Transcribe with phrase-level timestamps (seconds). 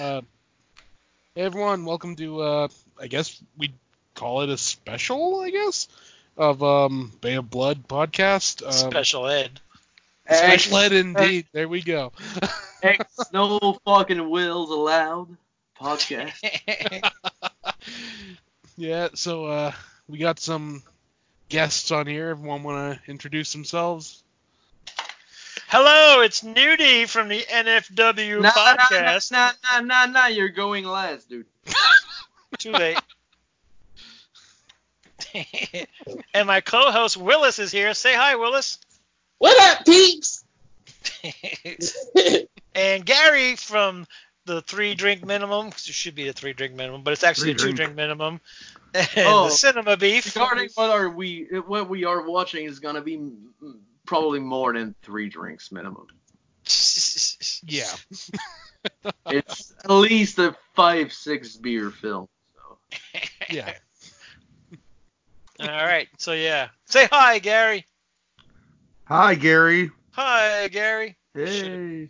[0.00, 0.22] Uh,
[1.34, 2.68] hey everyone, welcome to uh,
[2.98, 3.74] I guess we
[4.14, 5.88] call it a special, I guess,
[6.38, 8.64] of um, Bay of Blood podcast.
[8.64, 9.60] Um, Special ed.
[10.26, 11.48] special ed indeed.
[11.52, 12.12] There we go.
[12.82, 15.36] X, no fucking wills allowed.
[15.78, 16.32] Podcast.
[18.78, 19.72] yeah, so uh,
[20.08, 20.82] we got some
[21.50, 22.30] guests on here.
[22.30, 24.22] Everyone want to introduce themselves?
[25.70, 29.30] Hello, it's Nudie from the NFW Nah, podcast.
[29.30, 31.46] nah, nah, nah, nah, nah, you're going last, dude.
[32.58, 33.00] Too late.
[36.34, 37.94] and my co-host Willis is here.
[37.94, 38.78] Say hi, Willis.
[39.38, 40.44] What up, peeps?
[42.74, 44.08] and Gary from
[44.46, 45.68] the three drink minimum.
[45.68, 47.76] It should be a three drink minimum, but it's actually Three a two drink.
[47.76, 48.40] drink minimum.
[48.92, 49.44] And Oh.
[49.44, 50.34] the cinema beef.
[50.34, 53.78] Regarding what are we, what we are watching is gonna be mm,
[54.10, 56.06] probably more than three drinks minimum.
[57.62, 57.84] Yeah.
[59.26, 62.26] It's at least a five, six beer film.
[62.54, 62.78] So.
[63.50, 63.72] Yeah.
[65.60, 66.08] All right.
[66.18, 66.68] So yeah.
[66.86, 67.86] Say hi, Gary.
[69.04, 69.90] Hi, Gary.
[70.12, 71.16] Hi, Gary.
[71.34, 72.08] Hey.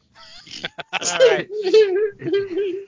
[0.95, 1.48] All right.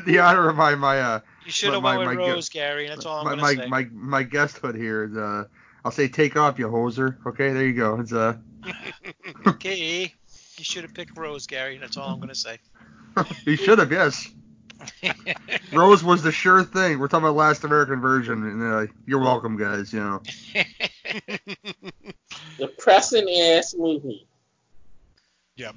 [0.06, 2.48] the honor of my my uh You should have My- went my- with my Rose,
[2.48, 2.88] Gary.
[2.88, 3.68] That's all I'm my gonna my, say.
[3.68, 5.44] my my guesthood here is uh
[5.84, 7.16] I'll say take off you hoser.
[7.26, 8.00] Okay, there you go.
[8.00, 8.36] It's uh
[9.46, 10.12] Okay.
[10.56, 11.78] You should have picked Rose, Gary.
[11.78, 12.58] That's all I'm gonna say.
[13.46, 14.28] you should have yes.
[15.72, 16.98] Rose was the sure thing.
[16.98, 19.92] We're talking about last American virgin, and uh, you're welcome, guys.
[19.92, 20.22] You know.
[22.58, 24.26] Depressing ass movie.
[25.56, 25.74] Yep.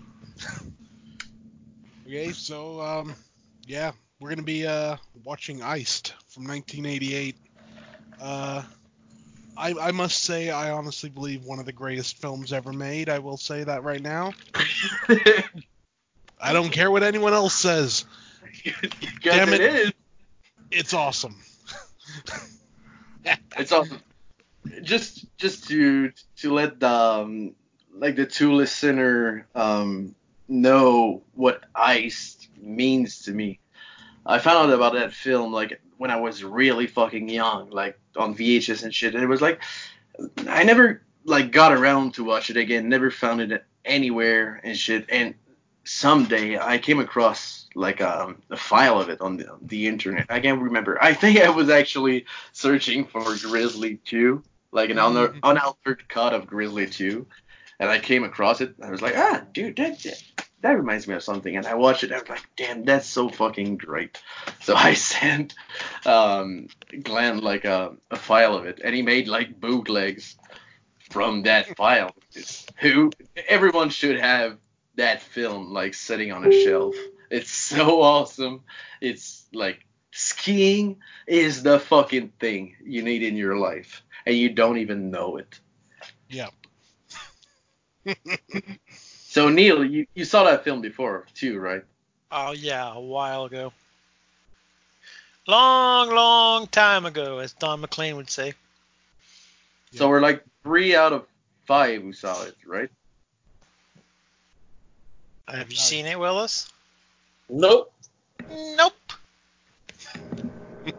[2.08, 3.14] okay, so um,
[3.68, 7.36] yeah, we're gonna be uh watching Iced from 1988.
[8.20, 8.64] Uh,
[9.58, 13.10] I I must say I honestly believe one of the greatest films ever made.
[13.10, 14.34] I will say that right now.
[16.40, 18.06] I don't care what anyone else says.
[19.22, 19.62] Damn it.
[19.62, 19.94] it is.
[20.72, 21.36] It's awesome.
[23.58, 24.00] It's awesome.
[24.84, 27.56] Just just to to let the um,
[27.92, 30.14] like the two listener um,
[30.48, 33.60] know what ice means to me.
[34.24, 38.36] I found out about that film like when I was really fucking young, like on
[38.36, 39.14] VHS and shit.
[39.16, 39.62] And it was like
[40.48, 42.90] I never like got around to watch it again.
[42.90, 45.06] Never found it anywhere and shit.
[45.10, 45.36] And
[45.84, 50.26] someday I came across like um, a file of it on the, the internet.
[50.30, 51.02] I can't remember.
[51.04, 54.42] I think I was actually searching for Grizzly 2,
[54.72, 55.40] like an un- Mhm.
[55.44, 57.26] unaltered cut of Grizzly 2,
[57.80, 58.74] and I came across it.
[58.82, 60.06] I was like, ah, dude, that,
[60.66, 61.56] that that reminds me of something.
[61.56, 62.12] And I watched it.
[62.12, 64.20] I was like, damn, that's so fucking great.
[64.62, 65.54] So I sent
[66.06, 66.68] um,
[67.04, 70.36] Glenn like a, a file of it, and he made like bootlegs
[71.12, 72.16] from that file.
[72.78, 73.12] Who
[73.48, 74.58] everyone should have
[74.96, 76.96] that film like sitting on a shelf.
[77.30, 78.64] It's so awesome.
[79.02, 80.98] It's like skiing
[81.28, 85.60] is the fucking thing you need in your life, and you don't even know it.
[86.28, 86.50] Yeah.
[89.36, 91.84] So Neil, you, you saw that film before too, right?
[92.32, 93.74] Oh yeah, a while ago.
[95.46, 98.54] Long, long time ago, as Don McLean would say.
[99.92, 101.26] So we're like three out of
[101.66, 102.90] five who saw it, right?
[105.50, 106.72] Have you seen it, Willis?
[107.50, 107.92] Nope.
[108.50, 108.94] Nope.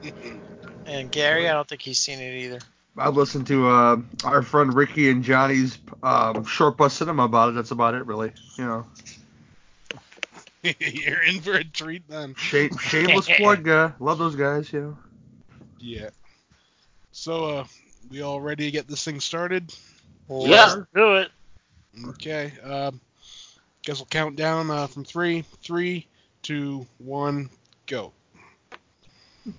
[0.85, 2.61] And Gary, I don't think he's seen it either.
[2.99, 7.55] I listened to uh, our friend Ricky and Johnny's um, short bus cinema about it.
[7.55, 8.33] That's about it, really.
[8.57, 8.87] You know,
[10.79, 12.35] You're in for a treat then.
[12.35, 13.69] Shame, shameless plug.
[13.69, 14.73] Uh, love those guys.
[14.73, 14.99] You know.
[15.79, 16.11] Yeah.
[17.13, 17.65] So uh,
[18.11, 19.73] we all ready to get this thing started?
[20.29, 20.83] Yeah.
[20.95, 21.31] Do it.
[22.09, 22.53] Okay.
[22.63, 23.01] Um,
[23.83, 26.07] guess we'll count down uh, from three, three,
[26.43, 27.49] two, one,
[27.87, 28.13] go.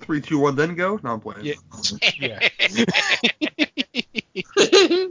[0.01, 0.99] Three, two, one, then go.
[1.03, 1.45] No, I'm playing.
[1.45, 1.55] Yeah.
[2.19, 2.49] Yeah.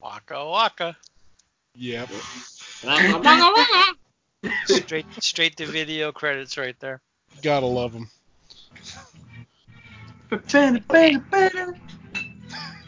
[0.00, 0.96] waka waka.
[1.74, 2.08] Yep.
[4.66, 7.00] Straight, straight to video credits right there.
[7.42, 8.08] Gotta love them.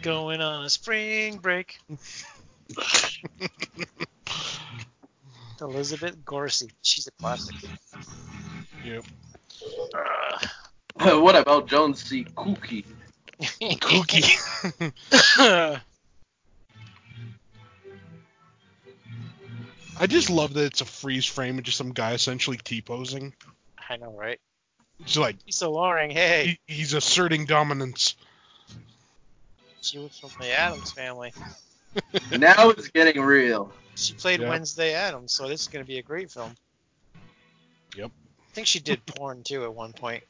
[0.03, 1.79] Going on a spring break.
[5.61, 6.71] Elizabeth Gorcey.
[6.83, 7.57] She's a classic.
[8.85, 9.05] Yep.
[9.95, 11.23] Ugh.
[11.23, 12.27] what about John C.
[12.35, 12.85] Cookie?
[13.41, 14.93] Kooky.
[20.01, 23.35] I just love that it's a freeze frame of just some guy essentially T-posing.
[23.89, 24.39] I know, right?
[25.01, 28.17] It's like Lisa Loring, hey, he, he's asserting dominance.
[29.81, 31.33] she was from the Addams family.
[32.39, 33.73] now it's getting real.
[33.95, 34.49] She played Yeah.
[34.49, 36.55] Wednesday Addams, so this is going to be a great film.
[37.97, 38.11] Yep.
[38.59, 40.25] Think she did porn too at one point.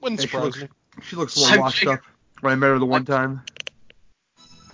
[0.00, 0.68] Wouldn't Hey, she surprise looks, me.
[1.04, 2.02] she looks a little I'm washed thinking- up.
[2.40, 3.42] When I met her the one time.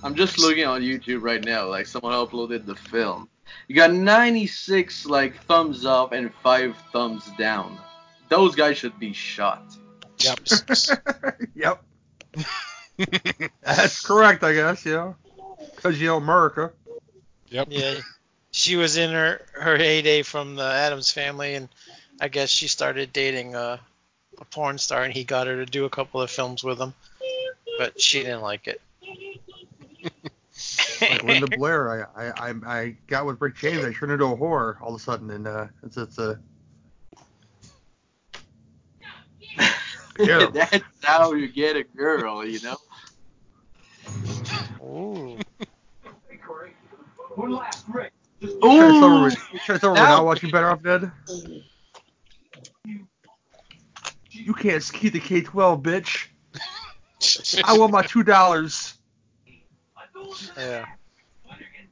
[0.02, 1.68] I'm just looking on YouTube right now.
[1.68, 3.28] Like someone uploaded the film.
[3.68, 7.78] You got 96 like thumbs up and five thumbs down.
[8.30, 9.62] Those guys should be shot.
[10.18, 10.40] Yep.
[11.54, 11.84] yep.
[13.62, 15.12] That's correct, I guess, yeah.
[15.76, 16.72] Because, you know, America.
[17.50, 17.68] Yep.
[17.70, 17.94] Yeah,
[18.52, 21.68] she was in her her heyday from the Addams family, and
[22.20, 23.80] I guess she started dating a,
[24.38, 26.94] a porn star, and he got her to do a couple of films with him,
[27.78, 28.80] but she didn't like it.
[31.00, 33.84] Like Linda Blair, I, I, I, I got with Rick James.
[33.84, 36.38] I turned into a whore all of a sudden, and uh, it's, it's a.
[40.18, 40.46] Yeah.
[40.52, 42.76] That's how you get a girl, you know.
[44.82, 45.38] Ooh.
[45.50, 47.56] Try to tell
[47.92, 48.10] her,
[48.44, 51.10] Ooh, we- try to tell we're Now- not watching Better Off Dead.
[54.30, 56.26] You can't ski the K-12, bitch.
[57.64, 58.94] I want my two dollars.
[60.56, 60.86] Yeah.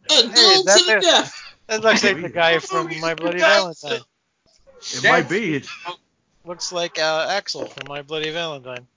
[0.08, 0.22] Go
[0.64, 1.54] that to death.
[1.68, 4.00] That looks like the guy from My Bloody Valentine.
[4.80, 5.62] It might be.
[6.44, 8.88] Looks like uh, Axel from My Bloody Valentine.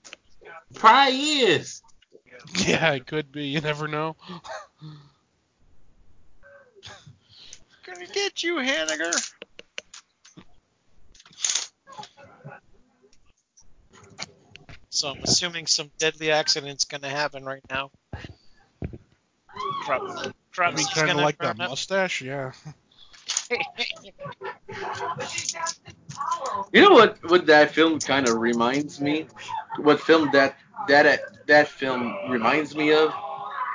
[0.74, 1.82] Probably is.
[2.58, 3.46] Yeah, it could be.
[3.46, 4.16] You never know.
[7.94, 9.32] Gonna get you, Hanniger.
[14.90, 17.90] So I'm assuming some deadly accident's gonna happen right now.
[19.84, 22.20] Crop, I mean, kind of like that mustache.
[22.22, 22.52] Yeah.
[26.72, 27.18] you know what?
[27.30, 29.26] What that film kind of reminds me?
[29.78, 30.56] What film that
[30.88, 33.12] that that film reminds me of?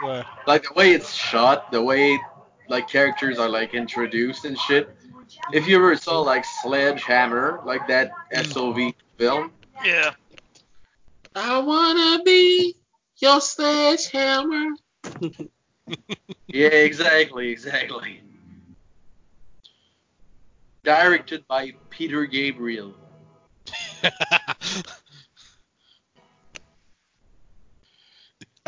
[0.04, 2.20] Well, Like the way it's shot, the way
[2.70, 4.96] like characters are like introduced and shit.
[5.52, 9.52] If you ever saw like Sledgehammer, like that SOV film,
[9.84, 10.12] Yeah.
[11.36, 12.76] I wanna be
[13.18, 14.76] your sledgehammer.
[16.48, 18.22] yeah, exactly, exactly.
[20.84, 22.94] Directed by Peter Gabriel.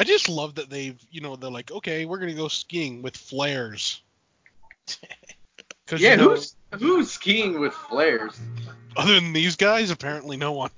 [0.01, 3.15] I just love that they've, you know, they're like, okay, we're gonna go skiing with
[3.15, 4.01] flares.
[5.85, 8.39] Cause Yeah, you know, who's who's skiing with flares?
[8.97, 10.71] other than these guys, apparently no one.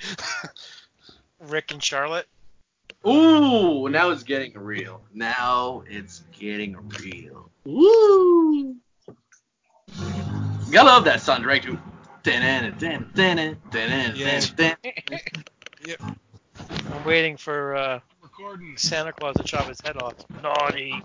[1.40, 2.28] Rick and Charlotte.
[3.08, 5.02] Ooh, now it's getting real.
[5.14, 7.50] Now it's getting real.
[7.64, 8.76] Woo!
[10.70, 11.80] Gotta love that soundtrack too.
[15.86, 15.96] Yeah.
[16.94, 18.00] I'm waiting for uh,
[18.44, 18.76] Recording.
[18.76, 20.16] Santa Claus to chop his head off.
[20.42, 21.02] Naughty.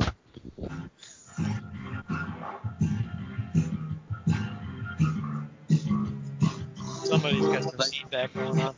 [7.05, 8.75] Somebody's got some feedback going on.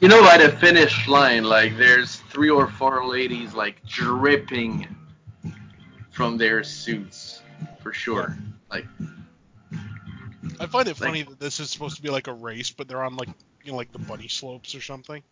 [0.00, 4.88] You know, by the finish line, like there's three or four ladies like dripping
[6.12, 7.42] from their suits,
[7.82, 8.38] for sure.
[8.70, 8.86] Like,
[10.58, 13.04] I find it funny that this is supposed to be like a race, but they're
[13.04, 13.28] on like,
[13.64, 15.22] you know, like the bunny slopes or something.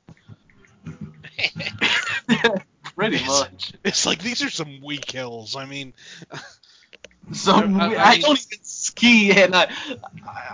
[2.96, 3.72] pretty much.
[3.84, 5.56] It's like these are some weak hills.
[5.56, 5.92] I mean,
[7.32, 9.70] Some, I- I, I- don't even ski, and I,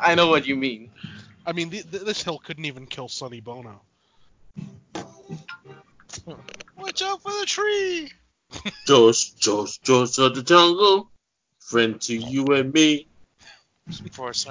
[0.00, 0.90] I know what you mean.
[1.46, 3.80] I mean, th- th- this hill couldn't even kill Sonny Bono.
[6.76, 8.12] Watch out for the tree.
[8.86, 11.10] George, George, George of the jungle,
[11.60, 13.06] friend to you and me.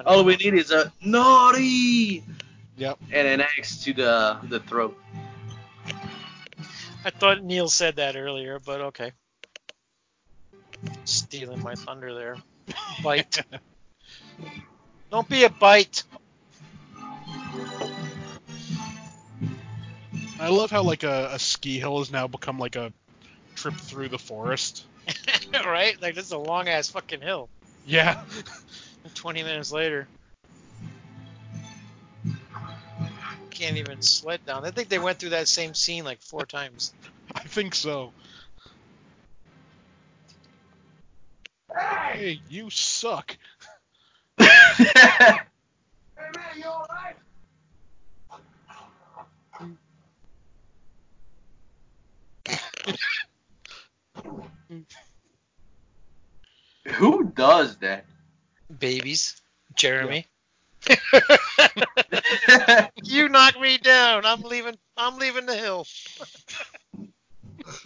[0.06, 2.24] All we need is a naughty
[2.78, 2.98] Yep.
[3.12, 4.98] and an axe to the the throat.
[7.06, 9.12] I thought Neil said that earlier, but okay.
[11.04, 12.38] Stealing my thunder there.
[13.04, 13.38] Bite.
[15.12, 16.02] Don't be a bite.
[20.40, 22.92] I love how like a, a ski hill has now become like a
[23.56, 24.86] trip through the forest.
[25.54, 26.02] right?
[26.02, 27.50] Like this is a long ass fucking hill.
[27.86, 28.20] Yeah.
[29.14, 30.08] 20 minutes later.
[33.56, 34.66] Can't even sled down.
[34.66, 36.94] I think they went through that same scene like four times.
[37.36, 38.12] I think so.
[41.74, 43.38] Hey, you suck.
[44.38, 44.46] hey
[45.18, 45.40] man,
[46.58, 47.16] you alright?
[56.88, 58.06] Who does that?
[58.80, 59.42] Babies.
[59.76, 60.26] Jeremy.
[63.04, 64.26] you knock me down.
[64.26, 64.78] I'm leaving.
[64.98, 65.86] I'm leaving the hill.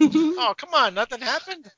[0.00, 1.70] oh come on, nothing happened.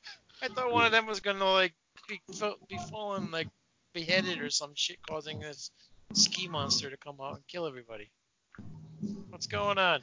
[0.42, 1.74] I thought one of them was gonna like
[2.08, 2.20] be
[2.68, 3.48] be fallen like
[3.92, 5.70] beheaded or some shit, causing this
[6.12, 8.10] ski monster to come out and kill everybody.
[9.30, 10.00] What's going on?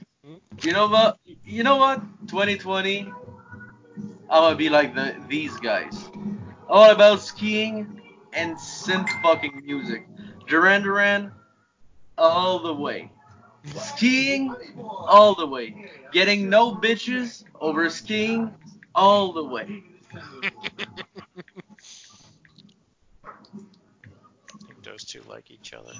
[0.61, 1.17] You know what?
[1.45, 2.01] You know what?
[2.27, 3.01] 2020.
[3.01, 6.09] I'm gonna be like the these guys.
[6.67, 8.01] All about skiing
[8.33, 10.07] and synth fucking music.
[10.49, 11.31] Duran Duran,
[12.17, 13.11] all the way.
[13.75, 15.91] Skiing, all the way.
[16.11, 18.51] Getting no bitches over skiing,
[18.95, 19.83] all the way.
[20.15, 20.21] I
[24.65, 25.93] think those two like each other.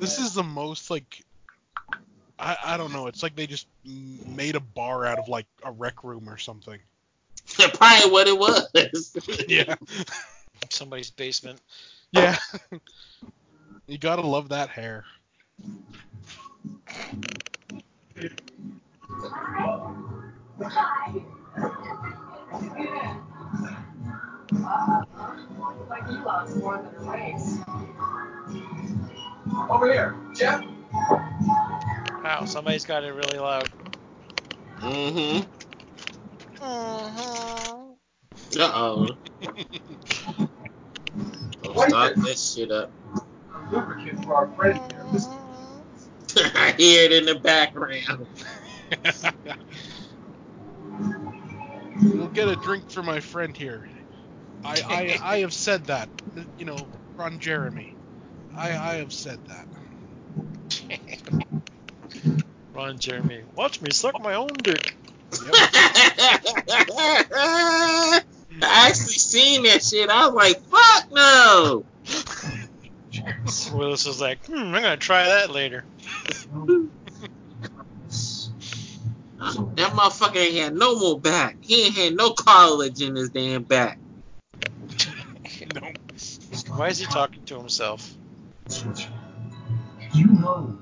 [0.00, 1.22] This is the most like
[2.38, 3.08] I I don't know.
[3.08, 6.78] It's like they just made a bar out of like a rec room or something.
[7.56, 9.16] They're probably what it was.
[9.48, 9.76] Yeah.
[10.70, 11.60] Somebody's basement.
[12.12, 12.36] Yeah.
[13.86, 15.04] you gotta love that hair.
[25.88, 27.60] Like you lost more than her waist.
[29.70, 30.62] Over here, Jeff.
[32.24, 33.70] Wow, somebody's got it really loud.
[34.80, 35.46] mm-hmm.
[36.60, 37.76] Uh-huh.
[38.58, 39.08] Uh-oh.
[41.62, 42.92] Don't start this shit up.
[43.70, 44.80] Lubricant for our friend
[46.36, 46.52] here.
[46.54, 48.26] I hear it in the background.
[52.00, 53.86] We'll get a drink for my friend here.
[54.64, 56.08] I, I, I have said that.
[56.56, 57.96] You know, Ron Jeremy.
[58.56, 60.98] I, I have said that.
[62.74, 64.97] Ron Jeremy, watch me suck my own dick.
[68.60, 70.08] I actually seen that shit.
[70.08, 71.84] I was like, fuck no.
[73.76, 75.84] Willis was like, hmm, I'm gonna try that later.
[79.38, 81.56] That motherfucker ain't had no more back.
[81.60, 83.98] He ain't had no cartilage in his damn back.
[85.72, 85.80] No.
[86.74, 88.14] Why is he talking to himself?
[90.14, 90.78] You know.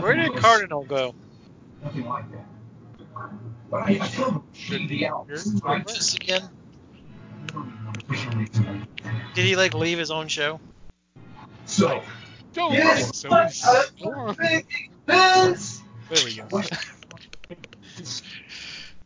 [0.00, 0.36] Where did.
[0.36, 1.14] Cardinal go?
[1.82, 2.44] Nothing like that.
[3.70, 4.42] But I, I told out.
[5.26, 5.38] Here?
[5.64, 5.86] Right.
[5.86, 6.48] Where is he again?
[9.34, 10.60] Did he like leave his own show?
[11.66, 12.02] So.
[12.52, 13.28] Don't Yes, think so.
[13.28, 14.36] but, Go on.
[15.06, 15.82] Vince!
[16.08, 16.62] There we go.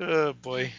[0.00, 0.72] Oh boy.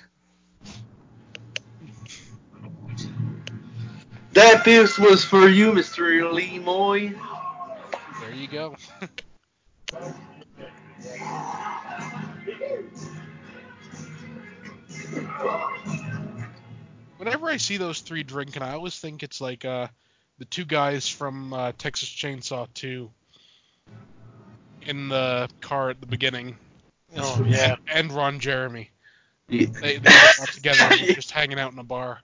[4.33, 6.33] That piece was for you, Mr.
[6.33, 7.13] Lee Moy.
[8.19, 8.75] There you go.
[17.17, 19.87] Whenever I see those three drinking, I always think it's like uh,
[20.37, 23.09] the two guys from uh, Texas Chainsaw 2
[24.85, 26.57] in the car at the beginning,
[27.17, 27.77] Oh yeah.
[27.91, 28.91] and Ron Jeremy.
[29.47, 29.67] Yeah.
[29.81, 32.19] They, they all got together just hanging out in a bar.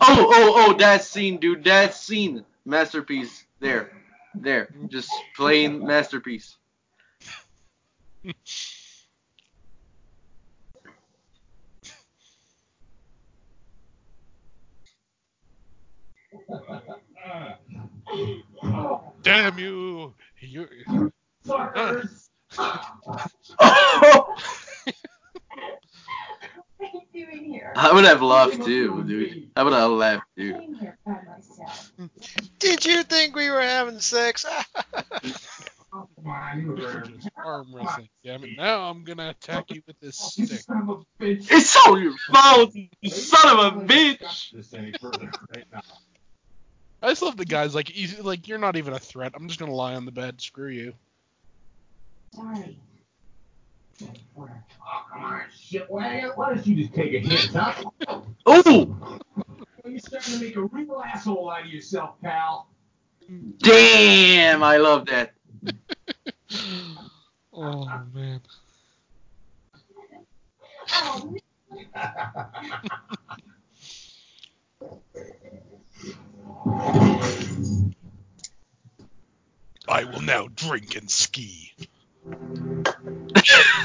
[0.00, 1.64] Oh, oh, oh, that scene, dude.
[1.64, 2.44] That scene.
[2.64, 3.44] Masterpiece.
[3.60, 3.92] There.
[4.34, 4.68] There.
[4.88, 6.56] Just plain masterpiece.
[19.22, 20.14] Damn you!
[20.40, 21.12] You.
[21.44, 22.30] Suckers!
[22.58, 22.84] Oh,
[23.58, 24.94] What
[26.80, 27.72] are you doing here?
[27.74, 29.50] I would have laughed too, dude.
[29.56, 30.52] I would have laughed too.
[30.54, 31.92] came here by myself.
[32.58, 34.44] Did you think we were having sex?
[35.92, 38.08] Oh, come on, you were Just arm wrestling.
[38.22, 38.50] Damn it!
[38.56, 40.60] Now I'm gonna attack you with this You stick.
[40.60, 41.46] son of a bitch.
[41.50, 44.52] It's all your fault, you son of a bitch.
[44.52, 45.80] This any further right now.
[47.02, 49.32] I just love the guys like he's, like you're not even a threat.
[49.34, 50.40] I'm just gonna lie on the bed.
[50.40, 50.94] Screw you.
[52.34, 52.78] Sorry.
[54.38, 54.48] Oh,
[55.10, 55.86] come on, shit.
[55.88, 58.20] Why, why don't you just take a hit, huh?
[58.44, 59.18] Oh,
[59.84, 62.68] You're starting to make a real asshole out of yourself, pal.
[63.58, 64.62] damn!
[64.62, 65.32] I love that.
[67.58, 68.42] Oh man.
[79.88, 81.72] I will now drink and ski.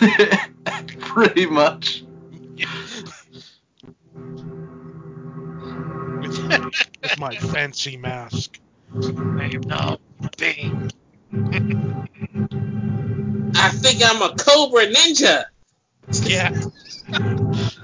[0.99, 2.03] Pretty much.
[6.21, 8.59] with, with my fancy mask.
[9.03, 9.97] I am now
[10.37, 10.89] Bane.
[13.55, 15.45] I think I'm a Cobra Ninja.
[16.23, 16.51] Yeah.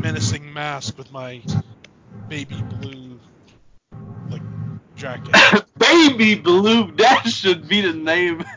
[0.00, 1.42] menacing mask with my
[2.28, 3.18] baby blue
[4.30, 4.42] like
[4.96, 5.34] jacket.
[5.78, 8.44] Baby Blue, that should be the name.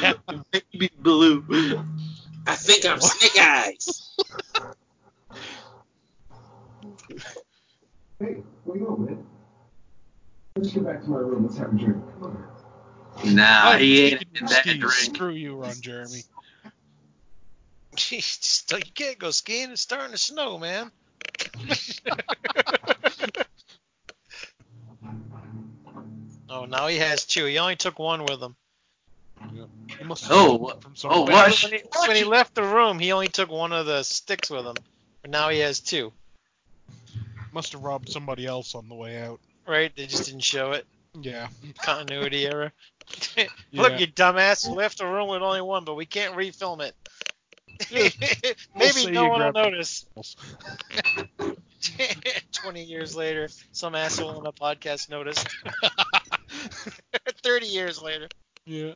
[0.00, 0.14] Yeah.
[0.50, 1.44] Baby Blue.
[2.46, 4.14] I think I'm Snake Eyes.
[8.18, 9.26] Hey, where you going, man?
[10.56, 11.44] Let's get back to my room.
[11.44, 12.02] Let's have a drink.
[12.14, 13.34] Come on.
[13.34, 14.90] Nah, Oh, he ain't speaking in of that drink.
[14.90, 16.22] Screw you, Ron Jeremy.
[17.96, 19.70] Just don't- you can't go skiing.
[19.70, 20.90] It's starting to snow, man.
[26.50, 27.44] oh, now he has two.
[27.46, 28.54] He only took one with him.
[29.98, 31.22] He must Oh, have what- from oh.
[31.24, 31.62] When, what?
[31.62, 34.64] when he, when he left the room, he only took one of the sticks with
[34.64, 34.76] him.
[35.22, 36.12] But now he has two.
[37.52, 39.40] Must have robbed somebody else on the way out.
[39.66, 39.94] Right?
[39.96, 40.86] They just didn't show it.
[41.20, 41.48] Yeah.
[41.82, 42.72] Continuity error.
[43.36, 43.46] Yeah.
[43.72, 44.66] Look, you dumbass.
[44.66, 46.94] You left the room with only one, but we can't refilm it.
[47.92, 50.06] Maybe say no one will notice.
[52.52, 55.46] 20 years later, some asshole on a podcast noticed.
[57.42, 58.28] 30 years later.
[58.66, 58.94] Yeah.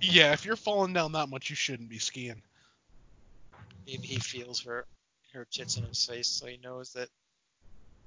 [0.00, 2.42] Yeah, if you're falling down that much, you shouldn't be skiing.
[3.86, 4.86] Maybe he feels her
[5.32, 7.08] her tits in his face, so he knows that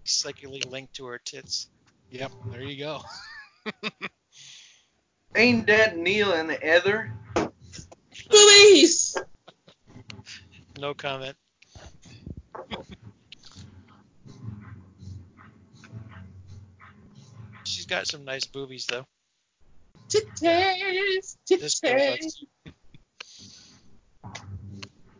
[0.04, 1.70] he's psychically linked to her tits.
[2.10, 3.02] Yep, there you go.
[5.36, 7.12] Ain't that Neil and Heather?
[8.34, 9.16] Police!
[10.80, 11.36] No comment.
[17.64, 19.06] She's got some nice boobies though.
[20.10, 22.20] Titties, This titties.
[22.20, 22.46] does.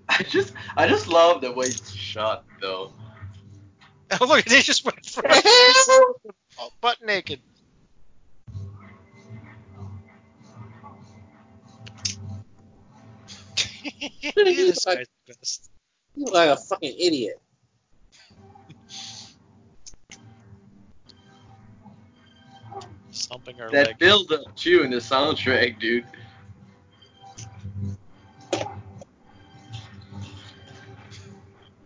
[0.10, 2.92] I just, I just love the way it's shot, though.
[4.22, 6.34] Oh look, at they just went for The hell?
[6.60, 7.40] oh, butt naked.
[14.36, 15.70] this guy's the best.
[16.16, 17.40] You look like a fucking idiot.
[23.12, 24.00] Stomping her That leg.
[24.00, 26.06] build up too in the soundtrack, dude.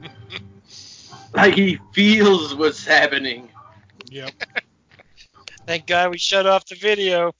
[1.34, 3.50] like he feels what's happening.
[4.10, 4.31] Yep.
[5.66, 7.33] Thank God we shut off the video.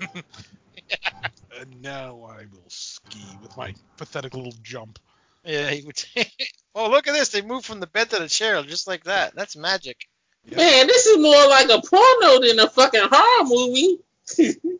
[1.60, 2.68] And now I will
[3.10, 4.98] ski with my pathetic little jump.
[5.44, 6.02] Yeah, he would.
[6.74, 7.30] oh, look at this.
[7.30, 9.34] They moved from the bed to the chair just like that.
[9.34, 10.08] That's magic.
[10.50, 13.98] Man, this is more like a porno than a fucking horror movie.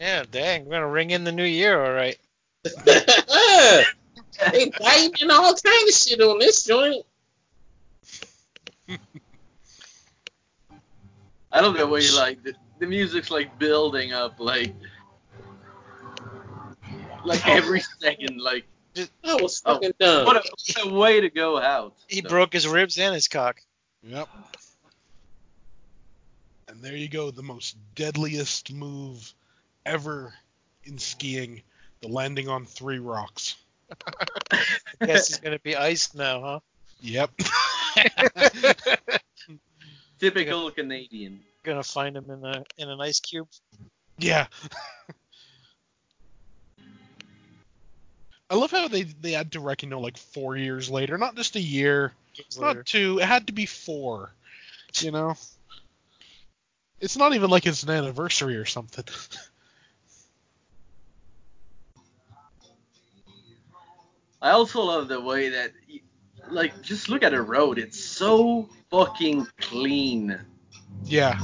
[0.00, 0.64] Yeah, dang.
[0.64, 2.16] We're going to ring in the new year, all right.
[2.84, 3.84] they
[4.78, 7.04] biting and all kind of shit on this joint.
[11.50, 14.72] I love the way like the, the music's like building up, like
[17.24, 19.08] like every second, like That
[19.42, 20.24] was Oh, fucking dumb.
[20.26, 21.94] what a, what a way to go out.
[22.08, 23.60] He So, broke his ribs and his cock.
[24.02, 24.28] Yep.
[26.68, 29.32] And there you go, the most deadliest move
[29.86, 30.34] ever
[30.84, 31.62] in skiing,
[32.00, 33.56] the landing on three rocks.
[35.00, 36.60] I guess he's going to be iced now, huh?
[37.00, 37.30] Yep.
[40.18, 41.40] typical Canadian.
[41.62, 43.48] Gonna find him in a in an ice cube.
[44.18, 44.46] yeah.
[48.50, 51.36] I love how they they had to reckon, you know, like four years later, not
[51.36, 52.12] just a year,
[52.56, 52.74] later.
[52.76, 53.18] not two.
[53.20, 54.30] It had to be four.
[55.00, 55.34] You know,
[57.00, 59.04] it's not even like it's an anniversary or something.
[64.40, 65.72] I also love the way that,
[66.50, 67.78] like, just look at the road.
[67.78, 70.38] It's so fucking clean.
[71.04, 71.38] yeah.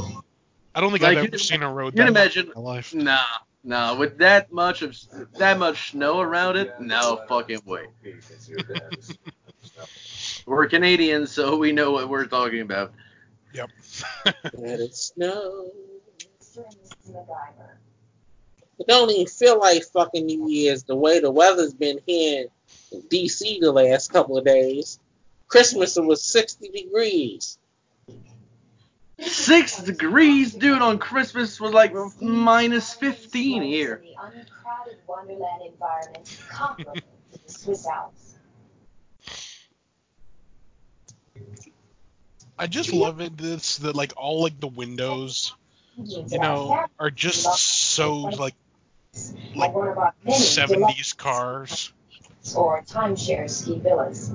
[0.76, 2.92] I don't think Like, I've ever seen a road you can imagine- in my life.
[2.94, 3.18] Nah,
[3.64, 3.96] nah.
[3.96, 4.96] With that much of
[5.38, 7.86] that much snow around it, no fucking way.
[10.46, 12.92] We're Canadians, so we know what we're talking about.
[13.54, 13.70] Yep.
[14.54, 15.70] Let it snow.
[16.40, 16.58] Mr.
[16.58, 17.12] and Mrs.
[17.12, 17.70] MacGyver.
[18.78, 22.46] It don't even feel like fucking New Year's the way the weather's been here
[22.92, 24.98] in DC the last couple of days.
[25.48, 27.58] Christmas it was 60 degrees.
[29.20, 34.02] Six degrees, dude, on Christmas was like minus 15 here.
[34.02, 38.34] The uncrowded Wonderland environment comparable to the Swiss Alps.
[42.58, 45.54] I just love it this that like all like the windows,
[45.96, 48.54] you know, are just so like
[49.54, 51.92] like one of our 70s cars.
[52.42, 54.32] deluxe or timeshare ski villas.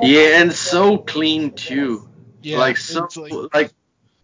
[0.00, 2.08] Yeah, and so clean too.
[2.42, 3.72] Yeah, like so, like- like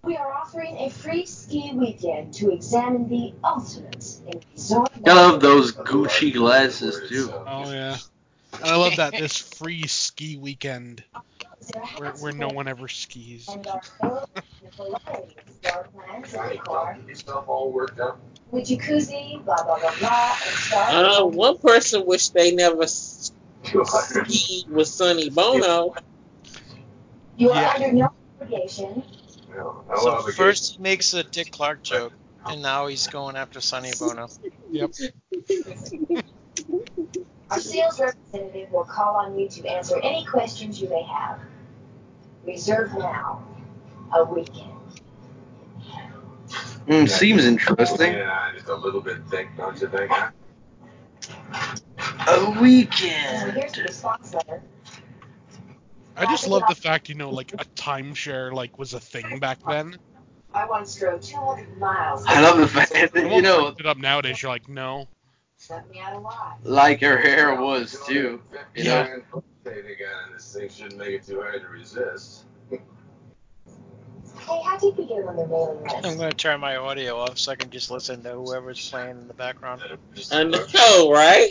[0.02, 4.90] We are offering a free ski weekend to examine the ultimate in resort.
[5.06, 7.30] I love those Gucci glasses too.
[7.46, 7.98] oh yeah.
[8.54, 11.04] And I love that this free ski weekend
[11.98, 13.46] where, where no one ever skis.
[13.48, 14.26] And our fellow
[14.76, 18.18] variety of floor plans and decor Stuff all worked out.
[18.50, 20.36] with jacuzzi, blah blah blah blah,
[20.88, 21.06] and.
[21.06, 25.94] Uh, one person wished they never skied with Sonny Bono.
[27.36, 27.72] You are Yeah.
[27.74, 29.02] under no obligation.
[29.56, 30.44] No, no So obligation.
[30.44, 32.12] first he makes a Dick Clark joke,
[32.46, 34.28] and now he's going after Sonny Bono.
[34.72, 34.90] Yep.
[37.50, 41.40] Our sales representative will call on you to answer any questions you may have.
[42.44, 43.42] Reserve now.
[44.14, 44.70] A weekend.
[46.86, 48.12] Mm, seems interesting.
[48.12, 50.10] Yeah, just a little bit thick, don't you think?
[50.10, 50.30] Huh?
[52.28, 53.38] A weekend.
[53.40, 53.74] So here's weekend.
[53.74, 54.62] the response letter.
[56.20, 59.59] I just love the fact, you know, like a timeshare like was a thing back
[59.66, 59.98] then.
[60.52, 62.24] I once drove 200 miles.
[62.26, 65.09] I love the fact that You you know, it up nowadays, you're like, no.
[65.70, 66.56] Let me out alive.
[66.64, 68.42] like her hair was too.
[68.74, 69.16] You Yeah.
[69.64, 72.44] Say they got in this thing shouldn't make it too hard to resist.
[72.70, 75.96] Hey, how deep you get on the mailing list?
[76.04, 79.11] I'm going to turn my audio off so I can just listen to whoever's playing
[79.11, 79.83] in the background.
[80.14, 81.50] Just I know, right?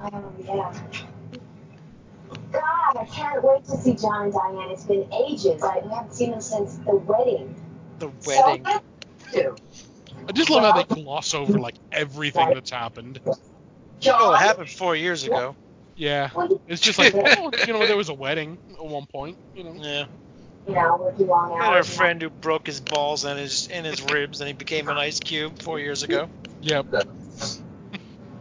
[0.00, 0.72] Oh, yeah.
[2.60, 4.70] God, I can't wait to see John and Diane.
[4.70, 5.62] It's been ages.
[5.62, 7.54] I we haven't seen them since the wedding.
[7.98, 8.66] The wedding.
[9.32, 9.56] So.
[10.28, 13.20] I just love how they gloss over like everything that's happened.
[14.06, 15.56] Oh, it happened four years ago.
[15.94, 16.30] Yeah.
[16.66, 19.74] It's just like, oh, you know, there was a wedding at one point, you know.
[19.74, 20.06] Yeah.
[20.66, 23.86] you know, working long I had a friend who broke his balls and his and
[23.86, 26.28] his ribs, and he became an ice cube four years ago.
[26.62, 26.86] Yep.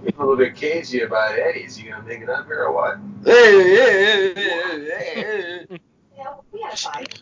[0.06, 1.82] You're a little bit cagey about Eddie's.
[1.82, 3.00] You gonna make it up here or what?
[3.26, 5.80] Hey, hey, hey, hey, hey.
[6.18, 7.20] You we had a fight.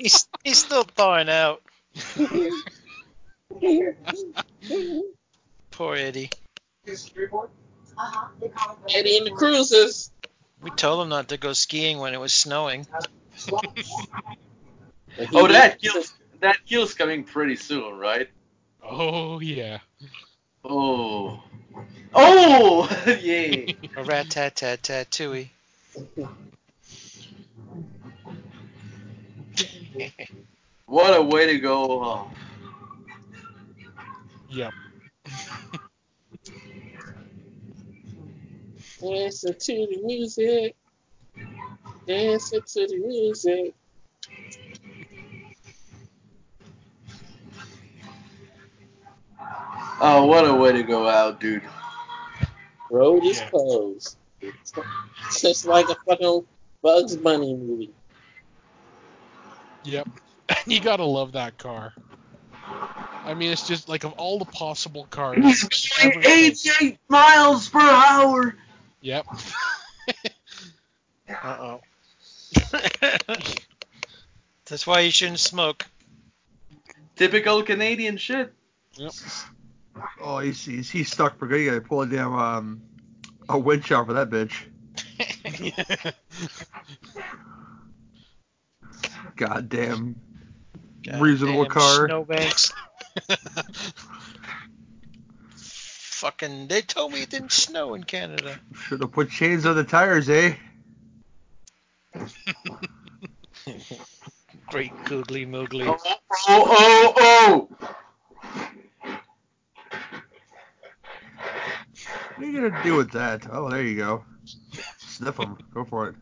[0.00, 1.62] He's he's still thawing out.
[5.70, 6.30] Poor Eddie.
[6.86, 8.28] Uh-huh.
[8.40, 10.10] They call it Eddie and the Cruisers.
[10.62, 12.86] We told him not to go skiing when it was snowing.
[15.32, 18.28] Oh, that kill's that kill's coming pretty soon, right?
[18.84, 19.78] Oh yeah.
[20.64, 21.42] Oh.
[22.14, 22.88] Oh,
[23.22, 23.76] yay!
[23.96, 25.48] A rat tat tat tat tooey.
[30.86, 32.02] What a way to go!
[32.02, 32.30] Oh.
[34.48, 34.72] Yep.
[39.00, 40.74] Dancing to the music.
[42.06, 43.74] Dancing to the music.
[50.00, 51.62] Oh, what a way to go out, dude!
[52.90, 53.50] Road is Yeah.
[53.50, 54.16] closed.
[54.40, 54.72] It's
[55.40, 56.46] just like a fucking
[56.82, 57.90] Bugs Bunny movie.
[59.84, 60.08] Yep.
[60.66, 61.92] you gotta love that car.
[63.24, 65.44] I mean, it's just like of all the possible cars.
[65.44, 68.56] He's going 88 miles per hour.
[69.00, 69.26] Yep.
[71.42, 71.80] Uh oh.
[74.64, 75.86] That's why you shouldn't smoke.
[77.16, 78.50] Typical Canadian shit.
[78.94, 79.12] Yep.
[80.20, 81.60] Oh, he's, he's, he's stuck for good.
[81.60, 82.82] You gotta pull a damn um,
[83.48, 84.54] a winch out for that bitch.
[89.36, 90.16] Goddamn.
[91.18, 92.08] Reasonable Goddamn car.
[92.08, 92.72] Snowbanks.
[96.18, 98.58] Fucking, they told me it didn't snow in Canada.
[98.74, 100.56] Should have put chains on the tires, eh?
[104.68, 105.86] Great googly moogly.
[105.86, 105.96] Oh,
[106.48, 107.68] oh, oh!
[112.38, 113.48] What are you gonna do with that?
[113.50, 114.24] Oh, there you go.
[114.98, 115.58] Sniff them.
[115.74, 116.14] Go for it.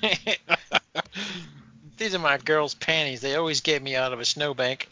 [1.98, 3.20] These are my girls' panties.
[3.20, 4.88] They always get me out of a snowbank.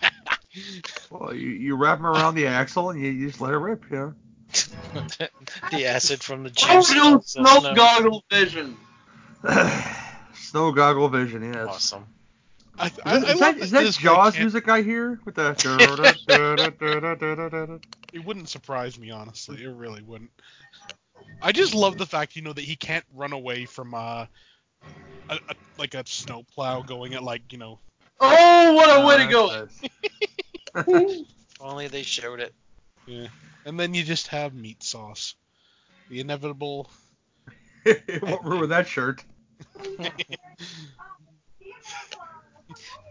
[1.10, 3.84] Well, you, you wrap them around the axle and you, you just let it rip,
[3.90, 4.14] you know.
[5.72, 6.94] the acid from the Oh, juice.
[6.94, 7.74] no, melts snow snow.
[7.74, 8.76] goggle vision.
[10.34, 11.66] Snow goggle vision, yes.
[11.68, 12.06] Awesome.
[12.78, 14.82] I, Is, I, that- I is that, is that that this guy Jaws music I
[14.82, 15.54] hear with the?
[18.12, 19.62] It wouldn't surprise me, honestly.
[19.62, 20.30] It really wouldn't.
[21.42, 24.26] I just love the fact, you know, that he can't run away from uh,
[25.28, 27.80] a, a, like a snowplow going at like, you know,
[28.20, 29.66] Oh, what a way to go!
[30.76, 31.22] Nice.
[31.60, 32.52] Only they showed it.
[33.06, 33.28] Yeah,
[33.64, 35.34] and then you just have meat sauce,
[36.08, 36.90] the inevitable.
[37.84, 39.24] it won't ruin that shirt.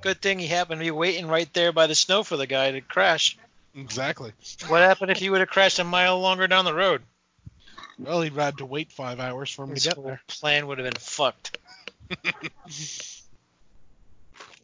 [0.02, 2.72] Good thing he happened to be waiting right there by the snow for the guy
[2.72, 3.38] to crash.
[3.76, 4.34] Exactly.
[4.68, 7.02] What happened if he would have crashed a mile longer down the road?
[7.98, 10.22] Well, he'd had to wait five hours for him His to get whole there.
[10.28, 11.58] plan would have been fucked.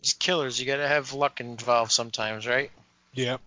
[0.01, 2.71] These killers, you gotta have luck involved sometimes, right?
[3.13, 3.41] Yep.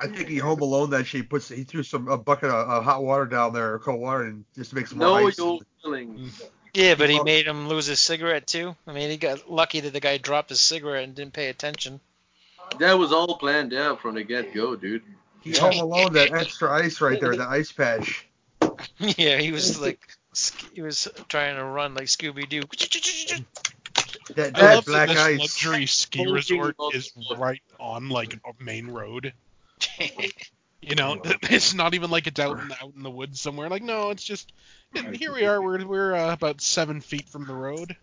[0.00, 2.84] I think he home alone that she puts he threw some a bucket of, of
[2.84, 5.38] hot water down there or cold water and just makes make some more No, ice.
[5.38, 6.18] you're feeling.
[6.18, 6.42] Mm.
[6.74, 8.76] Yeah, but he Well- made him lose his cigarette too.
[8.86, 12.00] I mean, he got lucky that the guy dropped his cigarette and didn't pay attention.
[12.78, 15.02] That was all planned out from the get go, dude.
[15.40, 18.26] He all alone that extra ice right there, the ice patch.
[18.98, 20.00] yeah, he was like
[20.74, 22.62] he was trying to run like Scooby Doo.
[24.34, 25.38] That, I that love black that this ice.
[25.38, 29.32] luxury ski resort is right on like a main road.
[30.80, 33.68] You know, it's not even like it's out in out in the woods somewhere.
[33.68, 34.52] Like no, it's just
[34.94, 35.60] and here we are.
[35.60, 37.96] We're we're uh, about seven feet from the road.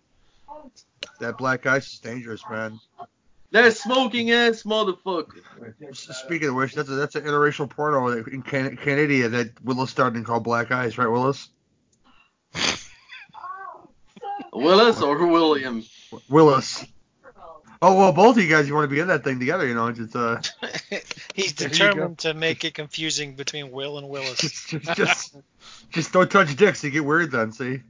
[1.20, 2.80] That black ice is dangerous, man.
[3.52, 5.42] That smoking ass motherfucker.
[5.94, 10.16] Speaking of which, that's a, that's an interracial porno in Can- Canada that Willis started
[10.16, 11.48] and called Black Ice, right, Willis?
[14.52, 15.84] Willis or William?
[16.28, 16.84] Willis.
[17.82, 19.74] Oh well, both of you guys, you want to be in that thing together, you
[19.74, 19.88] know?
[19.88, 20.40] It's just, uh,
[21.34, 24.38] He's determined to make it confusing between Will and Willis.
[24.68, 25.36] just, just, just,
[25.90, 26.82] just don't touch dicks.
[26.82, 27.52] You get weird then.
[27.52, 27.82] See?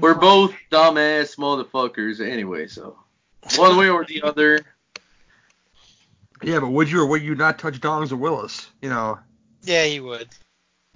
[0.00, 2.96] We're both dumbass motherfuckers anyway, so
[3.56, 4.60] one way or the other.
[6.42, 8.70] Yeah, but would you or would you not touch dongs with Willis?
[8.80, 9.18] You know?
[9.62, 10.28] Yeah, he would.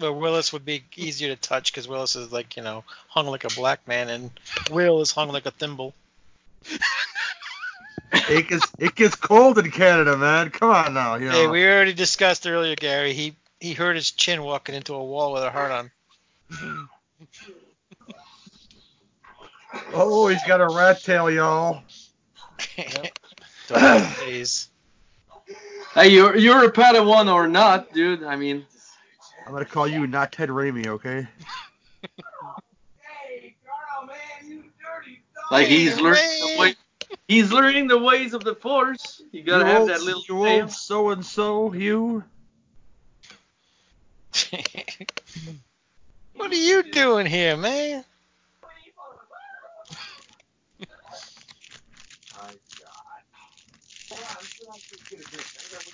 [0.01, 3.45] But Willis would be easier to touch because Willis is like, you know, hung like
[3.45, 4.31] a black man, and
[4.71, 5.95] Will is hung like a thimble.
[8.13, 10.51] It gets it gets cold in Canada, man.
[10.51, 11.33] Come on now, you know.
[11.33, 13.13] Hey, we already discussed earlier, Gary.
[13.13, 15.91] He he hurt his chin walking into a wall with a heart on.
[19.93, 21.83] Oh, he's got a rat tail, y'all.
[23.69, 24.69] Those days.
[25.95, 28.25] Hey, you're you're a Padawan or not, dude?
[28.25, 28.67] I mean,
[29.47, 31.27] I'm gonna call you not Ted Raimi, okay?
[35.51, 36.75] like he's learning the way.
[37.27, 39.23] He's learning the ways of the Force.
[39.33, 40.63] You gotta you have old, that little you tail.
[40.63, 42.25] old so and so, you.
[46.35, 48.05] what are you doing here, man?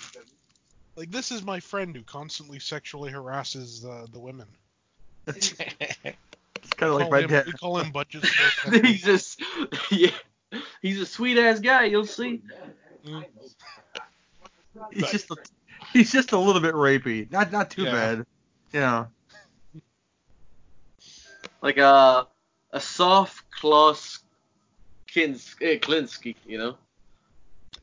[0.97, 4.47] Like this is my friend who constantly sexually harasses uh, the women.
[5.27, 5.53] It's
[6.75, 7.45] kind of like my him- dad.
[7.45, 8.23] We call him Butches.
[8.71, 9.41] he's just,
[9.91, 10.09] yeah,
[10.81, 11.85] he's a sweet ass guy.
[11.85, 12.41] You'll see.
[14.91, 15.35] He's just a,
[15.93, 17.31] he's just a little bit rapey.
[17.31, 17.91] Not not too Yeah.
[17.91, 18.25] bad.
[18.73, 19.07] You know.
[21.61, 22.27] Like a
[22.71, 24.19] a soft Klaus
[25.05, 26.75] Kins, eh, Klinsky, you know.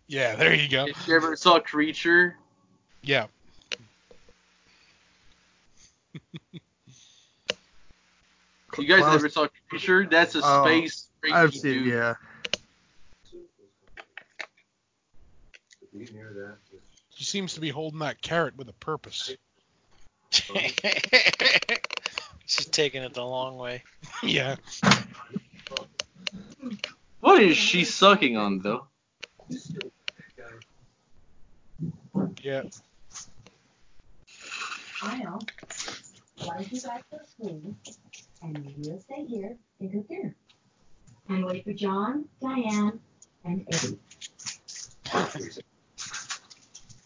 [0.09, 0.87] yeah, there you go.
[0.87, 2.37] If you ever saw Creature,
[3.05, 3.27] Yeah.
[8.79, 10.09] you guys Klaus- ever saw Creature?
[10.11, 11.09] That's a Oh, space.
[11.31, 11.93] I've seen, dude.
[11.93, 12.15] yeah.
[17.15, 19.33] She seems to be holding that carrot with a purpose.
[22.47, 23.83] She's taking it the long way.
[24.23, 24.57] yeah.
[27.21, 28.87] What is she sucking on though?
[32.43, 32.63] Yeah.
[35.05, 35.39] Kyle,
[36.45, 37.77] why don't you guys go swing
[38.41, 40.35] and we'll stay here and cook dinner.
[41.29, 43.01] And wait for John, Diane,
[43.45, 43.99] and Eddie.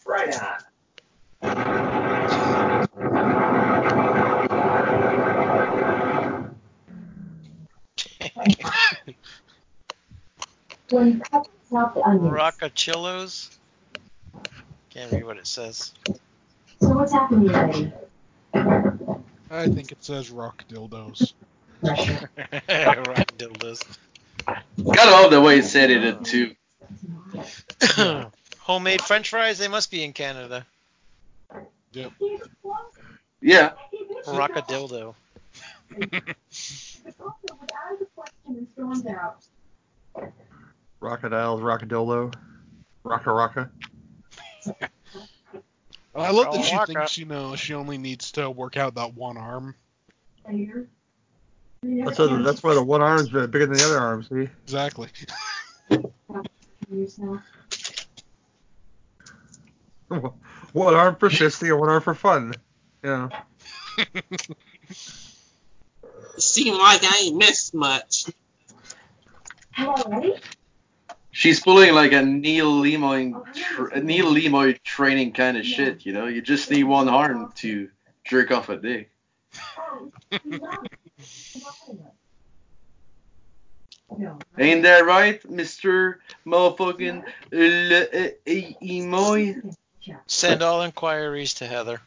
[0.05, 0.59] Right on.
[10.89, 12.33] When couples out the onions.
[12.33, 13.57] Rockachillos.
[14.89, 15.93] Can't read what it says.
[16.89, 17.93] So what's happening, Eddie?
[19.51, 21.33] I think it says rock dildos.
[21.83, 22.31] Pressure.
[22.35, 23.85] Rock dildos.
[24.47, 26.55] Gotta love the way it said it uh, too.
[28.57, 29.59] Homemade French fries.
[29.59, 30.65] They must be in Canada.
[31.91, 33.73] Yeah.
[34.25, 35.13] Rock a dildo.
[40.99, 42.33] Rockadiles, Rockadildo,
[43.05, 43.69] Rocka
[44.65, 44.89] Rocka.
[46.19, 46.93] I love that oh, she Waka.
[46.93, 49.75] thinks you know she only needs to work out that one arm.
[51.81, 54.49] That's, why the- that's why the one arm's bigger than the other arm, see?
[54.63, 55.09] Exactly.
[60.73, 62.53] one arm for fisting and one arm for fun.
[63.03, 63.29] You know.
[66.37, 68.25] Seem like I ain't missed much.
[69.71, 70.35] Hello, Eddie?
[71.31, 76.11] She's pulling like a Neil Lemoy, tr- a Neil Lemoy training kind of shit, you
[76.11, 76.25] know.
[76.25, 77.89] You just need one arm to
[78.25, 79.11] jerk off a dick.
[84.57, 88.31] Ain't that right, Mister Motherfucking Le-
[88.81, 89.75] Lemoy?
[90.25, 92.01] Send all inquiries to Heather.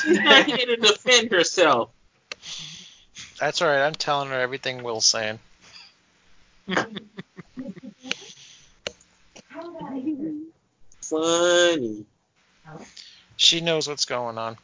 [0.00, 1.90] She's not here to defend herself.
[3.40, 3.84] That's all right.
[3.84, 5.38] I'm telling her everything Will's saying.
[6.68, 6.86] How
[9.60, 9.92] about
[11.02, 12.06] funny.
[13.36, 14.56] She knows what's going on.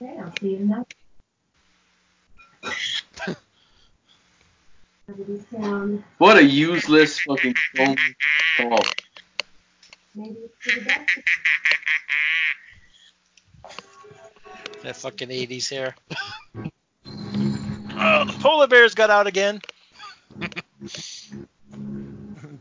[0.00, 0.94] Okay, I'll see you tonight.
[6.18, 7.96] What a useless fucking phone
[8.56, 8.78] call.
[10.14, 11.18] maybe it's the best.
[14.82, 15.94] That fucking 80s hair.
[18.00, 19.60] Uh, the polar bears got out again.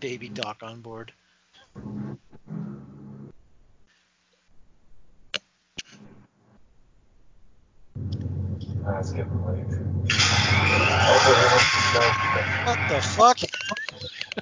[0.01, 1.13] Baby Doc on board.
[8.83, 9.63] That's getting late.
[12.65, 13.39] What the fuck?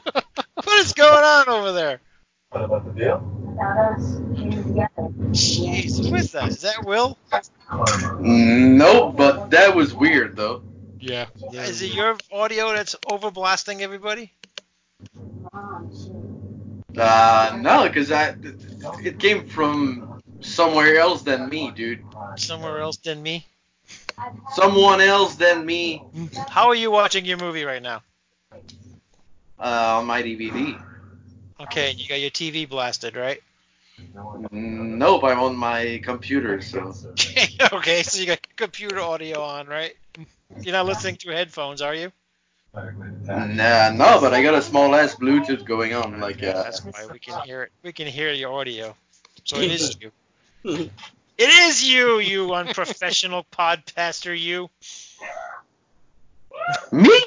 [0.55, 2.01] what is going on over there?
[2.49, 3.17] What about the deal?
[3.53, 5.10] About us being together.
[5.29, 6.49] Jeez, who is that?
[6.49, 7.19] Is that Will?
[8.19, 10.63] Nope, but that was weird though.
[10.99, 11.25] Yeah.
[11.51, 14.33] Is it your audio that's overblasting everybody?
[16.97, 18.36] Uh, no, because I
[19.03, 22.03] it came from somewhere else than me, dude.
[22.38, 23.45] Somewhere else than me?
[24.53, 26.01] Someone else than me
[26.49, 28.01] How are you watching your movie right now?
[29.60, 30.77] uh, on my DVD.
[31.60, 33.41] Okay, you got your TV blasted, right?
[34.51, 36.93] Nope, I'm on my computer, so.
[37.73, 39.93] okay, so you got computer audio on, right?
[40.62, 42.12] You're not listening through headphones, are you?
[43.27, 46.63] Nah, no, but I got a small ass Bluetooth going on, like Yeah, uh.
[46.63, 47.71] that's why we can hear it.
[47.83, 48.95] We can hear your audio.
[49.43, 50.12] So it is you.
[51.38, 54.71] It is you, you unprofessional podcaster, you.
[56.91, 57.21] Me?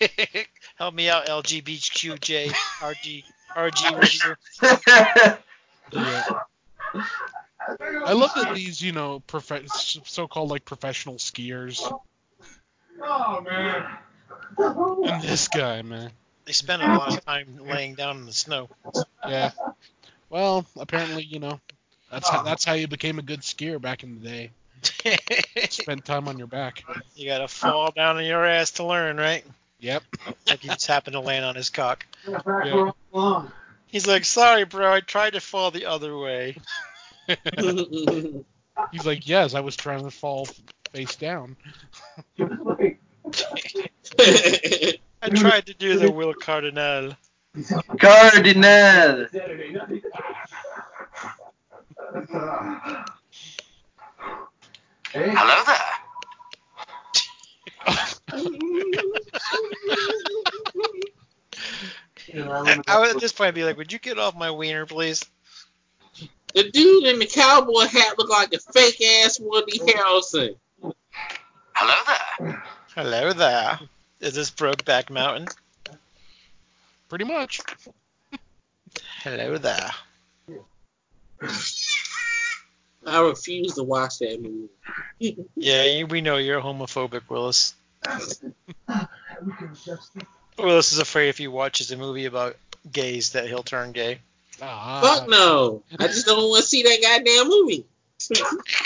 [0.76, 4.36] Help me out, LGBTQJ, RG, RG.
[5.92, 6.22] Yeah.
[7.80, 11.80] I love that these, you know, prof- so-called like professional skiers,
[13.02, 13.86] Oh man.
[14.58, 16.10] and this guy, man.
[16.44, 18.68] They spend a lot of time laying down in the snow.
[19.26, 19.50] Yeah.
[20.30, 21.60] Well, apparently, you know,
[22.10, 24.50] that's how, that's how you became a good skier back in the day.
[25.70, 26.84] Spend time on your back.
[27.16, 29.44] you gotta fall down on your ass to learn, right?
[29.80, 30.02] Yep.
[30.46, 32.06] Like he just happened to land on his cock.
[32.28, 32.38] Yeah.
[32.44, 33.52] where I belong.
[33.88, 36.56] He's like, sorry, bro, I tried to fall the other way.
[38.92, 40.46] He's like, yes, I was trying to fall
[40.92, 41.56] face down.
[42.38, 42.96] I
[45.34, 47.16] tried to do the Will Cardinal.
[47.98, 49.26] Cardinal.
[49.32, 50.02] Saturday night.
[55.12, 55.76] Hey, Hello there.
[62.34, 62.36] I
[62.66, 65.24] I, I would at this point be like, would you get off my wiener, please?
[66.56, 70.56] The dude in the cowboy hat looked like a fake ass Woody Harrelson.
[71.74, 71.94] Hello
[72.40, 72.62] there.
[72.94, 73.78] Hello there.
[74.20, 75.48] Is this Brokeback Mountain?
[77.10, 77.60] Pretty much.
[79.22, 79.90] Hello there.
[83.06, 84.70] I refuse to watch that movie.
[85.56, 87.74] Yeah, you- we know you're homophobic, Willis.
[88.06, 88.12] we
[88.88, 90.10] can just
[90.58, 92.56] Willis is afraid if he watches a movie about
[92.90, 94.20] gays that he'll turn gay.
[94.62, 95.00] Ah.
[95.02, 95.82] Fuck no.
[95.98, 97.86] I just don't want to see that goddamn movie.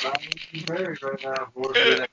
[0.04, 1.48] I'm married right now.
[1.54, 2.10] for it.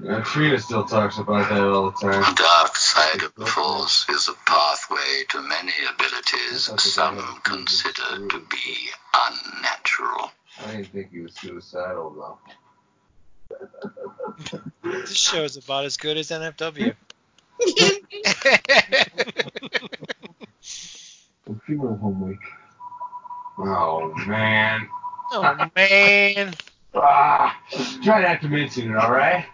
[0.00, 2.20] Now, Trina still talks about that all the time.
[2.20, 8.38] The dark side of the Force is a pathway to many abilities some consider to
[8.50, 10.32] be unnatural.
[10.66, 12.38] I didn't think he was suicidal though.
[14.82, 16.94] This show is about as good as NFW.
[21.44, 22.38] Computer homework.
[23.58, 24.88] Oh man.
[25.32, 26.54] oh man.
[26.94, 27.58] Ah,
[28.02, 29.46] try not to mention it, all right?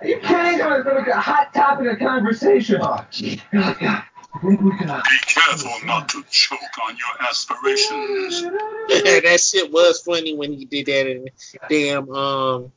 [0.00, 0.60] Are you kidding?
[0.60, 2.80] It's like a hot topic of conversation.
[2.82, 3.40] Oh, gee.
[3.52, 4.90] I think we can.
[4.90, 8.42] Uh, Be careful not to choke on your aspirations.
[8.88, 11.28] that shit was funny when he did that in
[11.68, 12.72] damn um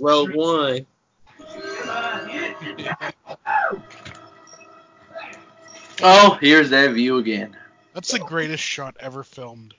[0.00, 0.86] Rogue One.
[6.02, 7.56] Oh, here's that view again.
[7.94, 9.74] That's the greatest shot ever filmed.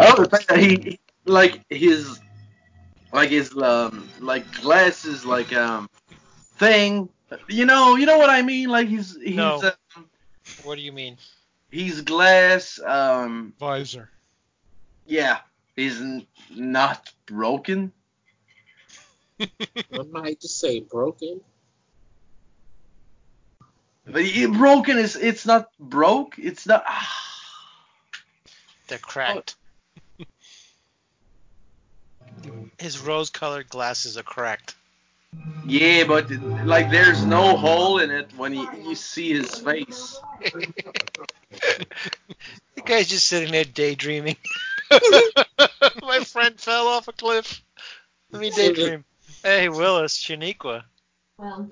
[0.00, 2.20] Oh, the fact that he, he- like his,
[3.12, 5.88] like his um, like glasses, like um,
[6.56, 7.08] thing.
[7.48, 8.68] You know, you know what I mean?
[8.68, 9.72] Like he's he's No.
[9.96, 10.06] um,
[10.62, 11.16] What do you mean?
[11.70, 12.78] he's glass.
[12.84, 14.10] Um, Visor.
[15.06, 15.38] yeah,
[15.76, 17.92] he's n- not broken.
[19.40, 21.40] I might just say broken.
[24.10, 26.38] But broken is it's not broke.
[26.38, 26.84] It's not.
[26.86, 27.28] Ah.
[28.88, 29.56] They're cracked.
[32.78, 34.74] His rose-colored glasses are cracked.
[35.66, 36.30] Yeah, but
[36.64, 40.18] like there's no hole in it when you, you see his face.
[42.74, 44.36] The guy's just sitting there daydreaming.
[46.00, 47.60] My friend fell off a cliff.
[48.30, 49.04] Let me daydream.
[49.42, 50.84] Hey, Willis, Shaniqua.
[51.38, 51.68] Well,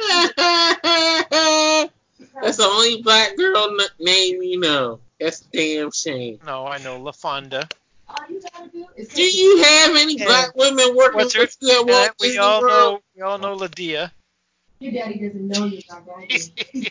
[2.43, 5.01] That's the only black girl n- name you know.
[5.21, 6.39] That's a damn shame.
[6.47, 7.71] No, I know LaFonda.
[8.09, 10.27] all you gotta do is Do you have any Yeah.
[10.27, 11.41] black women working What's her?
[11.43, 12.73] with you at And Walt we all World?
[12.95, 13.01] know.
[13.17, 14.11] We all know Ladia.
[14.79, 16.53] Your daddy doesn't know you are daddy.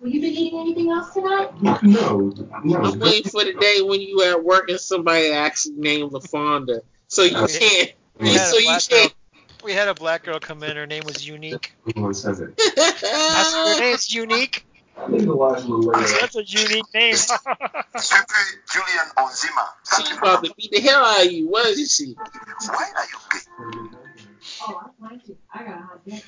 [0.00, 1.50] Will you be eating anything else tonight?
[1.62, 2.32] No, no.
[2.82, 6.80] I'm waiting for the day when you at work and somebody actually named LaFonda.
[7.08, 7.92] So you can't.
[8.18, 9.14] We had, so you can't.
[9.62, 10.76] We had a black girl come in.
[10.76, 11.74] Her name was Unique.
[11.88, 12.54] Everyone says it.
[12.58, 14.64] I her name's Unique.
[15.08, 16.18] Leave the last little later.
[16.20, 17.14] That's a unique name.
[17.14, 21.48] Secretary Julian Onzima, thank She's about to beat the hell out of you.
[21.48, 22.14] What is she?
[22.14, 23.38] Why are you gay?
[24.62, 25.36] Oh, I'm fine.
[25.52, 26.22] I got a hot day.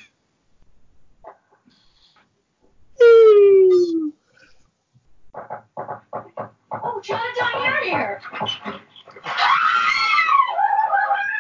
[6.84, 8.20] Oh, Chinatown, you're here.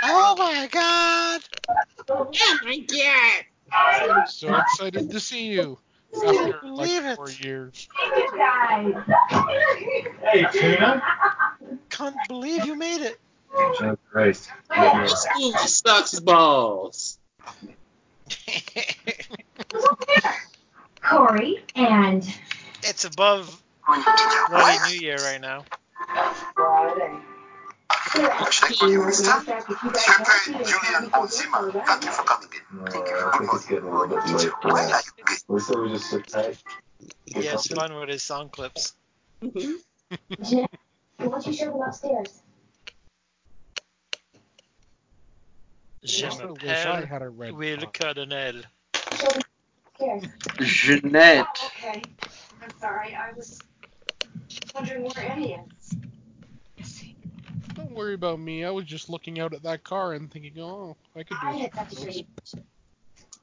[0.04, 1.40] oh my God!
[2.08, 3.44] Oh my god!
[3.72, 5.78] I'm so excited to see you
[6.26, 7.16] after believe like it.
[7.16, 7.88] four years.
[8.16, 8.94] You guys.
[10.22, 11.02] Hey, Tina.
[11.90, 13.20] Can't believe you made it.
[13.58, 14.50] Jesus Christ.
[14.74, 17.18] This movie sucks balls.
[21.02, 22.26] Corey and
[22.82, 24.02] it's above Why
[24.48, 25.64] Bloody are New Year right now.
[26.14, 27.22] Check
[28.82, 29.24] on you, mister.
[29.24, 32.78] Secretary Julian Onzima, thank you for coming in.
[32.78, 35.34] No, I think it's getting a little bit late for Why are you gay?
[35.48, 36.62] Let's we just sit tight.
[37.26, 38.94] He has fun with his sound clips.
[40.42, 40.70] Jeanette,
[41.16, 42.42] why don't you show them upstairs?
[46.04, 47.78] Je I wish I m'appelle had a red Will.
[47.92, 48.62] Cardinal.
[49.14, 49.42] Show them
[50.00, 50.24] upstairs.
[50.60, 51.46] Jeanette.
[51.46, 52.02] Oh, okay.
[52.62, 53.14] I'm sorry.
[53.14, 53.60] I was
[54.74, 55.81] wondering where Eddie is.
[57.92, 58.64] Don't worry about me.
[58.64, 61.56] I was just looking out at that car and thinking, oh, I could do I
[61.56, 61.74] it.
[61.74, 62.26] had such dream.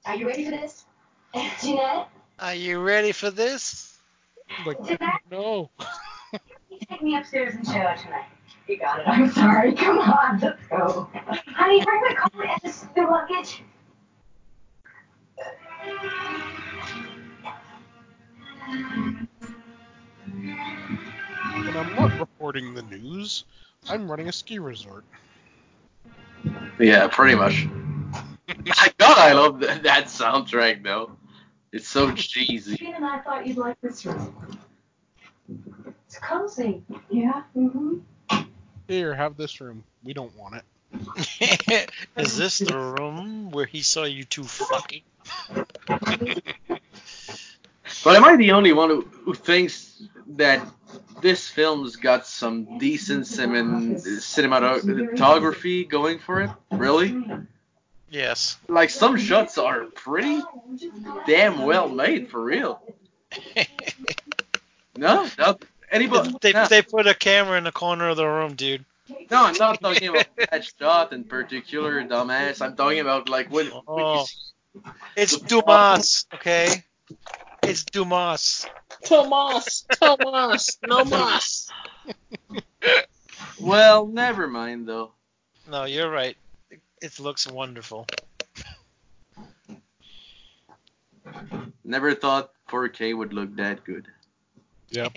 [0.07, 0.85] Are you ready for this?
[1.61, 2.07] Jeanette,
[2.39, 3.99] Are you ready for this?
[4.65, 5.69] Like, Jeanette, no.
[6.89, 8.25] take me upstairs and show her tonight.
[8.67, 9.07] You got it.
[9.07, 9.73] I'm sorry.
[9.73, 11.07] Come on, let's go.
[11.13, 13.61] Honey, bring the car and the, the luggage.
[21.53, 23.45] And I'm not reporting the news.
[23.87, 25.03] I'm running a ski resort.
[26.79, 27.67] Yeah, pretty much.
[28.47, 31.11] My God, I love that, that soundtrack though.
[31.71, 32.77] It's so cheesy.
[32.77, 34.35] Jean and I thought you'd like this room.
[36.07, 36.83] It's cozy.
[37.09, 37.43] Yeah.
[37.55, 37.97] Mm-hmm.
[38.87, 39.83] Here, have this room.
[40.03, 41.91] We don't want it.
[42.17, 45.03] Is this the room where he saw you two fucking?
[48.03, 50.01] But am I the only one who, who thinks
[50.35, 50.65] that
[51.21, 56.49] this film's got some decent cinem- cinematography going for it?
[56.71, 57.21] Really?
[58.09, 58.57] Yes.
[58.67, 60.41] Like some shots are pretty
[61.27, 62.81] damn well made for real.
[64.97, 65.57] No, no.
[65.91, 66.35] Anybody?
[66.41, 66.67] they, no.
[66.67, 68.83] they put a camera in the corner of the room, dude.
[69.31, 72.61] No, I'm not talking about that shot in particular, dumbass.
[72.61, 74.25] I'm talking about like when, when Oh.
[74.25, 74.81] see
[75.15, 76.83] It's Dumas, okay?
[77.69, 78.65] It's Dumas.
[79.03, 81.69] Tomas, Tomas, no mas.
[83.61, 85.11] Well, never mind though.
[85.69, 86.37] No, you're right.
[86.71, 88.07] It, it looks wonderful.
[91.83, 94.07] Never thought 4K would look that good.
[94.91, 95.13] Yep.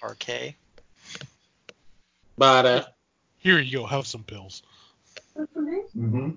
[0.00, 0.56] Parquet.
[2.38, 2.84] But uh,
[3.38, 3.86] Here you go.
[3.86, 4.62] Have some pills.
[5.36, 6.30] Mm-hmm.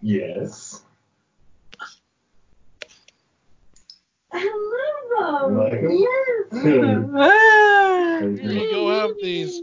[0.00, 0.82] Yes.
[4.32, 5.82] I love Like 'em?
[5.82, 5.92] them.
[5.98, 6.46] Yes.
[6.50, 8.88] There Here you go.
[8.88, 9.60] Have these.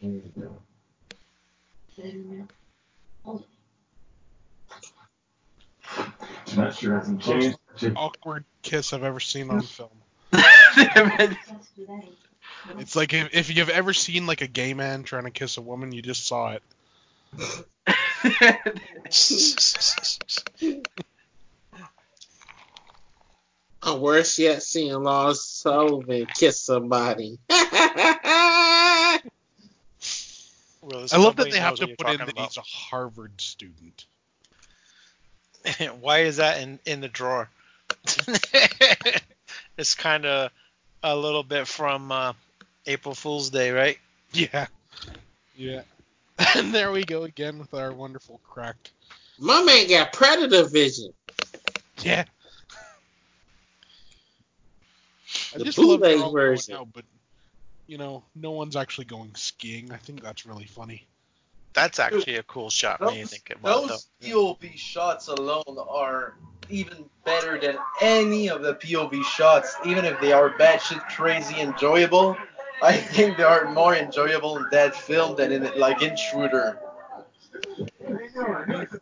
[0.00, 0.60] you go.
[6.54, 7.56] That sure hasn't changed.
[7.96, 9.90] Awkward kiss I've ever seen on film.
[12.78, 15.62] It's like if, if you've ever seen like a gay man trying to kiss a
[15.62, 16.62] woman, you just saw it.
[23.86, 27.38] or worse yet, seeing Lars Sullivan kiss somebody.
[30.82, 34.06] Willis, I love that they have to put in that talking he's a Harvard student.
[36.00, 37.48] Why is that in, in the drawer?
[39.76, 40.50] it's kind of
[41.02, 42.32] a little bit from uh,
[42.86, 43.98] April Fool's Day, right?
[44.32, 44.66] Yeah.
[45.56, 45.82] Yeah.
[46.54, 48.90] And there we go again with our wonderful cracked.
[49.38, 51.12] My man got predator vision.
[52.02, 52.24] Yeah.
[55.56, 56.74] I The just love they're bootleg version.
[56.76, 57.04] out, but
[57.86, 59.90] you know, no one's actually going skiing.
[59.90, 61.06] I think that's really funny.
[61.72, 63.88] That's actually a cool shot when you Those, think about it.
[63.88, 66.34] those POV shots alone are
[66.68, 72.36] even better than any of the POV shots, even if they are batshit crazy enjoyable.
[72.82, 76.78] I think they are more enjoyable in that film than in like Intruder.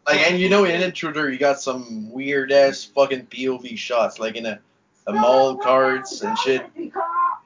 [0.07, 4.37] Like, and you know, in Intruder, you got some weird ass fucking POV shots, like
[4.37, 4.61] in a,
[5.07, 6.65] a mall cards and shit.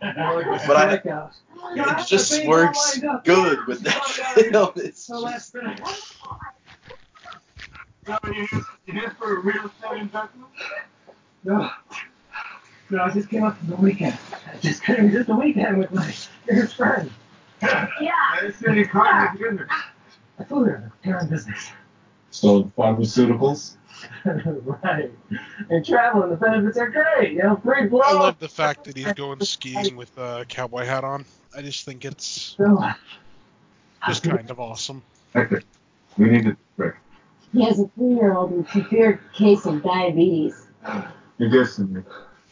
[0.01, 4.05] But I, it just works good with that
[4.51, 4.73] film.
[4.77, 5.55] It's just,
[11.45, 11.71] No.
[12.91, 14.17] No, I just came up for the weekend.
[14.33, 16.15] I just came just a weekend with my
[16.47, 17.11] dearest friend.
[17.61, 18.13] Yeah.
[18.33, 19.69] I studied car together.
[20.39, 21.71] I told her I'm in business.
[22.31, 23.77] Sold pharmaceuticals?
[24.25, 25.11] right.
[25.71, 27.33] And traveling, the benefits are great.
[27.33, 28.01] You know, free blow.
[28.05, 31.25] I love the fact that he's going skiing with a cowboy hat on.
[31.57, 32.81] I just think it's So,
[34.07, 35.03] just kind of awesome.
[35.35, 35.63] Hector,
[36.17, 36.95] we need to break.
[37.53, 40.67] He has a three-year-old with a severe case of diabetes.
[41.39, 42.03] You're dissing me.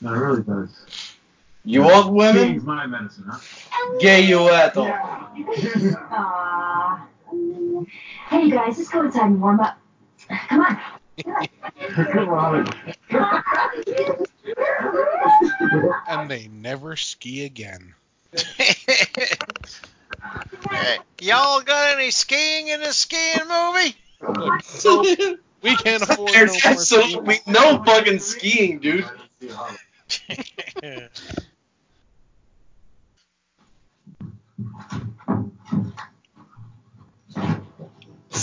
[0.01, 1.17] No, it really does.
[1.65, 2.43] you want women?
[2.43, 3.39] Skiing's my medicine, huh?
[4.01, 4.87] Gay you at all.
[4.87, 7.07] Aww.
[8.29, 9.79] Hey, you guys, let's go inside and warm up.
[10.49, 10.79] Come on.
[11.23, 12.73] Come on.
[16.09, 17.95] And they never ski again.
[20.71, 23.97] hey, y'all got any skiing in this skiing movie?
[24.21, 27.55] Look, nope, we can't afford no There's more absolutely skiing.
[27.55, 29.05] no fucking skiing, dude.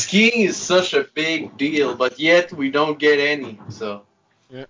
[0.04, 3.58] Skiing is such a big deal, but yet we don't get any.
[3.70, 4.04] So
[4.50, 4.66] Yeah.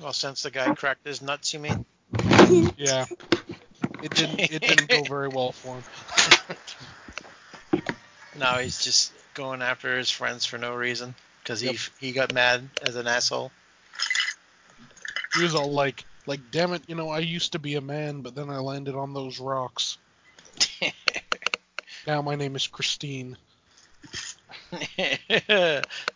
[0.00, 1.84] well, since the guy cracked his nuts, you mean?
[2.76, 3.06] Yeah.
[4.00, 5.82] It didn't it didn't go very well for him.
[8.38, 12.62] now he's just going after his friends for no reason because he he got mad
[12.82, 13.50] as an asshole.
[15.34, 18.20] He was all like like damn it, you know, I used to be a man,
[18.20, 19.98] but then I landed on those rocks.
[22.10, 23.36] Now my name is Christine.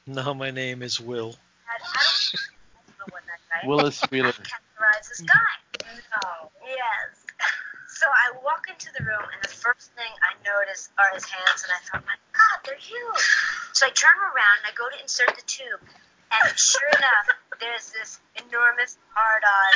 [0.08, 1.36] now my name is Will.
[3.64, 4.34] Willis Wheeler.
[4.34, 5.54] categorize this guy.
[5.86, 6.50] No.
[6.66, 7.22] Yes.
[7.94, 11.62] So I walk into the room, and the first thing I notice are his hands,
[11.62, 13.22] and I thought, my God, they're huge.
[13.70, 17.26] So I turn around and I go to insert the tube, and sure enough,
[17.62, 19.72] there's this enormous hard on.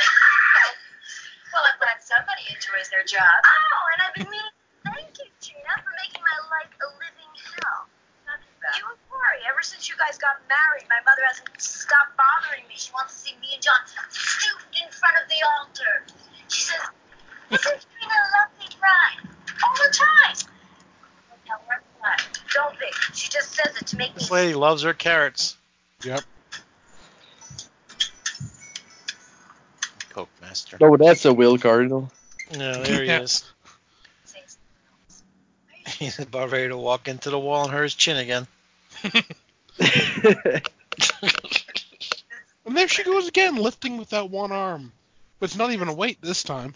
[1.55, 3.23] well, I'm glad somebody enjoys their job.
[3.23, 7.33] Oh, and I've been meaning to thank you, Gina, for making my life a living
[7.35, 7.87] hell.
[8.77, 12.75] You and Corey, ever since you guys got married, my mother hasn't stopped bothering me.
[12.77, 16.05] She wants to see me and John stooped in front of the altar.
[16.47, 16.81] She says,
[17.49, 19.19] Isn't Trina a lovely bride?
[19.65, 20.35] All the time.
[21.31, 22.21] I'll tell her what.
[22.53, 22.85] Don't be.
[23.13, 25.57] She just says it to make me This lady loves her carrots.
[26.03, 26.21] Yep.
[30.09, 30.77] Coke master.
[30.81, 32.11] Oh, that's a Will Cardinal.
[32.57, 33.43] No, there he is.
[34.25, 34.57] say something
[35.85, 35.97] else.
[35.97, 38.47] He's about ready to walk into the wall and hurt his chin again.
[42.69, 44.91] And there she goes again, lifting with that one arm.
[45.39, 46.75] But it's not even a weight this time.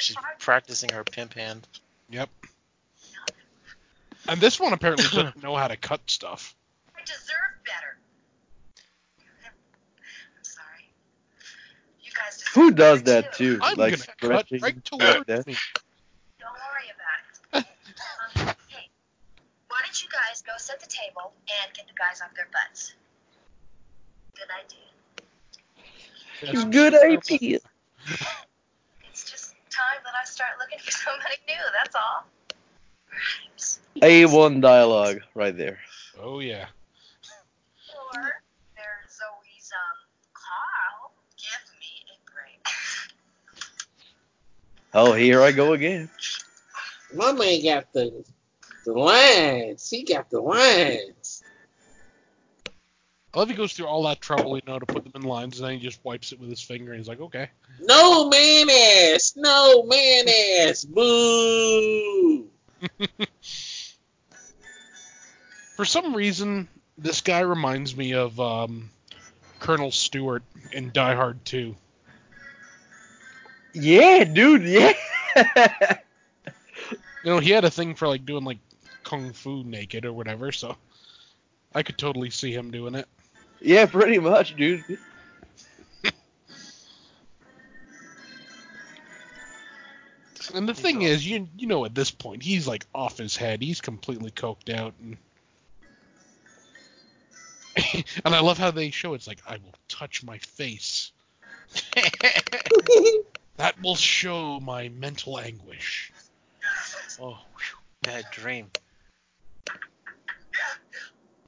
[0.00, 1.68] She's practicing her pimp hand.
[2.10, 2.28] Yep.
[4.28, 6.56] And this one apparently doesn't know how to cut stuff.
[6.96, 7.22] I deserve
[7.64, 7.96] better.
[9.20, 10.90] I'm sorry.
[12.02, 13.58] You guys deserve Who does that too.
[13.58, 13.62] too?
[13.62, 15.54] I'm like gonna cut stretching right towards me.
[16.40, 16.90] Don't worry
[17.52, 17.66] about it.
[18.48, 18.88] um, hey,
[19.68, 22.94] why don't you guys go set the table and get the guys off their butts?
[24.36, 24.84] Good idea.
[26.42, 26.64] Yes.
[26.64, 27.58] Good idea.
[29.08, 32.24] It's just time that I start looking for somebody new, that's all.
[34.02, 34.26] Right.
[34.26, 35.78] A1 dialogue right there.
[36.20, 36.66] Oh yeah.
[38.12, 38.42] Or
[38.74, 39.98] there's Zoe's, um,
[40.32, 41.12] Carl.
[41.36, 42.66] Give me a break.
[44.94, 46.10] Oh, here I go again.
[47.14, 48.24] My man got the
[48.84, 49.88] the lines.
[49.90, 51.42] He got the lines.
[53.32, 55.58] I love he goes through all that trouble, you know, to put them in lines,
[55.58, 57.50] and then he just wipes it with his finger, and he's like, okay.
[57.80, 59.34] No man ass.
[59.36, 60.26] No man
[60.68, 60.84] ass.
[60.84, 62.46] Boo.
[65.76, 68.90] For some reason, this guy reminds me of um,
[69.58, 71.74] Colonel Stuart in Die Hard 2.
[73.72, 74.62] Yeah, dude.
[74.62, 74.92] Yeah.
[77.24, 78.58] You know, he had a thing for like doing like
[79.14, 80.76] kung fu naked or whatever, so
[81.74, 83.08] I could totally see him doing it.
[83.60, 84.84] yeah, pretty much, dude.
[90.52, 91.02] And the He's thing off.
[91.04, 93.62] is, you you know, at this point, he's like off his head.
[93.62, 95.16] He's completely coked out, and
[98.24, 101.12] and I love how they show it's like I will touch my face.
[103.56, 106.12] That will show my mental anguish.
[107.20, 108.70] oh, whew, bad dream.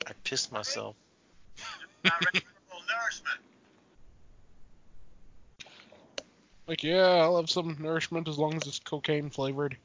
[0.07, 0.97] I pissed myself.
[6.69, 9.77] Like, yeah, I'll have some nourishment as long as it's cocaine flavored.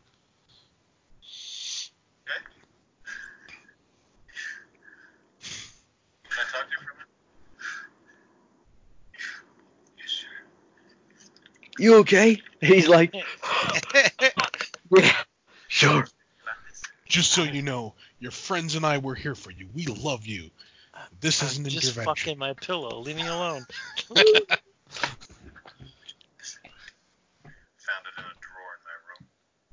[11.78, 12.42] You okay?
[12.62, 13.14] He's like,
[14.92, 15.14] yeah,
[15.68, 16.06] sure.
[17.08, 19.68] Just so you know, your friends and I were here for you.
[19.74, 20.52] We love you.
[21.20, 22.16] This is I'm an just intervention.
[22.16, 23.00] fucking my pillow.
[23.00, 23.66] Leave me alone.
[24.08, 24.22] Found
[28.06, 29.26] it in a drawer in my room.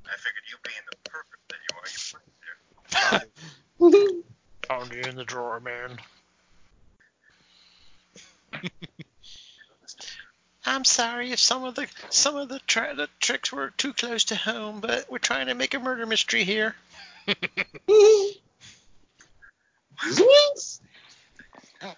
[0.06, 4.18] I figured you being the perfect that you are, you put it there.
[4.68, 5.98] Found you in the drawer, man.
[10.64, 14.24] I'm sorry if some of the some of the, tra- the tricks were too close
[14.24, 16.74] to home, but we're trying to make a murder mystery here.
[20.02, 20.80] Yes.
[21.82, 21.94] Ann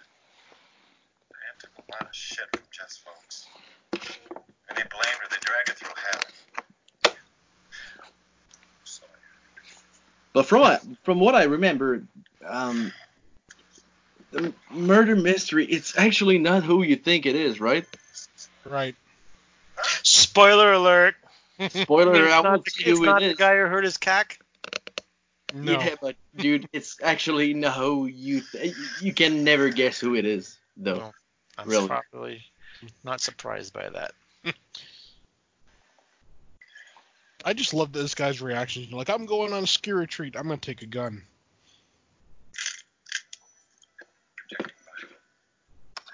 [1.59, 3.47] took a lot of shit from Jess folks.
[3.93, 5.27] And they blamed her.
[5.29, 7.13] They dragged her through hell.
[8.83, 9.11] Sorry.
[10.33, 12.03] But from what, from what I remember,
[12.45, 12.91] um,
[14.31, 17.85] the murder mystery, it's actually not who you think it is, right?
[18.65, 18.95] Right.
[20.03, 21.15] Spoiler alert.
[21.69, 23.97] Spoiler, it's I won't the, see it's who not it the guy who hurt his
[23.97, 24.39] cack.
[25.55, 25.73] No.
[25.73, 28.05] Yeah, but dude, it's actually no.
[28.05, 28.41] you
[29.01, 30.95] you can never guess who it is, though.
[30.95, 31.11] No.
[31.57, 31.87] I'm Really?
[31.87, 32.41] probably
[33.03, 34.13] not surprised by that.
[37.45, 38.87] I just love this guy's reaction.
[38.91, 40.35] Like, I'm going on a ski retreat.
[40.37, 41.23] I'm gonna take a gun.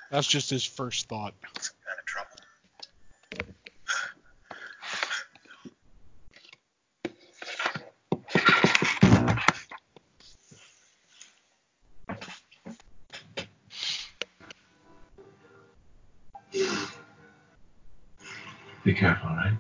[0.10, 1.34] That's just his first thought.
[1.60, 2.37] Some kind of trouble.
[18.88, 19.52] Be careful, right?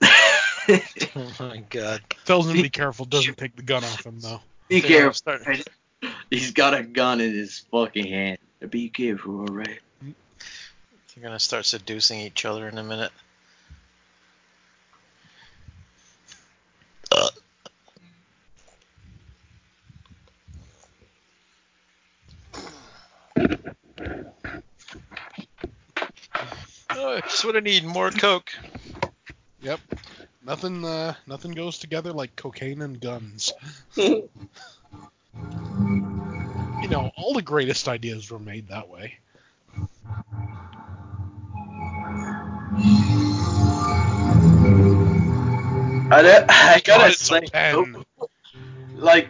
[1.14, 2.00] Oh my god.
[2.24, 3.04] Tells him to be careful.
[3.04, 4.40] Doesn't take the gun off him though.
[4.68, 5.12] Be Yeah, careful.
[5.12, 5.62] start- right?
[6.30, 8.38] He's got a gun in his fucking hand.
[8.70, 9.80] Be careful, alright?
[10.00, 13.12] They're gonna start seducing each other in a minute.
[27.44, 28.52] What I need, more coke.
[29.62, 29.80] Yep.
[30.44, 30.84] Nothing.
[30.84, 33.52] Uh, nothing goes together like cocaine and guns.
[36.82, 39.18] You know, all the greatest ideas were made that way.
[46.10, 47.40] I, don't- I gotta say,
[48.96, 49.28] like,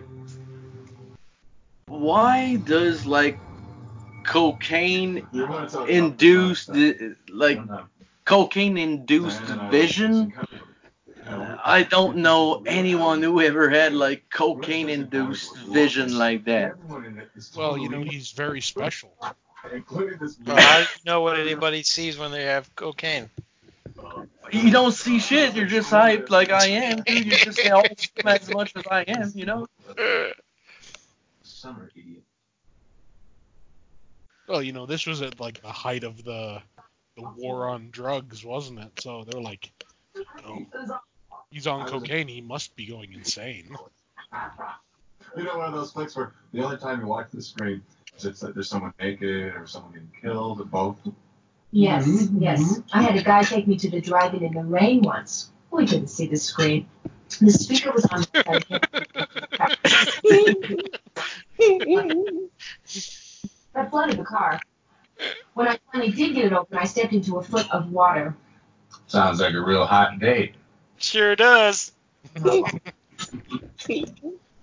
[1.87, 3.39] why does like
[4.25, 7.61] cocaine You're gonna talk about induce the the like
[8.25, 10.33] cocaine induced vision?
[11.65, 16.75] I don't know anyone who ever had like cocaine induced vision like that.
[17.57, 19.15] Well, you know, he's very special.
[19.73, 23.31] Including this But how do you know what anybody sees when they have cocaine?
[24.51, 25.55] You don't see shit.
[25.55, 27.27] You're just hyped like I am, dude.
[27.27, 29.67] You're just almost as much as I am, you know.
[31.43, 32.23] summer idiot.
[34.49, 36.61] Well, you know, this was at like the height of the
[37.17, 39.01] the war on drugs, wasn't it?
[39.01, 39.71] So they're like,
[40.15, 40.67] you know,
[41.51, 42.29] he's on cocaine.
[42.29, 43.77] He must be going insane.
[45.37, 47.83] You know, one of those flicks where the only time you watch the screen
[48.17, 50.97] is it's like there's someone naked or someone getting killed or both.
[51.71, 52.43] Yes, mm-hmm.
[52.43, 52.81] yes.
[52.93, 55.51] I had a guy take me to the drive-in in the rain once.
[55.71, 56.87] We couldn't see the screen.
[57.41, 58.27] The speaker was on.
[63.73, 64.61] that flooded the car.
[65.55, 68.35] When I finally did get it open, I stepped into a foot of water.
[69.07, 70.55] Sounds like a real hot date.
[70.99, 71.93] Sure does.
[72.37, 72.73] I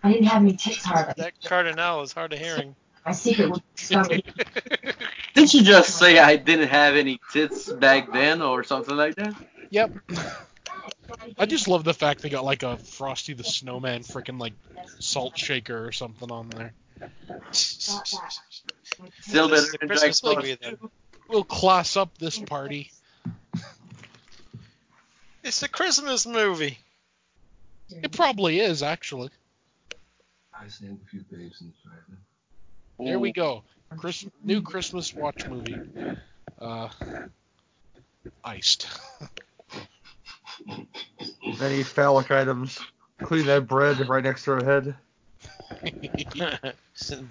[0.04, 1.14] didn't have any tits hard.
[1.18, 2.76] That cardinal is hard of hearing.
[3.06, 4.24] My secret was discovered.
[5.34, 9.34] Didn't you just say I didn't have any tits back then or something like that?
[9.70, 9.92] Yep.
[11.38, 14.54] I just love the fact they got like a Frosty the Snowman freaking like
[15.00, 16.74] salt shaker or something on there.
[17.52, 20.78] Still This is better a than Christmas Jack movie, then.
[21.28, 22.92] We'll class up this party.
[25.44, 26.78] It's a Christmas movie.
[27.90, 29.30] It probably is actually.
[30.54, 33.10] I stand a few babes in the driveway.
[33.12, 33.64] There we go.
[33.98, 35.78] Chris, new Christmas watch movie.
[36.60, 36.90] Uh,
[38.44, 38.88] iced.
[41.62, 42.80] Any phallic items,
[43.20, 44.96] including that bread right next to her head.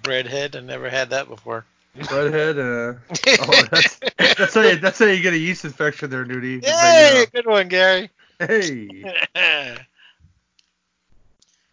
[0.03, 0.55] Breadhead.
[0.55, 1.65] I never had that before.
[1.97, 2.57] Breadhead.
[2.57, 2.99] Uh,
[3.41, 3.99] oh, that's
[4.37, 6.61] that's how you that's how you get a yeast infection there, Nudie.
[6.63, 8.09] Just Hey, good one, Gary.
[8.39, 9.03] Hey.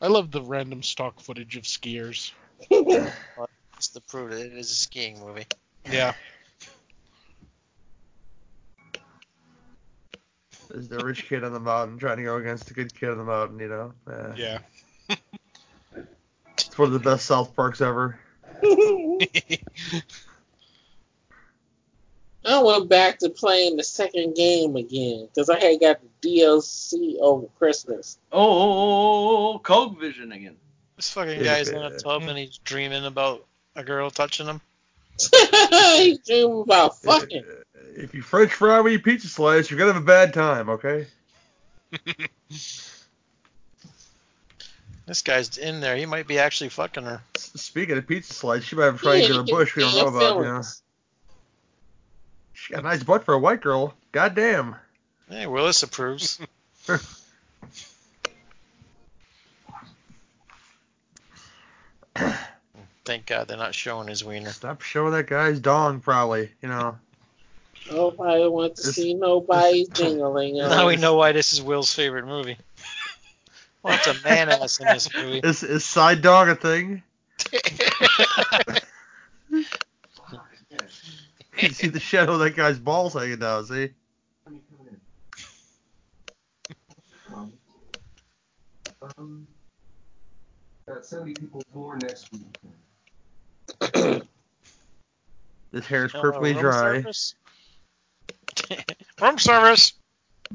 [0.02, 2.32] I love the random stock footage of skiers.
[2.70, 5.46] It's the proof that it is a skiing movie.
[5.90, 6.12] Yeah.
[10.68, 13.18] There's the rich kid on the mountain trying to go against the good kid on
[13.18, 13.92] the mountain, you know.
[14.06, 14.58] Uh, Yeah.
[16.76, 18.18] It's one of the best South Parks ever.
[18.62, 19.18] I
[22.44, 27.46] went back to playing the second game again because I had got the DLC over
[27.58, 28.18] Christmas.
[28.30, 30.56] Oh, oh, oh, oh, Coke Vision again.
[30.96, 34.60] This fucking guy's in a tub and he's dreaming about a girl touching him.
[35.32, 37.42] he dreaming about fucking.
[37.96, 41.06] If you French fry with your pizza slice, you're gonna have a bad time, okay?
[45.06, 45.96] This guy's in there.
[45.96, 47.22] He might be actually fucking her.
[47.36, 50.08] Speaking of pizza slice, she might have tried to get a bush we don't know
[50.08, 50.62] about, you know.
[52.52, 53.94] She got a nice butt for a white girl.
[54.10, 54.74] God damn.
[55.28, 56.40] Hey, Willis approves.
[63.04, 64.50] Thank God they're not showing his wiener.
[64.50, 66.98] Stop showing that guy's dong, probably, you know.
[67.90, 70.56] Oh, Nobody wants to This- see nobody's dingling.
[70.56, 72.56] Now we know why this is Will's favorite movie.
[73.86, 75.38] What's a man ass in this movie?
[75.44, 77.02] Is, is side dog a thing?
[81.62, 83.90] You see the shadow of that guy's balls hanging down, see?
[84.44, 85.00] Let me come in.
[87.34, 87.52] Um,
[89.18, 89.46] um,
[90.86, 92.42] got 70 people more next week.
[95.72, 96.70] This hair is Uh, perfectly room dry.
[96.70, 97.34] service?
[99.20, 99.94] room service.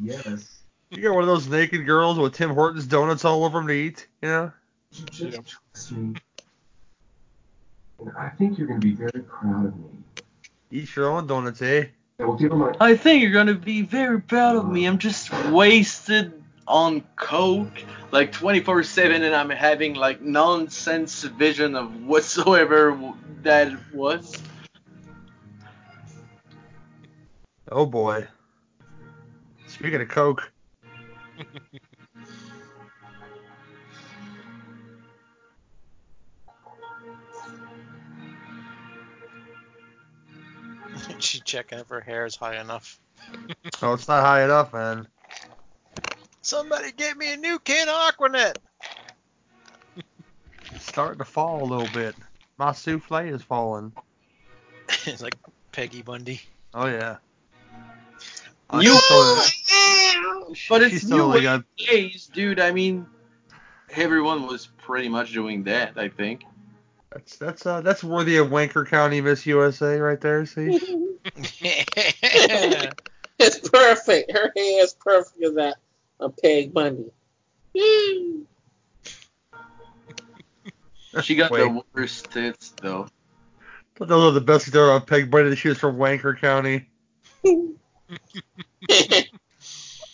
[0.02, 0.61] Yes.
[0.92, 3.74] You got one of those naked girls with Tim Hortons donuts all over them to
[3.74, 4.52] eat, you know?
[4.92, 6.16] You just trust me.
[8.00, 9.86] And I think you're going to be very proud of me.
[10.70, 11.86] Eat your own donuts, eh?
[12.20, 14.86] I will my I think you're gonna be very proud of me.
[14.86, 16.32] I'm just wasted
[16.68, 22.96] on coke like 24/7, and I'm having like nonsense vision of whatsoever
[23.42, 24.38] that was.
[27.72, 28.28] Oh boy.
[29.66, 30.52] Speaking of Coke,
[41.20, 43.00] She's checking if her hair is high enough.
[43.82, 45.08] oh, it's not high enough, man.
[46.42, 48.60] Somebody get me a new can of Aqua Net.
[50.74, 52.16] It's starting to fall a little bit.
[52.58, 53.94] My souffle is falling.
[55.06, 55.36] it's like
[55.72, 56.42] Peggy Bundy.
[56.74, 57.18] Oh yeah.
[58.74, 59.00] You-
[60.54, 62.60] She's But it's new totally got, days, dude.
[62.60, 63.06] I mean,
[63.92, 65.98] everyone was pretty much doing that.
[65.98, 66.44] I think.
[67.12, 70.46] that's that's uh that's worthy of Wanker County Miss USA right there.
[70.46, 70.80] See,
[73.40, 74.32] It's perfect.
[74.32, 75.78] Her hair is perfect as that
[76.20, 77.12] of Peg Bundy.
[77.78, 78.42] Hmm.
[81.24, 81.62] She got Wait.
[81.62, 83.08] the worst tits though.
[83.98, 85.56] But those are the best there on Peg Bundy.
[85.56, 86.88] She was from Wanker County.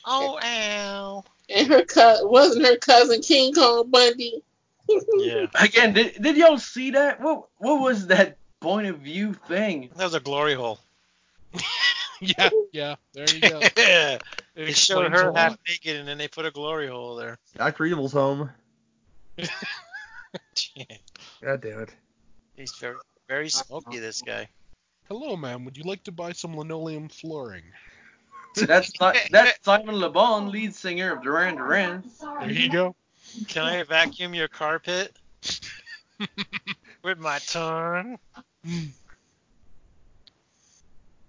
[0.08, 1.24] Oh, ow.
[1.50, 4.42] and her co- wasn't her cousin King Kong Bundy.
[5.14, 5.48] Yeah.
[5.60, 7.22] Again, did, did y'all see that?
[7.22, 9.90] What what was that point of view thing?
[9.96, 10.80] That was a glory hole.
[12.20, 12.96] Yeah, yeah.
[13.14, 13.62] There you go.
[13.76, 14.20] they
[14.56, 17.38] It showed her half naked and then they put a glory hole there.
[17.56, 18.50] Doctor Evil's home.
[21.44, 21.94] God damn it.
[22.56, 22.96] He's very,
[23.30, 24.48] very smoky, this guy.
[25.08, 25.64] Hello, ma'am.
[25.66, 27.66] Would you like to buy some linoleum flooring?
[28.66, 28.92] That's
[29.32, 32.04] that's Simon Le Bon, lead singer of Duran Duran.
[32.40, 32.96] There you go.
[33.48, 35.16] Can I vacuum your carpet?
[37.04, 38.18] With my tongue?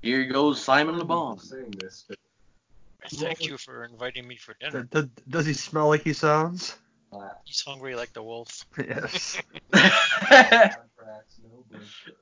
[0.03, 1.39] Here goes Simon Le Bon.
[1.39, 2.07] saying this,
[3.11, 4.89] Thank you for inviting me for dinner.
[4.91, 6.77] D- d- does he smell like he sounds?
[7.45, 8.67] He's hungry like the wolf.
[8.79, 9.41] Yes.
[9.73, 12.17] contracts, no bullshit.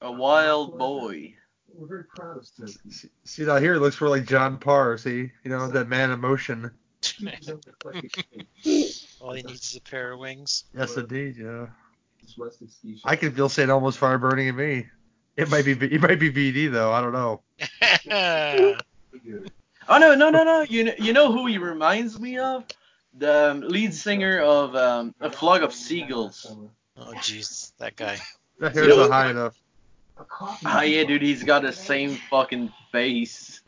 [0.00, 1.34] A wild boy.
[1.76, 2.76] We're very proud of Smith.
[2.90, 4.96] See, see now here it looks more like John Parr.
[4.96, 6.70] See, you know that man in motion.
[9.20, 10.64] All he needs is a pair of wings.
[10.76, 11.36] Yes, indeed.
[11.36, 11.66] Yeah.
[12.22, 13.10] This rustic ski shop.
[13.10, 13.68] I can feel St.
[13.68, 14.86] Elmo's fire burning in me.
[15.36, 16.92] It might be it might be VD though.
[16.92, 17.42] I don't know.
[19.86, 20.62] Oh no no no no!
[20.62, 22.64] You know, you know who he reminds me of?
[23.18, 26.46] The um, lead singer of um, A Flock of Seagulls.
[26.96, 28.18] oh jeez, that guy.
[28.60, 29.54] That hair's not high enough.
[30.40, 33.60] Ah yeah, dude, he's got the same fucking face.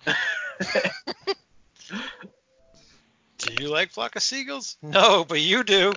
[3.38, 4.76] Do you like Flock of Seagulls?
[4.82, 5.92] No, but you do.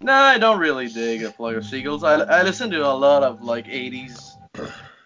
[0.00, 2.04] no, I don't really dig A Flock of Seagulls.
[2.04, 4.32] I, I listen to a lot of like 80s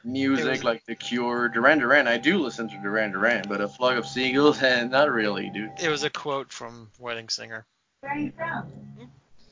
[0.05, 2.09] music, like The Cure, Duran Duran.
[2.09, 5.71] I do listen to Duran Duran, but A Flock of Seagulls, and not really, dude.
[5.83, 7.67] It was a quote from Wedding Singer.
[8.01, 8.73] Where are you from?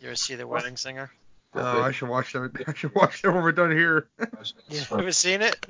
[0.01, 1.11] You ever see the Wedding Singer?
[1.55, 2.65] Oh, I should watch that.
[2.67, 4.09] I should watch that when we're done here.
[4.19, 5.67] Have You ever seen it?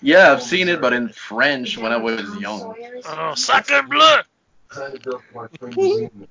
[0.00, 2.74] Yeah, I've seen it, but in French when I was young.
[3.06, 4.22] Oh, sacre bleu!
[4.68, 6.28] kind of built my friend museum.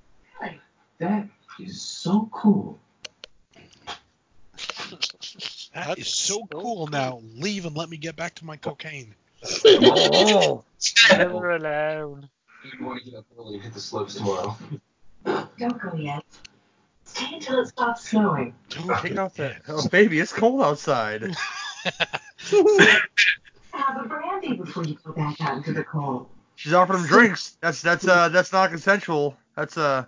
[0.99, 1.27] That
[1.59, 2.79] is so cool.
[5.73, 6.87] That is so cool.
[6.87, 9.13] Now leave and let me get back to my cocaine.
[9.65, 10.63] Oh,
[11.11, 12.29] Never alone.
[12.79, 14.57] You want to get up early and hit the slopes tomorrow.
[15.25, 16.23] Don't go yet.
[17.15, 18.53] Stay until it stops snowing.
[18.69, 19.61] Don't take off that.
[19.69, 21.21] Oh, baby, it's cold outside.
[23.71, 26.27] Have a brandy before you go back out into the cold.
[26.55, 27.57] She's offering him drinks.
[27.61, 29.37] That's that's uh that's not consensual.
[29.55, 30.05] That's uh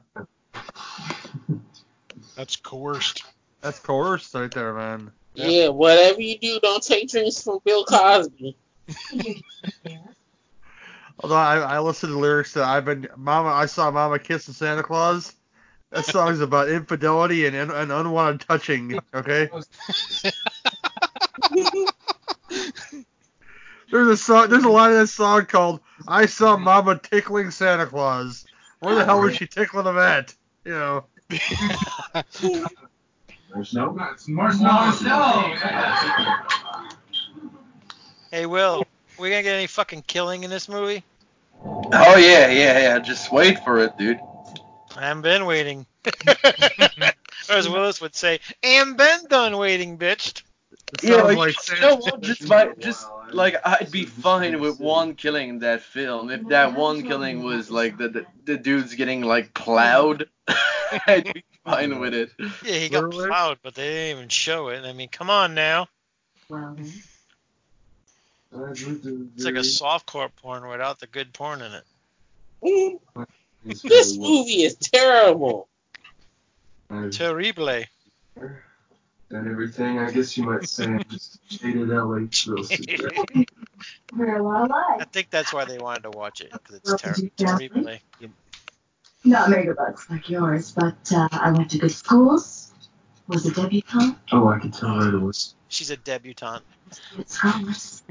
[2.36, 3.24] That's coerced.
[3.62, 5.12] that's coerced right there, man.
[5.34, 8.58] Yeah, whatever you do, don't take drinks from Bill Cosby.
[11.20, 14.53] Although I, I listened to the lyrics to I've been Mama I saw Mama kissing
[14.53, 15.34] Santa Claus.
[15.91, 18.99] That song's about infidelity and, and, and unwanted touching.
[19.13, 19.49] Okay.
[23.89, 24.49] There's a song.
[24.49, 28.45] There's a line in that song called "I saw Mama tickling Santa Claus."
[28.79, 30.35] Where the hell was she tickling him at?
[30.65, 31.05] You know.
[33.53, 33.91] There's no.
[34.27, 34.91] More snow.
[34.91, 35.55] snow.
[38.31, 38.83] Hey, Will,
[39.17, 41.03] we gonna get any fucking killing in this movie?
[41.63, 42.99] Oh yeah, yeah, yeah.
[42.99, 44.19] Just wait for it, dude.
[44.97, 45.85] I haven't been waiting.
[46.27, 50.41] or as Willis would say, "I'm been done waiting, bitch."
[50.93, 52.21] It Yeah, sounds you, like you know what?
[52.21, 56.73] Just by, just like I'd be fine with one killing in that film if that
[56.73, 60.29] one killing was like the the, the dude's getting like plowed.
[61.07, 62.31] I'd be fine with it.
[62.63, 63.27] Yeah, he got Literally?
[63.27, 64.83] plowed, but they didn't even show it.
[64.83, 65.89] I mean, come on now.
[68.51, 71.83] It's like a softcore porn without the good porn in it.
[73.66, 75.68] This movie is terrible.
[76.89, 77.74] I've Terrible.
[79.30, 80.86] done everything I guess you might say.
[80.86, 83.12] I'm just jaded LA thrill seeker.
[84.16, 86.97] We're a lot I think that's why they wanted to watch it because it's Well,
[86.97, 88.01] ter- did you family?
[88.20, 88.36] terrible.
[89.26, 92.72] Not megabucks like yours, but uh, I went to good schools.
[93.28, 94.18] Was a debutante.
[94.32, 95.34] Oh, I can tell right away.
[95.68, 96.64] She's a debutante.
[97.18, 98.03] Good scholars.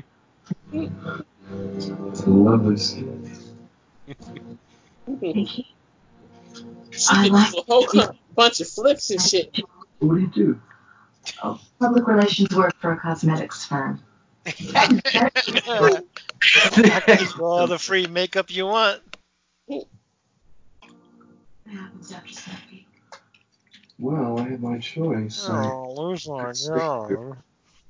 [0.72, 2.76] It's a lovely
[5.06, 5.18] skin.
[5.20, 5.48] Thank.
[6.90, 9.56] She I could like do a whole co- bunch of flips and shit.
[9.98, 10.60] What do you do?
[11.78, 14.02] Public relations work for a cosmetics firm.
[17.40, 19.02] All the free makeup you want.
[19.66, 19.86] What
[21.66, 22.86] happens after Snuffy?
[23.98, 25.48] Well, I had my choice.
[25.48, 27.36] I, Oh, loser, no.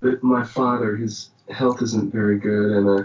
[0.00, 3.04] but my father, his health isn't very good, and uh,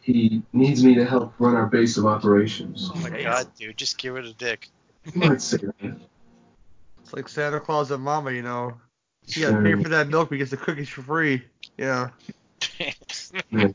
[0.00, 2.90] he needs me to help run our base of operations.
[2.94, 4.68] Oh my god, dude, just give it a dick.
[5.14, 5.96] You might say that.
[7.02, 8.74] It's like Santa Claus and Mama, you know.
[9.26, 11.42] You gotta pay for that milk, but he the cookies for free.
[11.76, 12.10] Yeah.
[12.78, 13.68] Yeah.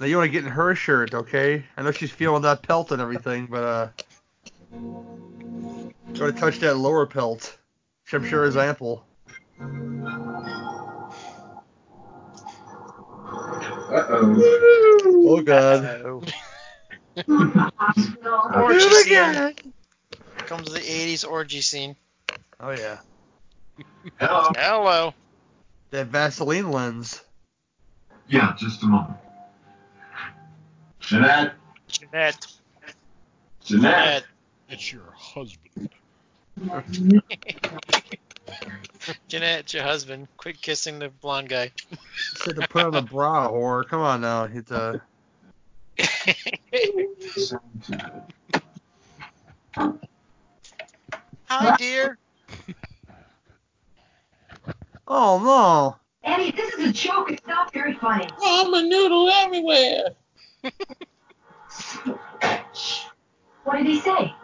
[0.00, 1.64] Now you want to get in her shirt, okay?
[1.76, 3.88] I know she's feeling that pelt and everything, but uh,
[4.72, 7.58] you want to touch that lower pelt,
[8.04, 9.04] which I'm sure is ample.
[13.90, 15.26] Uh-oh.
[15.28, 15.84] Oh God.
[16.04, 16.22] Oh.
[18.54, 19.06] Orgy Do scene.
[19.06, 19.54] again.
[20.46, 21.96] Comes the 80s orgy scene.
[22.60, 22.98] Oh yeah.
[24.18, 24.50] Hello.
[24.56, 25.14] Hello.
[25.90, 27.22] That Vaseline lens.
[28.28, 29.16] Yeah, just a moment.
[31.00, 31.54] Jeanette.
[31.88, 32.46] Jeanette.
[33.64, 33.64] Jeanette.
[33.64, 34.24] Jeanette.
[34.68, 35.90] It's your husband.
[39.28, 40.28] Jeanette, your husband.
[40.36, 41.72] Quit kissing the blonde guy.
[42.36, 44.44] Said to put on a bra, or come on now.
[44.44, 44.98] It's uh,
[47.36, 47.62] Sound.
[51.46, 52.18] Hi, dear.
[55.08, 55.96] Oh no.
[56.22, 57.30] Eddie, this is a joke.
[57.32, 58.28] It's not very funny.
[58.42, 60.10] I'm a noodle everywhere.
[63.64, 64.34] What did he say?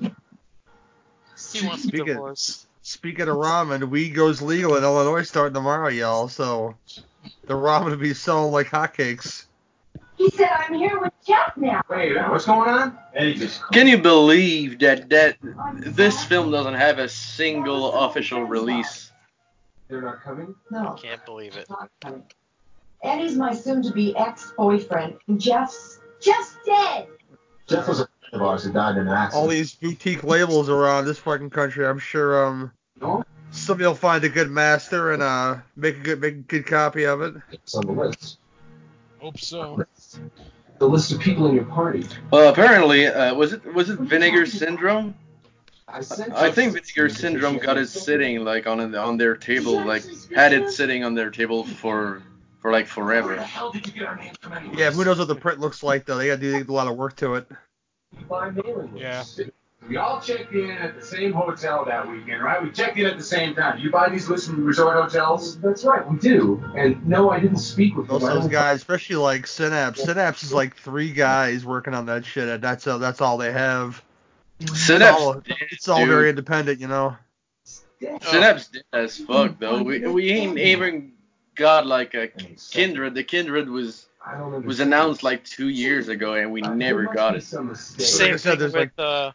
[0.00, 2.66] He wants a Speaking- divorce.
[2.90, 6.26] Speaking of ramen, weed goes legal in Illinois starting tomorrow, y'all.
[6.26, 6.74] So
[7.46, 9.44] the ramen will be selling like hotcakes.
[10.16, 11.82] He said, I'm here with Jeff now.
[11.88, 12.98] Wait, what's going on?
[13.70, 15.36] Can you believe that that
[15.76, 19.12] this film doesn't have a single official release?
[19.86, 20.52] They're not coming?
[20.72, 20.88] No.
[20.88, 21.68] I Can't believe it.
[23.04, 27.06] Eddie's my soon-to-be ex-boyfriend, and Jeff's just dead.
[27.68, 29.40] Jeff was a friend of ours who died in an accident.
[29.40, 31.86] All these boutique labels around this fucking country.
[31.86, 33.24] I'm sure um No?
[33.50, 37.04] somebody will find a good master and uh make a good make a good copy
[37.04, 37.34] of it.
[37.50, 38.38] It's on the list.
[39.18, 39.84] Hope so.
[40.78, 42.06] The list of people in your party.
[42.30, 45.14] Well, apparently, uh, was it was it Vinegar Syndrome?
[45.88, 45.98] I
[46.32, 50.70] I think Vinegar Syndrome got it sitting like on on their table, like had it
[50.70, 52.22] sitting on their table for
[52.62, 53.42] for like Where the forever.
[53.42, 54.74] hell did you get our name from?
[54.74, 56.16] Yeah, who knows what the print looks like though?
[56.16, 57.48] They gotta do a lot of work to it.
[58.28, 59.24] By mailing Yeah.
[59.80, 59.90] Lists.
[59.90, 62.62] We all checked in at the same hotel that weekend, right?
[62.62, 63.78] We checked in at the same time.
[63.78, 65.58] You buy these lists from resort hotels?
[65.60, 66.62] That's right, we do.
[66.76, 70.02] And no, I didn't speak with Most those guys, especially like Synapse.
[70.02, 72.48] Synapse is like three guys working on that shit.
[72.48, 74.02] And that's uh, that's all they have.
[74.60, 77.16] It's all, Synapse, it's all very independent, you know.
[78.22, 79.82] Synapse did as fuck though.
[79.82, 81.12] We we ain't even
[81.54, 82.28] got like a
[82.70, 83.14] Kindred.
[83.14, 84.66] The Kindred was I don't understand.
[84.66, 87.42] was announced like two years ago and we Uh, never got it.
[87.42, 87.74] Some.
[87.74, 89.32] Same I said, thing there's with uh,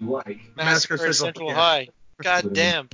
[0.00, 0.26] You like.
[0.56, 1.54] Massacre Massacre Central, Central yeah.
[1.54, 1.88] High.
[2.22, 2.88] God damn.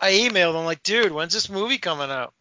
[0.00, 2.34] I emailed him like, dude, when's this movie coming out?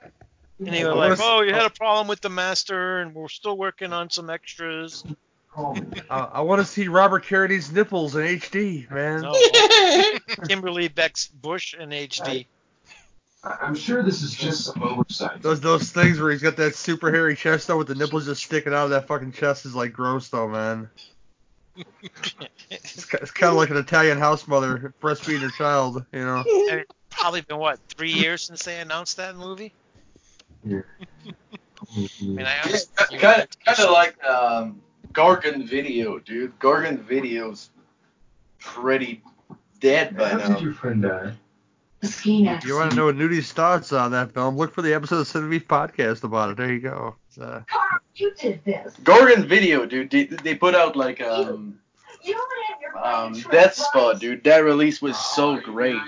[0.59, 3.55] And he was like, oh, you had a problem with the master, and we're still
[3.57, 5.03] working on some extras.
[5.57, 9.21] Uh, I want to see Robert Carradine's nipples in HD, man.
[9.21, 9.33] No,
[10.47, 12.45] Kimberly Beck's Bush in HD.
[13.43, 15.41] I- I'm sure this is just some oversight.
[15.41, 18.43] Those those things where he's got that super hairy chest though with the nipples just
[18.43, 20.89] sticking out of that fucking chest is like gross though, man.
[22.69, 26.43] It's, it's kind of like an Italian house mother breastfeeding her child, you know.
[26.71, 29.73] And it's probably been what three years since they announced that movie.
[30.65, 30.81] I
[32.21, 33.21] mean, I understand.
[33.21, 34.81] Kind of, kind of like um,
[35.13, 36.57] Gorgon Video, dude.
[36.59, 37.69] Gorgon Video's
[38.59, 39.21] pretty
[39.79, 40.59] dead by How did now.
[40.59, 41.33] your friend die?
[42.07, 44.93] The skiing you want to know what Nudie's thoughts on that film, look for the
[44.93, 46.57] episode of Cinema Beef podcast about it.
[46.57, 47.15] There you go.
[47.27, 48.95] It's, uh, Carl, you did this.
[49.03, 50.09] Gorgon Video, dude.
[50.09, 51.79] They, they put out like um
[52.23, 54.43] You would have your um Death Trip Spot, dude.
[54.45, 56.01] That release was so great,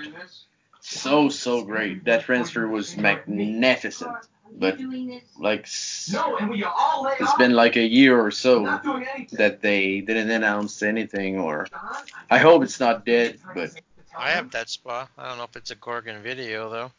[0.80, 2.04] so so great.
[2.04, 4.10] That transfer was magnificent.
[4.52, 4.80] But
[5.38, 7.38] like s- No, and we all lay it's off.
[7.38, 9.38] been like a year or so Not doing anything.
[9.38, 11.66] that they didn't announce anything, or
[12.30, 13.70] I hope it's not dead, but
[14.16, 15.08] I have that spot.
[15.16, 16.92] I don't know if it's a Gorgon video though.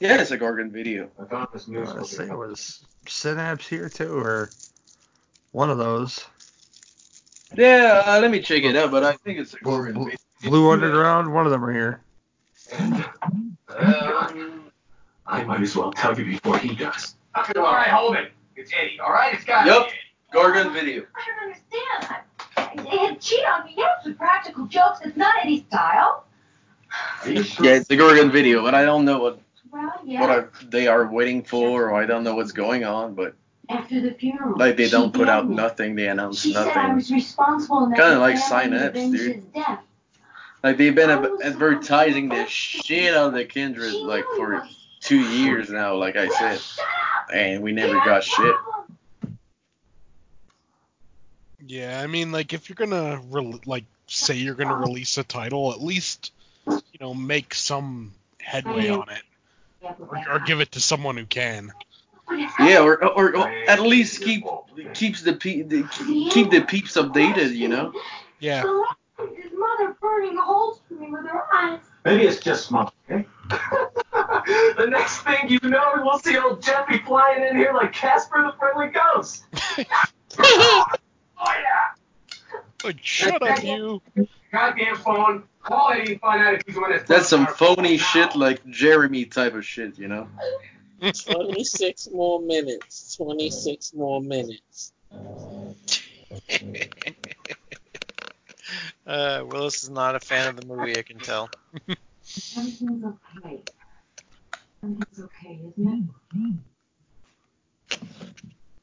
[0.00, 1.08] yeah, it's a Gorgon Video.
[1.20, 4.50] I thought this news let's was see, was Synapse here too, or
[5.52, 6.24] one of those.
[7.54, 10.04] Yeah, uh, let me check it out, but I think it's a Gorgon Gargan Blue,
[10.04, 10.18] Video.
[10.42, 12.00] Blue Underground, one of them are here.
[13.76, 14.70] Um,
[15.26, 17.16] I might as well tell you before he does.
[17.38, 18.32] Okay, all right, hold it.
[18.56, 19.34] It's Eddie, all right?
[19.34, 19.88] It's got Yup.
[20.32, 21.02] Gorgon Video.
[21.14, 22.22] I don't understand.
[22.78, 25.00] I, I, cheat on me, yes, with practical jokes.
[25.04, 26.24] It's not Eddie's style.
[27.24, 27.66] Are you sure?
[27.66, 29.40] Yeah, it's a Gorgon Video, but I don't know what
[29.72, 30.20] Well, yeah.
[30.20, 33.34] what are, they are waiting for, or I don't know what's going on, but
[33.68, 34.56] After the funeral.
[34.58, 35.56] like they don't put out me.
[35.56, 36.94] nothing, they announce She said I nothing.
[36.96, 39.42] was responsible Kinda like family to Synapse, dude.
[40.62, 44.66] Like they've been ab- advertising the shit out of the Kindred like for
[45.00, 46.60] two years now, like I said,
[47.34, 48.54] and we never got a shit.
[51.66, 51.80] Problem.
[51.80, 55.72] Yeah, I mean, like if you're gonna re- like say you're gonna release a title,
[55.72, 56.32] at least
[56.66, 59.22] you know make some headway on it,
[59.98, 61.72] or, or give it to someone who can.
[62.58, 64.44] Yeah, or, or, or at least keep
[64.94, 65.82] keeps the, pe- the
[66.30, 67.92] keep the peeps updated, you know.
[68.38, 68.62] Yeah,
[69.18, 71.80] His mother burning holes for me with her eyes.
[72.04, 73.26] Maybe it's just mom, okay?
[73.50, 73.56] Eh?
[74.76, 78.52] the next thing you know, we'll see old Jeffy flying in here like Casper the
[78.58, 79.44] Friendly Ghost.
[81.46, 82.58] oh, yeah.
[82.84, 84.02] like shut up, you.
[84.52, 85.42] Goddamn phone.
[85.62, 87.08] Call Eddie and find out if he's the one that's...
[87.08, 90.28] That's some phony shit, like Jeremy type of shit, you know.
[91.00, 93.16] 26 more minutes.
[93.16, 94.92] 26 more minutes.
[99.06, 101.50] Uh, Willis is not a fan of the movie, I can tell.
[102.56, 103.62] Everything's okay.
[104.82, 106.10] Everything's okay, isn't
[107.90, 107.98] it?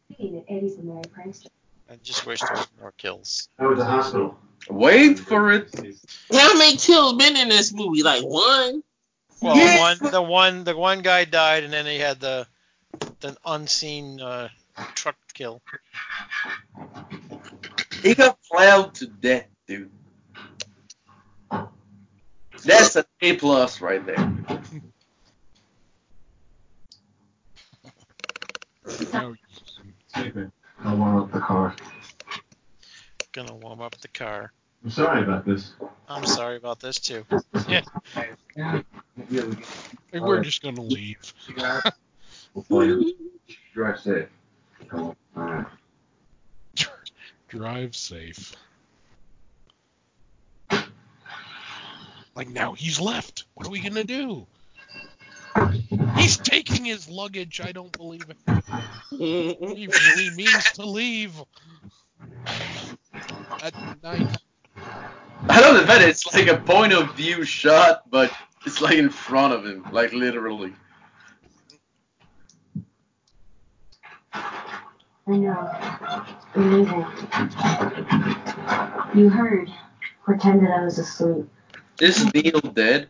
[0.07, 1.47] Thinking that Eddie's a merry prankster.
[1.92, 3.50] I just wish there was more kills.
[3.60, 4.39] I went to the hospital.
[4.70, 5.70] Wait for it.
[6.32, 8.02] How many kills been in this movie?
[8.02, 8.82] Like one?
[9.42, 10.00] Well, Yes!
[10.02, 12.48] one the one the one guy died, and then he had the
[13.20, 14.48] the unseen uh,
[14.96, 15.62] truck kill.
[18.02, 19.92] He got plowed to death, dude.
[22.64, 24.34] That's an A plus right there.
[29.14, 29.36] No,
[30.14, 30.52] Take it.
[30.84, 31.75] I'll warm up the car.
[33.34, 34.51] Gonna warm up the car.
[34.84, 35.73] I'm sorry about this.
[36.09, 37.23] I'm sorry about this too.
[37.67, 37.82] hey,
[40.13, 41.34] we're just gonna leave.
[42.53, 43.15] We'll call you.
[43.73, 44.27] Drive safe.
[44.93, 45.65] All right.
[47.47, 48.55] Drive safe.
[52.36, 53.45] Like now he's left.
[53.53, 54.47] What are we gonna do?
[56.18, 57.62] He's taking his luggage.
[57.62, 58.38] I don't believe it.
[59.10, 61.34] He really means to leave.
[63.64, 63.74] At
[64.04, 64.28] night.
[65.49, 68.32] I love the fact it's like a point of view shot, but
[68.66, 70.74] it's like in front of him, like literally.
[74.34, 75.72] I know.
[76.56, 77.06] I'm leaving.
[79.16, 79.70] You heard.
[80.24, 81.47] Pretended I was asleep.
[81.99, 83.10] Is Neil dead?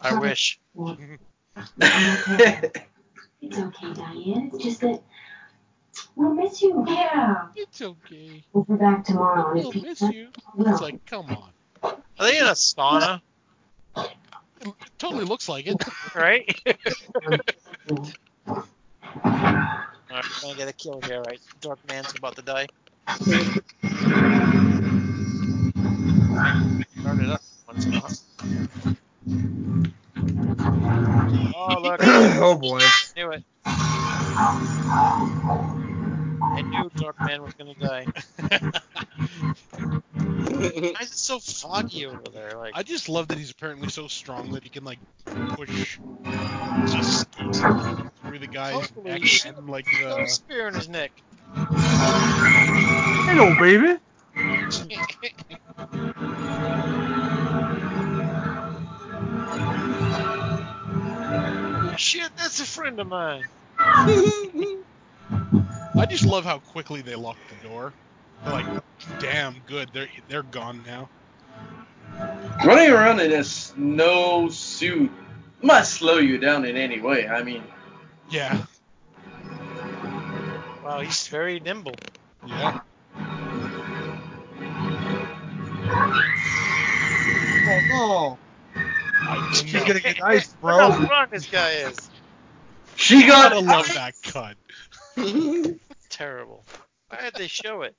[0.00, 0.60] I wish.
[3.42, 4.50] It's okay, Diane.
[4.52, 5.02] It's just that
[6.14, 6.84] we'll miss you.
[6.86, 7.46] Yeah.
[7.56, 8.44] It's okay.
[8.52, 9.54] We'll be back tomorrow.
[9.54, 10.28] We'll if miss you.
[10.54, 10.68] Will.
[10.68, 11.50] It's like, come on.
[11.82, 13.22] Are they in a sauna?
[13.96, 14.12] It
[14.98, 15.82] totally looks like it.
[16.14, 16.54] Right?
[19.24, 19.80] Alright,
[20.12, 21.40] we're gonna get a kill here, right?
[21.62, 22.66] Dark Man's about to die.
[27.00, 28.96] Start it up once in a while.
[31.54, 32.80] Oh look, oh boy.
[33.16, 33.42] knew it.
[36.56, 38.06] I knew Dark Man was gonna die.
[40.50, 42.56] Why is it so foggy over there?
[42.58, 44.98] Like, I just love that he's apparently so strong that he can like
[45.56, 45.98] push
[46.86, 47.28] just
[48.22, 51.12] through the guy's Hopefully neck he- and like got a the spear in his neck.
[53.26, 53.98] Hello, baby.
[62.10, 63.44] Shit, that's a friend of mine.
[63.78, 64.82] I
[66.10, 67.92] just love how quickly they lock the door.
[68.42, 68.66] They're like,
[69.20, 69.90] damn good.
[69.92, 71.08] They're they're gone now.
[72.66, 75.08] Running around in a snow suit
[75.62, 77.28] must slow you down in any way.
[77.28, 77.62] I mean,
[78.28, 78.60] Yeah.
[80.82, 81.94] Wow, he's very nimble.
[82.44, 82.80] Yeah.
[87.68, 88.49] Oh no.
[89.74, 91.04] I She's gonna get ice, Look how bro.
[91.04, 92.10] strong this guy is.
[92.96, 94.56] she got Gotta love that cut.
[96.08, 96.64] Terrible.
[97.08, 97.94] Why did they show it?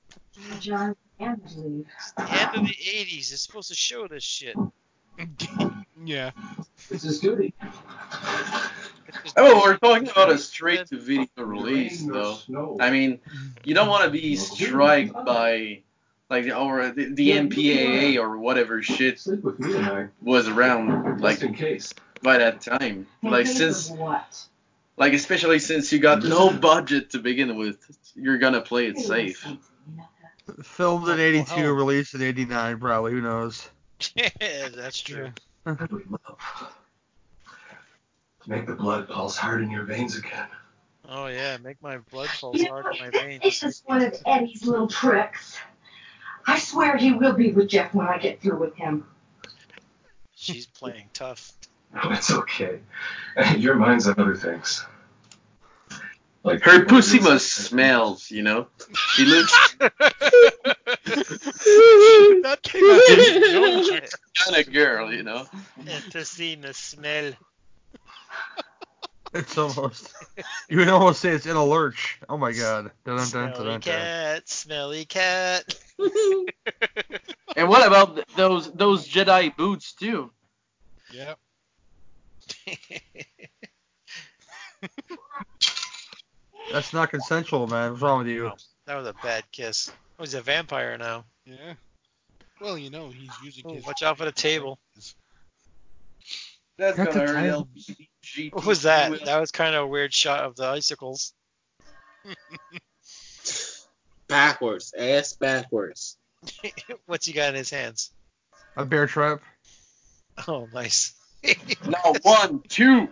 [0.60, 1.40] John and.
[1.44, 3.28] It's the end of the 80s.
[3.30, 4.56] They're supposed to show this shit.
[6.04, 6.30] yeah.
[6.90, 7.54] It's his duty.
[9.36, 12.38] Oh, we're talking about a straight to video release, though.
[12.80, 13.20] I mean,
[13.64, 15.82] you don't want to be struck by
[16.32, 21.34] like or the, the MPAA or whatever shit Sleep with me tonight, was around like
[21.40, 21.92] just in case.
[22.22, 23.06] by that time.
[23.22, 24.42] Like since what?
[24.96, 27.76] like especially since you got no budget to begin with,
[28.14, 29.46] you're gonna play it safe.
[30.62, 31.70] Filmed in Well, 82, hell.
[31.72, 33.12] released in 89, probably.
[33.12, 33.68] Who knows?
[34.16, 35.30] yeah, that's true.
[35.66, 35.76] Yeah.
[35.78, 36.72] I would love
[38.42, 40.48] to make the blood pulse hard in your veins again.
[41.08, 43.42] Oh yeah, make my blood pulse hard in my veins.
[43.44, 45.58] It's just one of Eddie's little tricks.
[46.46, 49.06] I swear he will be with Jeff when I get through with him.
[50.34, 51.52] She's playing tough.
[51.94, 52.78] No, it's okay.
[53.58, 54.82] Your mind's on other things.
[56.42, 58.66] Like Her pussy must smells, you know.
[59.10, 59.92] She looks that
[62.62, 64.10] came out of
[64.44, 65.44] kind of girl, you know.
[65.86, 67.32] And to see the smell.
[69.34, 70.12] It's almost.
[70.68, 72.20] You would almost say it's in a lurch.
[72.28, 72.90] Oh my god.
[73.04, 73.80] Dun, dun, dun, Smelly dun, dun.
[73.80, 75.74] cat, smelly cat.
[77.56, 80.30] And what about those those Jedi boots too?
[81.12, 81.34] Yeah.
[86.72, 87.90] That's not consensual, man.
[87.90, 88.44] What's wrong with you?
[88.44, 88.54] No.
[88.86, 89.92] that was a bad kiss.
[90.18, 91.24] Oh, he's a vampire now.
[91.44, 91.74] Yeah.
[92.60, 93.84] Well, you know, he's using Ooh, his.
[93.84, 94.78] watch out for the table.
[96.78, 97.66] That's That's gonna a hurt
[98.52, 99.24] What was that?
[99.24, 101.34] That was kind of a weird shot of the icicles.
[104.32, 106.16] backwards, ass backwards.
[107.06, 108.10] What's he got in his hands?
[108.76, 109.40] A bear trap.
[110.48, 111.14] Oh, nice.
[111.86, 113.08] Now one, two.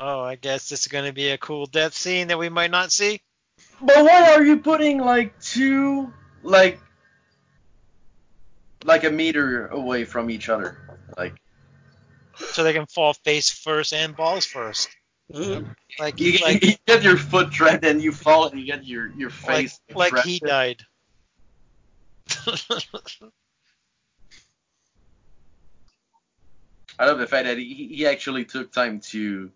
[0.00, 2.70] Oh, I guess this is going to be a cool death scene that we might
[2.70, 3.20] not see.
[3.80, 6.12] But why are you putting like two
[6.42, 6.80] like
[8.84, 10.78] like a meter away from each other?
[11.18, 11.34] Like
[12.36, 14.88] so they can fall face first and balls first.
[15.32, 15.74] Mhm.
[15.98, 19.08] Like You, like you get your foot trapped and you fall and you get your,
[19.12, 20.26] your face like trapped.
[20.26, 20.82] he died.
[26.98, 29.50] I love the fact that he, he actually took time to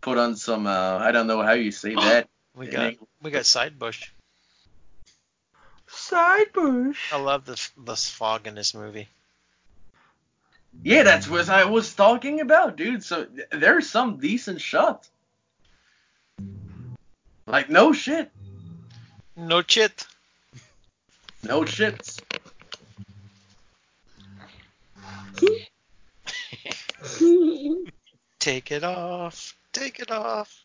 [0.00, 2.28] put on some uh, I don't know how you say that.
[2.54, 3.08] we got English.
[3.22, 4.10] we got side bush.
[5.86, 6.98] Side bush.
[7.12, 9.08] I love the the fog in this movie.
[10.82, 13.02] Yeah, that's what I was talking about, dude.
[13.02, 15.10] So there's some decent shots.
[17.48, 18.30] Like no shit,
[19.36, 20.06] No chit.
[21.42, 22.20] no shits.
[28.38, 29.54] Take it off.
[29.72, 30.64] Take it off.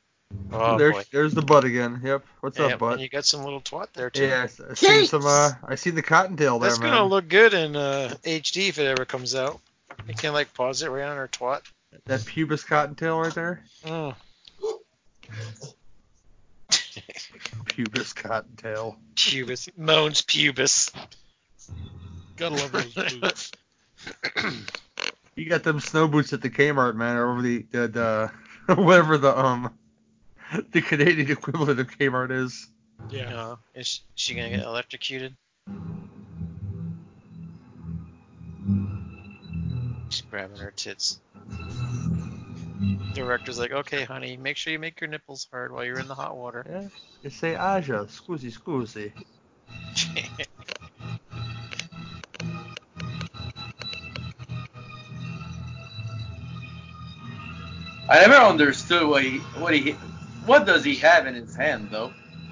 [0.52, 1.04] Oh there's boy.
[1.12, 2.02] there's the butt again.
[2.04, 2.26] Yep.
[2.42, 2.92] What's Yeah, up, butt?
[2.94, 4.26] and you got some little twat there too.
[4.26, 5.26] Yeah, I I see some.
[5.26, 6.92] Uh, I see the cottontail there, That's man.
[6.92, 9.60] gonna look good in uh, HD if it ever comes out.
[10.08, 11.62] You can like pause it right on her twat.
[12.08, 13.64] That pubis cottontail right there.
[13.86, 14.16] Mm.
[17.66, 18.98] Pubis cottontail.
[19.16, 19.70] Pubis.
[19.78, 20.92] Moans pubis.
[22.36, 23.52] Gotta love those boots.
[25.36, 29.18] You got them snow boots at the Kmart, man, or over the the, the whatever
[29.18, 29.74] the um
[30.72, 32.68] the Canadian equivalent of Kmart is.
[33.10, 33.36] Yeah.
[33.36, 35.36] Uh, is she gonna get electrocuted?
[40.10, 41.20] She's grabbing her tits.
[42.84, 43.14] Mm-hmm.
[43.14, 46.16] Director's like, okay, honey, make sure you make your nipples hard while you're in the
[46.16, 46.66] hot water.
[46.70, 46.88] Yeah.
[47.22, 49.14] You say Aja, scusi, scusi.
[58.10, 59.92] I never understood what he what he
[60.46, 62.12] what does he have in his hand though.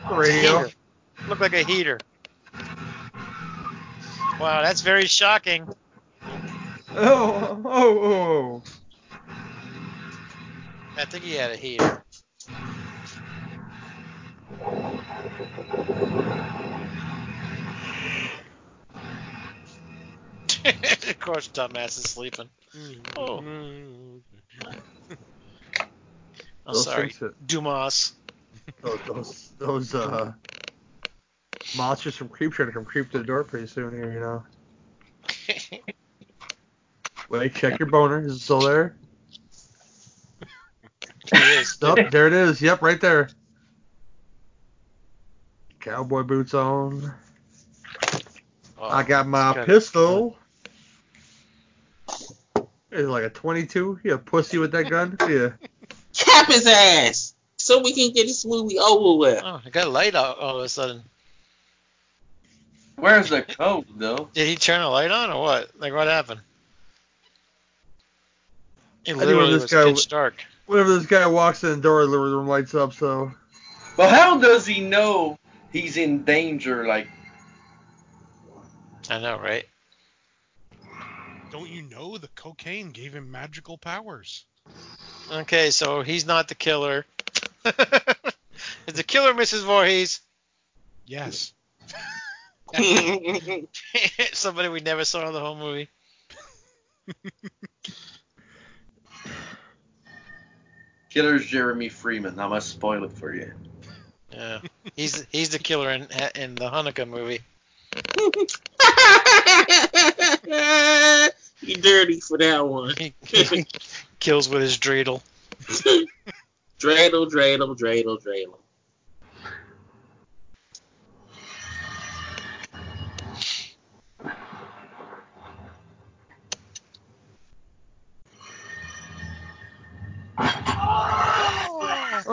[0.10, 0.64] Radio.
[0.64, 0.72] Heater.
[1.28, 2.00] Look like a heater.
[4.40, 5.68] Wow, that's very shocking.
[6.96, 8.64] Oh, oh, oh.
[10.98, 12.04] I think he had a heater.
[20.66, 22.50] of course, dumbass is sleeping.
[23.18, 23.40] Oh.
[23.40, 24.24] I'm
[26.68, 28.14] Those sorry, that- Dumas.
[28.82, 30.34] Those, those, those uh,
[31.76, 34.44] monsters from Creep Show to come creep to the door pretty soon here, you know.
[37.30, 38.26] Wait, check your boner.
[38.26, 38.96] Is it still there?
[41.82, 42.12] He is.
[42.12, 42.62] There it is.
[42.62, 43.30] Yep, right there.
[45.80, 47.14] Cowboy boots on.
[48.78, 50.38] Oh, I got my got- pistol.
[52.92, 54.00] It's like a 22.
[54.04, 55.18] You a pussy with that gun?
[55.22, 55.52] Yeah.
[56.14, 59.42] Cap his ass so we can get this movie over with.
[59.44, 61.04] Oh, it got light out all of a sudden.
[62.98, 64.30] Where's the code though?
[64.34, 65.72] Did he turn a light on or what?
[65.80, 66.42] Like what happened?
[69.06, 70.44] It I knew literally this was guy pitch dark.
[70.72, 72.94] Whenever this guy walks in the door, the room lights up.
[72.94, 73.34] So
[73.98, 75.38] But how does he know
[75.74, 76.88] he's in danger?
[76.88, 77.10] Like
[79.10, 79.66] I know, right?
[81.52, 84.46] Don't you know the cocaine gave him magical powers?
[85.30, 87.06] Okay, so he's not the killer.
[87.66, 89.66] Is the killer Mrs.
[89.66, 90.22] Voorhees?
[91.06, 91.52] Yes.
[94.32, 95.90] Somebody we never saw in the whole movie.
[101.12, 102.40] killer's Jeremy Freeman.
[102.40, 103.52] I must spoil it for you.
[104.32, 104.62] Yeah,
[104.96, 107.42] he's he's the killer in in the Hanukkah movie.
[111.62, 112.94] you dirty for that one.
[112.98, 113.66] He, he
[114.20, 115.22] kills with his dreidel.
[116.80, 118.61] dreidel, dreidel, dreidel, dreidel.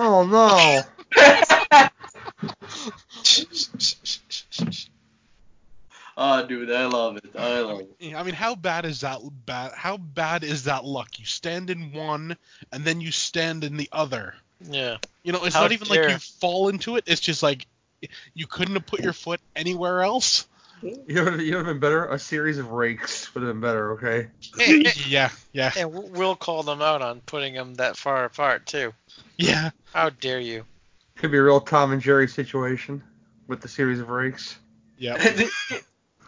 [0.01, 0.83] Oh no.
[6.21, 7.27] Oh, dude, I love it.
[7.39, 8.13] I love it.
[8.13, 9.71] I mean, how bad is that bad?
[9.77, 11.17] How bad is that luck?
[11.21, 12.37] You stand in one,
[12.73, 14.35] and then you stand in the other.
[14.61, 14.97] Yeah.
[15.23, 16.03] You know, it's How not even dare.
[16.07, 17.05] like you fall into it.
[17.07, 17.69] It's just like
[18.35, 20.49] you couldn't have put your foot anywhere else.
[20.83, 22.07] You know, you know, been better.
[22.07, 23.93] A series of rakes would have been better.
[23.93, 24.29] Okay.
[25.07, 28.93] yeah, yeah, And we'll call them out on putting them that far apart too.
[29.37, 29.71] yeah.
[29.93, 30.65] How dare you?
[31.17, 33.03] Could be a real Tom and Jerry situation
[33.49, 34.59] with the series of rakes.
[34.99, 35.17] Yeah.
[35.35, 35.49] did,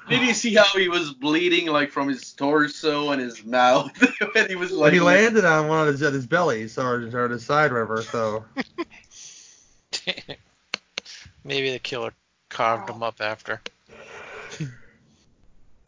[0.09, 3.93] did you see how he was bleeding like from his torso and his mouth
[4.35, 7.09] when he was Like like he landed on one of his his belly, so or,
[7.13, 8.03] or his side, whatever.
[8.03, 8.45] So
[11.45, 12.13] Maybe the killer
[12.49, 13.61] carved him up after.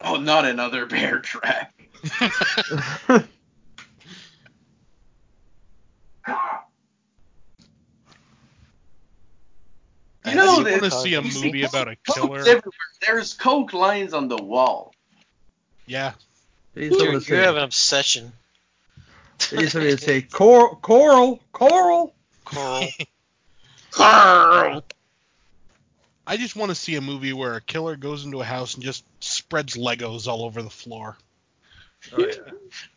[0.05, 1.73] Oh, not another bear trap.
[10.25, 12.39] You know, you want to see a movie see about a killer.
[12.39, 12.61] Everywhere.
[13.05, 14.93] There's coke lines on the wall.
[15.85, 16.13] Yeah.
[16.75, 18.31] You have an obsession.
[19.51, 22.15] They used to say coral, coral, coral,
[22.45, 22.87] coral.
[26.25, 28.83] I just want to see a movie where a killer goes into a house and
[28.83, 31.17] just spreads Legos all over the floor,
[32.11, 32.33] Oh, yeah.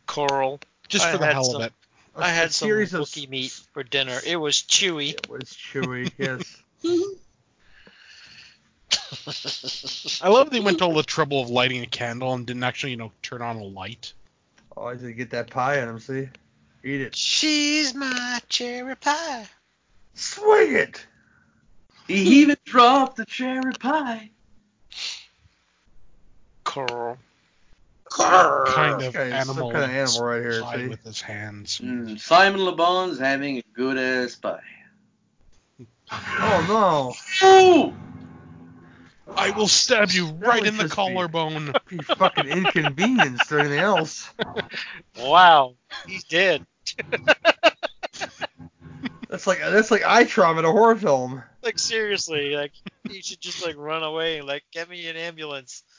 [0.07, 0.61] Coral.
[0.89, 1.73] just I for the had hell some- of it.
[2.17, 4.19] A- I a had some series of meat for dinner.
[4.27, 5.11] It was chewy.
[5.11, 6.11] It was chewy.
[6.19, 6.63] Yes.
[10.23, 12.93] I love they went to all the trouble of lighting a candle and didn't actually,
[12.93, 14.13] you know, turn on a light.
[14.77, 15.99] Oh, I did get that pie in him.
[16.01, 16.29] See,
[16.85, 17.17] eat it.
[17.17, 19.47] She's my cherry pie.
[20.15, 21.05] Swing it.
[22.07, 24.31] He even dropped the cherry pie.
[26.77, 27.19] Coral.
[28.11, 28.67] Carl.
[28.67, 30.89] Kind of guy is some animal, kind of animal right here, see?
[30.89, 31.81] with his hands.
[31.83, 34.61] Mm, Simon Le Bon's having a good ass pie.
[36.11, 37.95] Oh Ooh!
[39.37, 41.67] I will stab you That right in the just be- collarbone.
[41.67, 41.73] no.
[41.89, 44.31] Be fucking inconvenienced or anything else.
[45.19, 45.75] Wow.
[46.07, 46.65] He's dead.
[49.29, 51.43] That's like that's like eye trauma in a horror film.
[51.63, 52.73] Like seriously, like
[53.11, 55.83] you should just like run away and like get me an ambulance.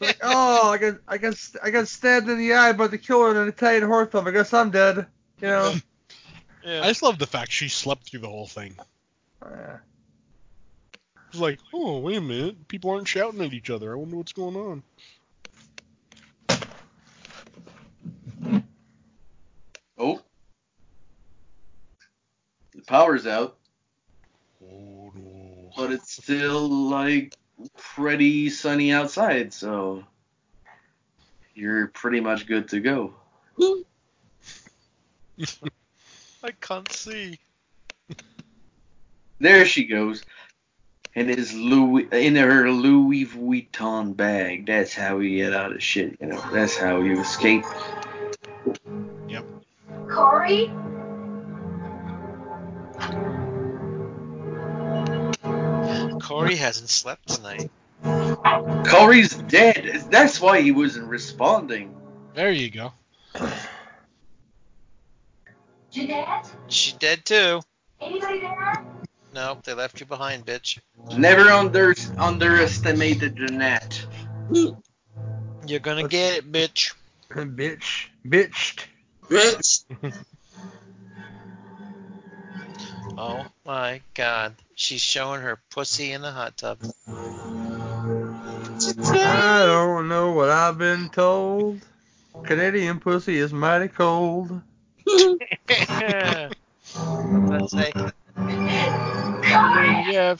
[0.00, 3.30] Like, oh, I got I got I got stabbed in the eye by the killer
[3.30, 4.26] in an Italian horror film.
[4.26, 5.06] I guess I'm dead.
[5.40, 5.74] You know.
[6.66, 6.82] Yeah.
[6.82, 8.74] I just love the fact she slept through the whole thing.
[9.42, 9.76] Yeah.
[11.28, 12.68] It's like, oh, wait a minute.
[12.68, 13.92] People aren't shouting at each other.
[13.92, 14.82] I wonder what's going on.
[22.86, 23.56] Power's out,
[24.62, 25.70] Oh, no.
[25.76, 27.34] but it's still like
[27.76, 30.04] pretty sunny outside, so
[31.54, 33.14] you're pretty much good to go.
[36.42, 37.38] I can't see.
[39.40, 40.24] There she goes.
[41.14, 44.66] In his Louis, in her Louis Vuitton bag.
[44.66, 46.16] That's how you get out of shit.
[46.20, 46.44] You know.
[46.52, 47.64] That's how you escape.
[49.28, 49.44] Yep.
[50.10, 50.70] Corey?
[56.24, 57.70] Corey hasn't slept tonight.
[58.86, 60.06] Corey's dead.
[60.10, 61.94] That's why he wasn't responding.
[62.32, 62.92] There you go.
[65.90, 66.50] Jeanette?
[66.68, 67.60] She dead too.
[68.00, 68.82] Anybody there?
[69.34, 70.78] Nope, they left you behind, bitch.
[71.14, 74.06] Never under underestimate the Jeanette.
[75.66, 76.94] You're gonna get it, bitch.
[77.30, 78.86] bitch, bitched.
[79.28, 79.84] Bitch.
[83.16, 84.54] Oh my god.
[84.74, 86.78] She's showing her pussy in the hot tub.
[89.06, 91.80] I don't know what I've been told.
[92.44, 94.60] Canadian pussy is mighty cold.
[95.04, 95.38] What's
[96.94, 97.92] that say?
[100.10, 100.36] Yeah.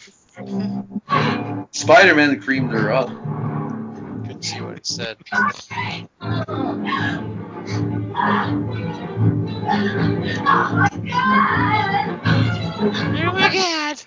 [1.71, 3.09] Spider-Man creamed her up.
[3.09, 5.17] Couldn't see what it said.
[10.47, 12.14] Oh my god!
[12.87, 14.03] Oh my god!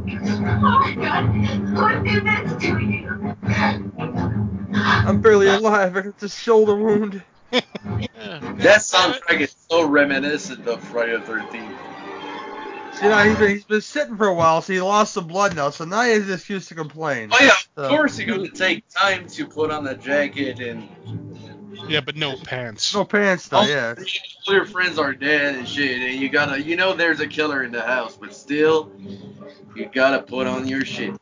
[0.00, 1.24] Oh god!
[1.76, 3.36] What did this to you?
[4.72, 5.96] I'm barely alive.
[5.96, 7.22] I got this shoulder wound.
[7.50, 7.60] Yeah.
[8.58, 11.76] That soundtrack is so reminiscent of Friday the 13th.
[13.02, 15.54] You know, he's been, he's been sitting for a while, so he lost some blood
[15.56, 15.70] now.
[15.70, 17.30] So now he has an excuse to complain.
[17.32, 20.58] Oh yeah, So- of course you're going to take time to put on a jacket
[20.60, 20.88] and
[21.88, 22.94] Yeah, but no pants.
[22.94, 23.62] No pants though.
[23.62, 23.94] Yeah.
[24.46, 27.62] all your friends are dead and shit, and you gotta, you know, there's a killer
[27.62, 28.92] in the house, but still,
[29.74, 31.14] you gotta put on your shit.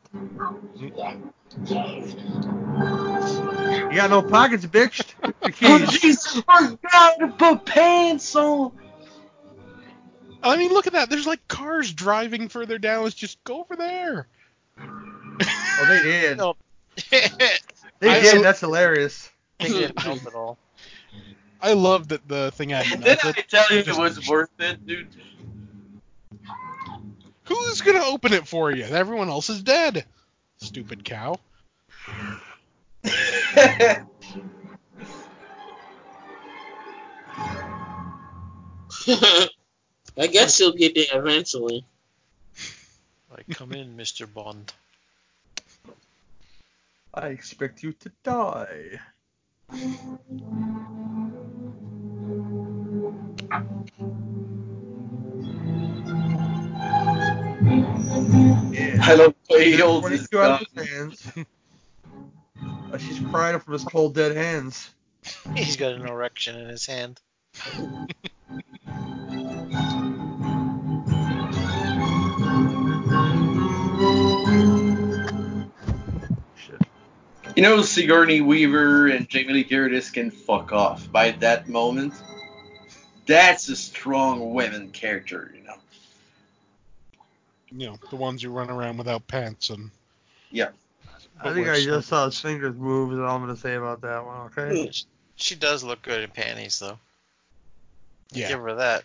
[3.89, 5.05] You got no pockets, bitch.
[5.41, 5.99] The Oh keys.
[6.01, 8.71] Jesus, I forgot to put pants on.
[10.41, 11.09] I mean, look at that.
[11.09, 13.03] There's like cars driving further down.
[13.03, 14.27] Let's just go over there.
[14.79, 16.37] Oh, they did.
[16.37, 16.55] No.
[17.99, 18.43] They I- did.
[18.43, 19.29] That's hilarious.
[19.59, 20.57] They didn't help at all.
[21.61, 23.49] I love that the thing had And then I melted.
[23.49, 25.07] tell you it was worth it, dude.
[27.45, 28.83] Who's gonna open it for you?
[28.83, 30.05] Everyone else is dead.
[30.57, 31.39] Stupid cow.
[40.17, 41.85] I guess she'll get there eventually.
[43.31, 44.31] Like, come in, Mr.
[44.31, 44.73] Bond.
[47.13, 48.99] I expect you to die.
[49.69, 49.83] Yeah.
[59.01, 60.63] I love the way he holds his gun.
[60.75, 61.31] hands.
[62.91, 64.89] Uh, she's crying from his cold dead hands.
[65.55, 67.19] He's got an erection in his hand.
[77.57, 82.13] You know, Sigourney Weaver and Jamie Lee Curtis can fuck off by that moment.
[83.25, 85.73] That's a strong women character, you know.
[87.71, 89.89] You know, the ones who run around without pants and.
[90.51, 90.69] Yeah.
[91.41, 93.11] I think I just saw his fingers move.
[93.13, 94.51] Is all I'm gonna say about that one.
[94.55, 94.83] Okay.
[94.83, 94.91] Hmm.
[95.35, 96.99] She does look good in panties, though.
[98.33, 98.49] Yeah.
[98.49, 99.03] Give her that.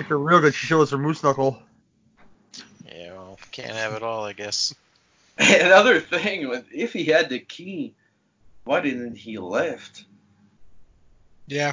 [0.00, 1.62] If you're real good, she shows her moose knuckle.
[2.88, 4.74] Yeah, well, can't have it all, I guess.
[5.38, 7.94] Another thing, if he had the key,
[8.64, 10.04] why didn't he left?
[11.46, 11.72] Yeah.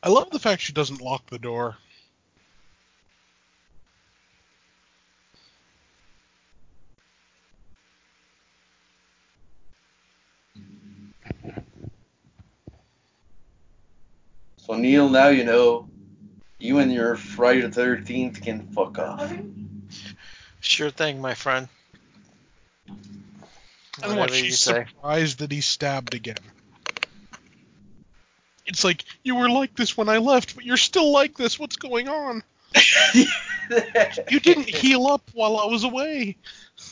[0.00, 1.76] I love the fact she doesn't lock the door.
[14.68, 15.88] So Neil, now you know.
[16.60, 19.32] You and your Friday the Thirteenth can fuck off.
[20.60, 21.68] Sure thing, my friend.
[22.88, 22.98] And
[24.02, 24.86] what, Whatever you say.
[24.86, 26.36] surprised that he's stabbed again.
[28.66, 31.58] It's like, you were like this when I left, but you're still like this.
[31.60, 32.42] What's going on?
[33.14, 36.36] You didn't heal up while I was away.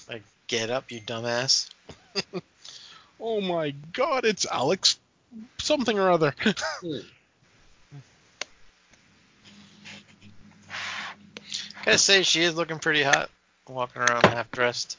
[0.09, 1.69] Like, get up, you dumbass.
[3.19, 4.99] Oh my god, it's Alex
[5.59, 6.35] something or other.
[11.87, 13.31] Gotta say, she is looking pretty hot,
[13.69, 14.99] walking around half dressed.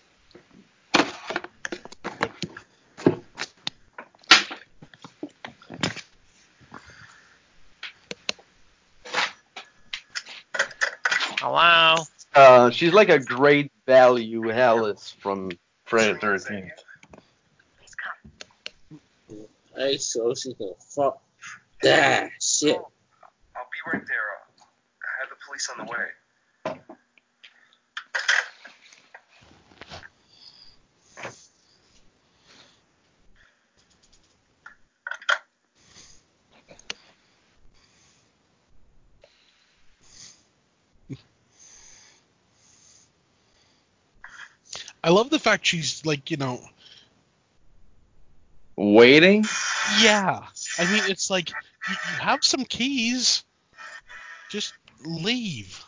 [11.41, 12.05] Hello.
[12.34, 15.51] Uh, she's like a great value Alice from
[15.84, 16.72] Friday the Thirteenth.
[17.81, 19.41] He's come.
[19.76, 21.22] Hey, so she can fuck.
[21.84, 22.77] Ah, shit.
[22.77, 24.18] I'll be right there.
[25.03, 26.07] I have the police on the way.
[45.07, 46.59] I love the fact she's like, you know,
[48.75, 49.45] Waiting?
[50.01, 50.43] yeah.
[50.77, 51.55] I mean, it's like you,
[52.11, 53.45] you have some keys.
[54.49, 54.73] Just
[55.05, 55.81] leave.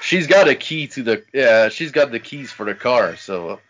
[0.00, 1.22] She's got a key to the.
[1.32, 3.14] Yeah, she's got the keys for the car.
[3.14, 3.60] So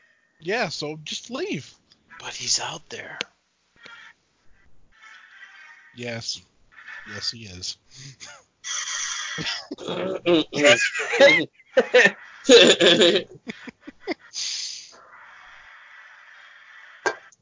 [0.40, 1.74] Yeah, so just leave.
[2.20, 3.18] But he's out there.
[5.94, 6.40] Yes.
[7.12, 7.76] Yes, he is.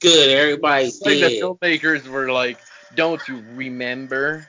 [0.01, 2.59] Good, everybody's like the filmmakers were like,
[2.95, 4.47] "Don't you remember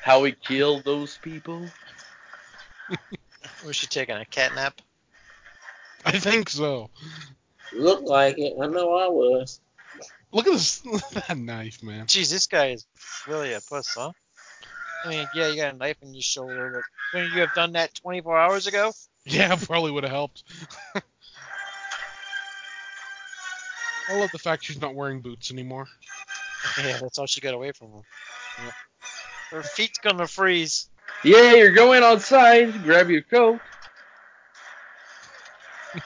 [0.00, 1.68] how we killed those people?"
[3.64, 4.80] Was she taking a cat nap?
[6.04, 6.90] I think so.
[7.72, 8.54] Look like it.
[8.60, 9.60] I know I was.
[10.32, 12.06] Look at this that knife, man.
[12.06, 12.86] Jeez, this guy is
[13.26, 14.12] really a puss, huh?
[15.04, 17.72] I mean, yeah, you got a knife in your shoulder, but couldn't you have done
[17.72, 18.92] that 24 hours ago?
[19.24, 20.42] Yeah, probably would have helped.
[20.96, 21.00] I
[24.16, 25.86] love the fact she's not wearing boots anymore.
[26.76, 28.02] Yeah, that's all she got away from him.
[28.64, 28.72] Yeah.
[29.52, 30.88] Her feet's gonna freeze.
[31.22, 32.82] Yeah, you're going outside.
[32.82, 33.60] Grab your coat.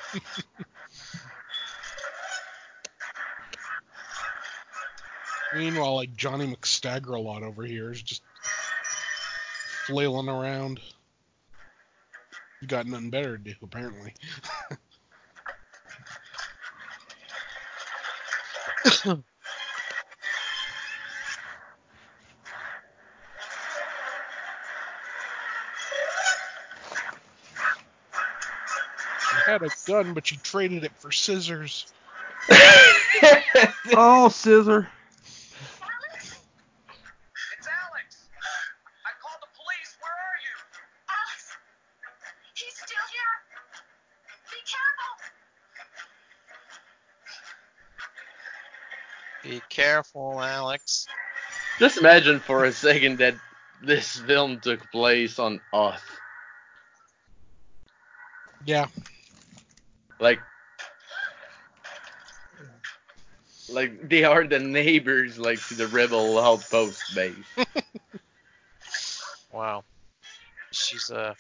[5.54, 8.20] Meanwhile, like Johnny McStagger a lot over here is just
[9.86, 10.80] flailing around.
[12.60, 14.14] He's got nothing better to do, apparently.
[29.30, 31.86] She had a gun, but you traded it for scissors.
[33.98, 34.88] Oh, scissor.
[50.16, 51.06] Be Alex.
[51.78, 53.34] Just imagine for a second that
[53.82, 56.02] this film took place on Earth.
[58.64, 58.86] Yeah,
[60.18, 60.40] Like,
[63.68, 67.34] like they are the neighbors, like to the rebel outpost base.
[69.52, 69.84] Wow.
[70.70, 71.32] She's uh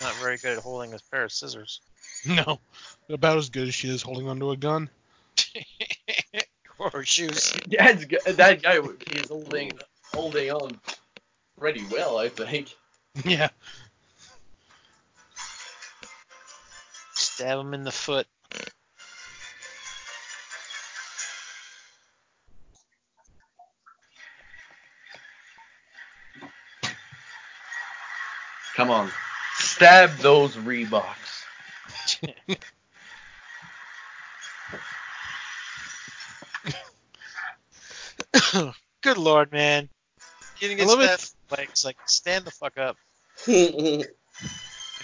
[0.00, 1.80] not very good at holding a pair of scissors.
[2.24, 2.60] No,
[3.08, 4.88] about as good as she is holding onto a gun.
[6.94, 7.52] or shoes.
[7.66, 8.06] That's
[8.36, 8.78] that guy
[9.12, 9.72] is holding
[10.14, 10.80] holding on
[11.58, 12.74] pretty well, I think.
[13.24, 13.48] Yeah.
[17.14, 18.26] Stab him in the foot.
[28.76, 29.10] Come on,
[29.56, 31.42] stab those Reeboks.
[39.02, 39.88] Good lord, man.
[40.60, 41.06] Getting his love it.
[41.06, 42.96] fast legs, like stand the fuck up.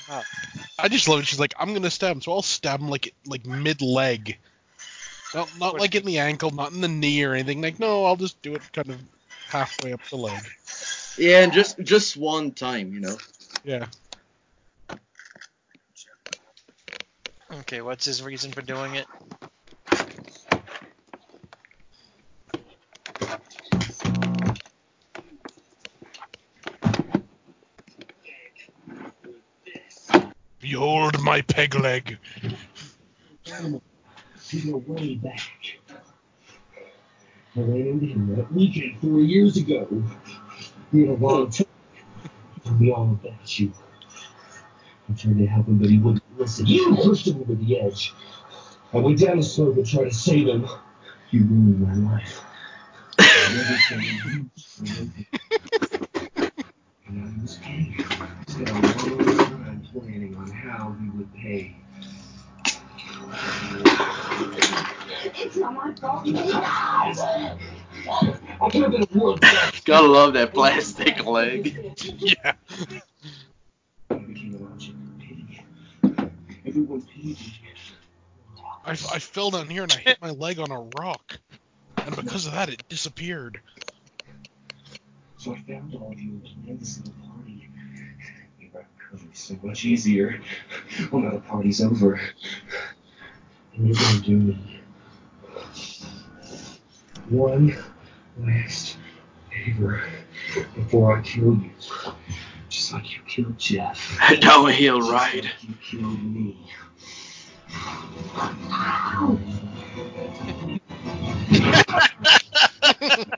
[0.08, 0.22] Wow.
[0.78, 1.26] I just love it.
[1.26, 4.36] She's like, I'm gonna stab him, so I'll stab him like like mid leg.
[5.34, 7.62] Not not like in the ankle, not in the knee or anything.
[7.62, 9.00] Like, no, I'll just do it kind of
[9.48, 10.42] halfway up the leg.
[11.16, 13.16] Yeah, and just just one time, you know.
[13.64, 13.86] Yeah.
[17.60, 19.06] Okay, what's his reason for doing it?
[31.34, 32.16] My peg leg.
[33.44, 33.80] to
[34.64, 35.40] go way back.
[37.56, 39.88] I ran into him that weekend four years ago.
[40.92, 41.66] We had a long talk.
[42.54, 43.72] He told me all about you.
[45.10, 46.66] I tried to help him, but he wouldn't listen.
[46.68, 48.14] You pushed him over the edge.
[48.92, 50.68] I went down the slope and tried to save him.
[51.32, 52.44] You ruined my life.
[57.16, 58.40] Everything you I was.
[58.48, 61.76] Spent a long time planning on how he would pay.
[65.36, 66.26] It's not my fault.
[66.26, 67.20] You guys.
[67.20, 69.84] I could have been a world best.
[69.84, 71.94] Gotta love that plastic leg.
[72.18, 72.52] Yeah.
[74.10, 75.62] I became an object of pity.
[76.66, 77.54] Everyone pitied me.
[78.84, 81.38] I, I fell down here and I hit my leg on a rock,
[81.96, 83.60] and because of that, it disappeared.
[85.44, 87.68] So I found all of you and planned this little party.
[88.62, 90.40] It could be so much easier.
[91.12, 92.18] Well, now the party's over.
[93.74, 94.80] And you're gonna do me
[97.28, 97.76] one
[98.40, 98.96] last
[99.52, 100.02] favor
[100.74, 101.70] before I kill you.
[102.70, 104.18] Just like you killed Jeff.
[104.40, 105.44] Downhill Just ride.
[105.44, 106.56] like you killed me.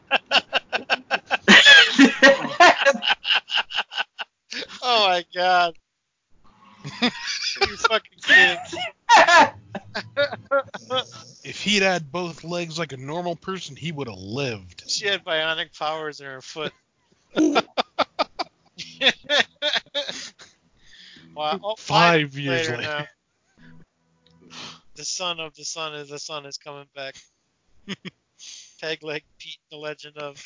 [4.83, 5.75] Oh my god.
[6.93, 8.77] you fucking kids.
[11.45, 14.83] If he'd had both legs like a normal person, he would have lived.
[14.89, 16.73] She had bionic powers in her foot.
[21.37, 21.61] wow.
[21.63, 22.83] Oh, Five minutes years later.
[22.83, 23.07] now.
[24.97, 27.15] The son of the son of the son is coming back.
[28.81, 30.43] Peg leg Pete, the legend of.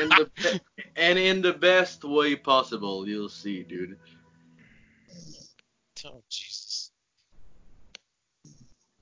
[0.00, 0.60] In the be-
[0.96, 3.98] and in the best way possible, you'll see, dude.
[6.04, 6.90] Oh Jesus.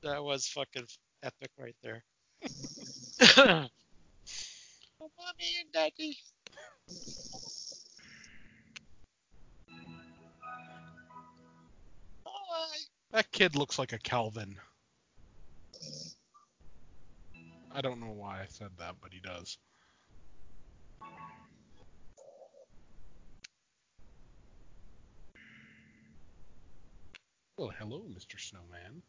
[0.03, 0.87] That was fucking
[1.23, 2.05] epic right there.
[3.39, 3.69] oh,
[5.01, 6.17] mommy and daddy.
[12.27, 12.67] Oh,
[13.13, 14.57] That kid looks like a Calvin.
[17.73, 19.59] I don't know why I said that, but he does.
[27.61, 28.41] Well, hello, Mr.
[28.41, 29.03] Snowman.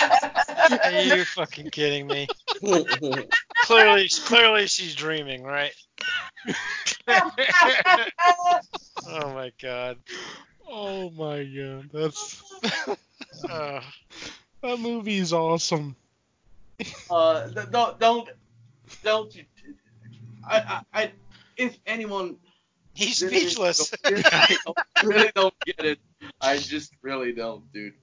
[0.84, 2.26] Are you fucking kidding me?
[3.64, 5.72] Clearly, clearly she's dreaming, right?
[7.08, 8.60] oh
[9.34, 9.98] my god.
[10.70, 12.42] Oh my god, that's
[13.48, 13.80] Uh,
[14.62, 15.94] that movie's awesome.
[17.10, 18.28] Uh, don't don't
[19.02, 19.34] don't.
[19.34, 19.44] you-
[20.48, 21.12] I I, I
[21.56, 22.36] if anyone
[22.94, 23.90] he's really speechless.
[24.02, 25.98] don't get I don't- really don't get it.
[26.40, 27.94] I just really don't, dude.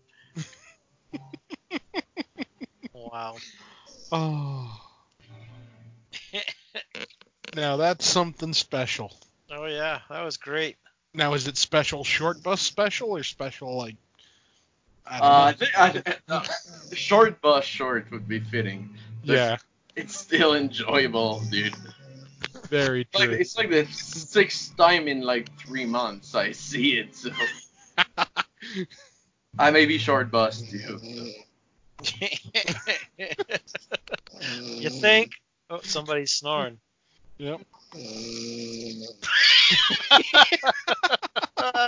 [3.15, 3.35] Wow.
[4.11, 4.81] Oh.
[7.55, 9.13] now that's something special.
[9.49, 10.75] Oh yeah, that was great.
[11.13, 13.95] Now is it special short bus special or special like
[15.05, 16.43] I don't Uh, I think I, uh,
[16.93, 18.89] short bus short would be fitting.
[19.25, 19.57] But Yeah,
[19.95, 21.73] It's still enjoyable, dude.
[22.69, 23.37] very It's like true.
[23.37, 27.15] it's like the sixth time in like three months I see it.
[27.15, 27.31] So
[29.59, 30.99] I may be short bus too.
[33.17, 35.33] you think?
[35.69, 36.77] Oh, somebody's snoring.
[37.37, 37.61] Yep.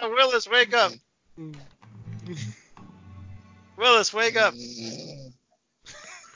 [0.03, 0.93] Willis, wake up!
[3.77, 4.53] Willis, wake up!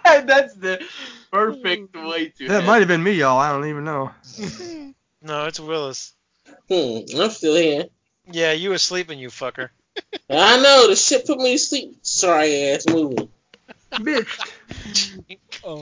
[0.03, 0.83] That's the
[1.31, 2.47] perfect way to.
[2.47, 2.67] that end.
[2.67, 3.39] might have been me, y'all.
[3.39, 4.11] I don't even know.
[5.21, 6.13] No, it's Willis.
[6.69, 7.85] Hmm, I'm still here.
[8.31, 9.69] Yeah, you were sleeping, you fucker.
[10.29, 11.97] I know the shit put me to sleep.
[12.01, 13.29] Sorry ass movie.
[13.91, 14.39] Bitch.
[15.63, 15.81] Oh.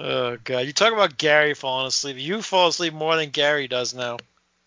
[0.00, 2.18] Oh god, you talk about Gary falling asleep.
[2.18, 4.18] You fall asleep more than Gary does now.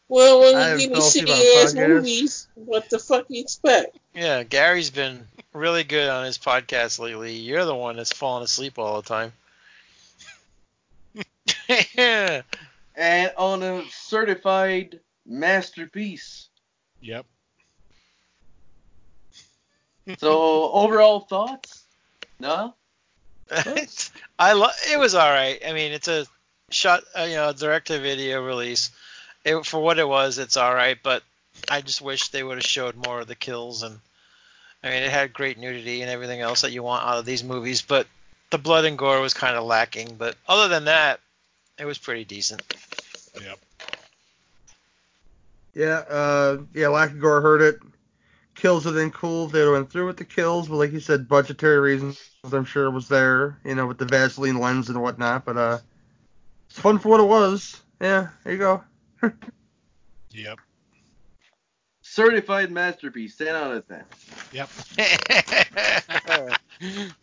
[0.09, 3.97] Well, when I you haven't give me shitty ass movies, what the fuck you expect?
[4.13, 7.35] Yeah, Gary's been really good on his podcast lately.
[7.35, 9.31] You're the one that's falling asleep all the time.
[11.95, 12.41] yeah.
[12.95, 16.49] and on a certified masterpiece.
[16.99, 17.25] Yep.
[20.17, 21.83] So overall thoughts?
[22.39, 22.73] No.
[24.39, 25.61] I lo- it was all right.
[25.67, 26.25] I mean, it's a
[26.69, 28.91] shot, uh, you know, direct to video release.
[29.43, 30.97] It, for what it was, it's all right.
[31.01, 31.23] But
[31.69, 33.99] I just wish they would have showed more of the kills and.
[34.83, 37.43] I mean, it had great nudity and everything else that you want out of these
[37.43, 38.07] movies, but
[38.49, 40.15] the blood and gore was kind of lacking.
[40.17, 41.19] But other than that,
[41.77, 42.63] it was pretty decent.
[43.39, 43.59] Yep.
[45.73, 47.79] Yeah, uh, yeah, Lack of Gore heard it.
[48.61, 50.75] Kills would have been cool if they would have went through with the kills, but
[50.75, 54.59] like you said, budgetary reasons I'm sure it was there, you know, with the Vaseline
[54.59, 55.45] lens and whatnot.
[55.45, 55.79] But uh,
[56.69, 57.81] it's fun for what it was.
[57.99, 58.83] Yeah, there you go.
[60.33, 60.59] Yep.
[62.03, 63.35] Certified masterpiece.
[63.35, 64.03] Ten out of ten.
[64.51, 64.69] Yep.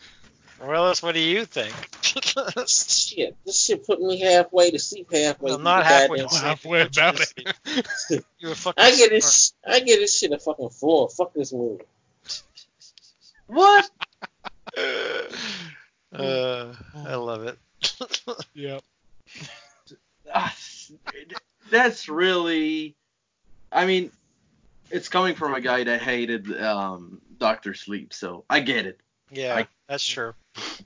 [0.61, 1.73] Willis, what do you think?
[2.69, 5.53] Shit, this shit put me halfway to sleep halfway.
[5.53, 6.45] I'm not the halfway goddamn- to sleep.
[6.45, 7.87] halfway about to it.
[8.07, 8.25] sleep.
[8.39, 8.83] You were fucking.
[8.85, 9.11] I get smart.
[9.11, 9.53] this.
[9.67, 11.09] I get this shit a fucking four.
[11.11, 11.85] Fuck this movie.
[13.47, 13.89] What?
[16.11, 16.73] Uh,
[17.07, 17.59] I love it.
[18.55, 18.83] Yep.
[21.71, 22.95] That's really.
[23.71, 24.11] I mean,
[24.91, 28.99] it's coming from a guy that hated um, Doctor Sleep, so I get it.
[29.31, 30.33] yeah, I- that's true.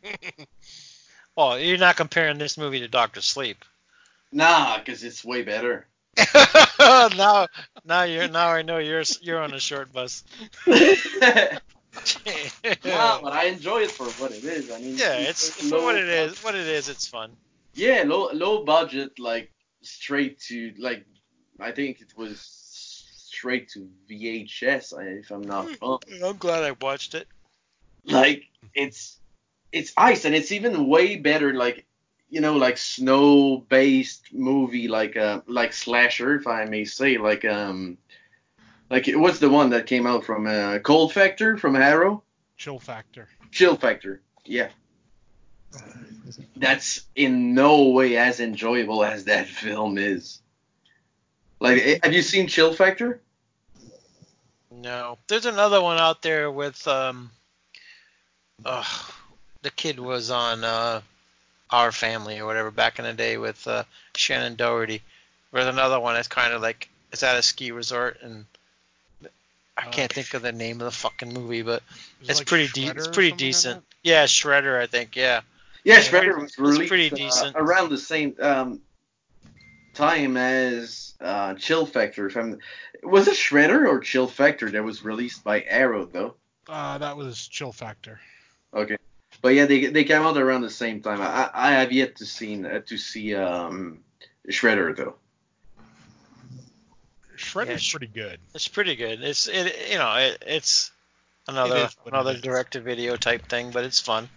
[1.36, 3.64] well, you're not comparing this movie to Doctor Sleep.
[4.32, 5.86] Nah, because it's way better.
[6.78, 7.46] now,
[7.84, 10.24] now you're now I know you're you're on a short bus.
[12.84, 14.70] Nah, but I enjoy it for what it is.
[14.70, 16.30] I mean, yeah, it's for what it is.
[16.30, 17.30] budget- What it is, it's fun.
[17.74, 19.50] Yeah, low low budget, like
[19.82, 21.04] straight to like
[21.60, 25.98] I think it was straight to VHS, if I'm not hmm, wrong.
[26.24, 27.28] I'm glad I watched it.
[28.04, 28.44] Like
[28.74, 29.18] it's
[29.72, 31.54] it's ice, and it's even way better.
[31.54, 31.86] Like
[32.30, 37.44] you know, like snow based movie, like uh like slasher, if I may say, like
[37.44, 37.98] um.
[38.90, 42.22] Like what's the one that came out from uh, Cold Factor from Arrow?
[42.58, 43.26] Chill factor.
[43.50, 44.20] Chill Factor.
[44.44, 44.68] Yeah.
[46.56, 50.40] That's in no way as enjoyable as that film is.
[51.58, 53.20] Like, eh, have you seen Chill Factor?
[54.70, 57.30] No, there's another one out there with um.
[58.64, 58.84] Uh,
[59.62, 61.00] the kid was on uh,
[61.70, 63.84] Our Family or whatever back in the day with uh,
[64.14, 65.02] Shannen Doherty.
[65.52, 68.44] There's another one that's kind of like it's at a ski resort and
[69.76, 71.82] I Uh, can't think of the name of the fucking movie, but
[72.22, 73.84] it it's like pretty de- Shredder it's pretty something like decent.
[74.02, 75.16] yeah, Shredder, I think.
[75.16, 75.40] Yeah.
[75.84, 77.56] Yeah, Yeah, Shredder was released pretty uh, decent.
[77.56, 78.80] around the same um,
[79.94, 82.26] time as uh, Chill Factor.
[82.26, 82.36] If
[83.02, 86.34] was it Shredder or Chill Factor that was released by Arrow though?
[86.68, 88.20] Uh, that was chill factor.
[88.72, 88.96] Okay,
[89.42, 91.20] but yeah, they they came out around the same time.
[91.20, 93.98] I I have yet to see uh, to see um,
[94.48, 95.16] Shredder though.
[97.36, 98.38] Shredder's Yeah, pretty good.
[98.54, 99.22] It's pretty good.
[99.22, 100.92] It's it you know it, it's
[101.48, 102.40] another is it another is.
[102.40, 104.28] direct to video type thing, but it's fun.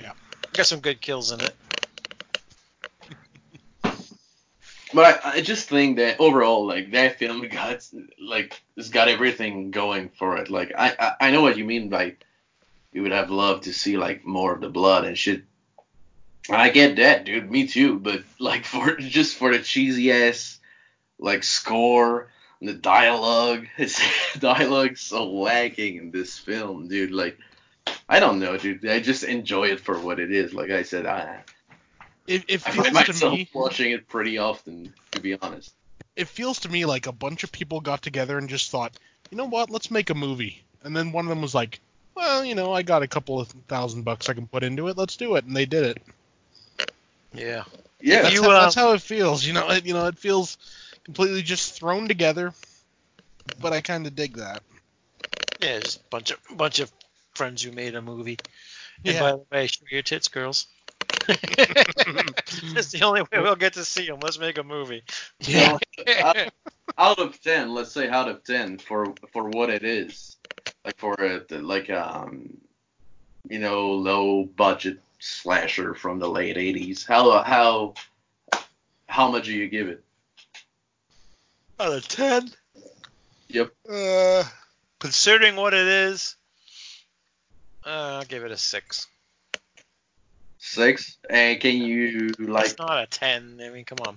[0.00, 0.12] Yeah.
[0.54, 1.54] Got some good kills in it.
[4.92, 7.86] But I, I just think that overall, like that film got
[8.20, 10.50] like it's got everything going for it.
[10.50, 12.16] Like I, I I know what you mean by
[12.92, 15.44] you would have loved to see like more of the blood and shit.
[16.48, 17.50] I get that, dude.
[17.50, 17.98] Me too.
[17.98, 20.58] But like for just for the cheesy ass
[21.18, 22.28] like score
[22.60, 24.00] and the dialogue, it's
[24.38, 27.12] dialogue so lacking in this film, dude.
[27.12, 27.38] Like
[28.08, 28.86] I don't know, dude.
[28.86, 30.52] I just enjoy it for what it is.
[30.52, 31.42] Like I said, I
[32.26, 35.72] It, it I find to myself me watching it pretty often, to be honest.
[36.16, 38.98] it feels to me like a bunch of people got together and just thought,
[39.30, 40.62] you know what, let's make a movie.
[40.82, 41.80] And then one of them was like,
[42.14, 44.96] well, you know, I got a couple of thousand bucks I can put into it.
[44.96, 45.44] Let's do it.
[45.44, 46.90] And they did it.
[47.32, 47.64] Yeah.
[48.00, 48.22] Yeah.
[48.22, 49.44] That's, You, how, uh, that's how it feels.
[49.44, 50.58] You know, it, you know, it feels
[51.04, 52.52] completely just thrown together.
[53.60, 54.62] But I kind of dig that.
[55.60, 56.90] Yeah, just a bunch of bunch of
[57.34, 58.38] friends who made a movie.
[59.04, 59.20] And Yeah.
[59.20, 60.66] by the way, show your tits, girls.
[61.26, 64.20] That's the only way we'll get to see them.
[64.22, 65.02] Let's make a movie.
[65.40, 65.78] Yeah.
[66.98, 70.36] out of ten, let's say out of ten for for what it is,
[70.84, 72.56] like for a like um,
[73.48, 77.06] you know, low budget slasher from the late '80s.
[77.06, 77.94] How how
[79.06, 80.02] how much do you give it?
[81.78, 82.50] Out of ten.
[83.48, 83.72] Yep.
[83.90, 84.44] Uh,
[84.98, 86.36] considering what it is,
[87.84, 89.06] uh, I'll give it a six.
[90.58, 91.16] Six.
[91.28, 93.60] And can you like It's not a ten.
[93.62, 94.16] I mean, come on.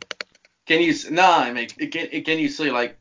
[0.65, 1.38] can you s- nah?
[1.40, 2.98] I mean, can can you say like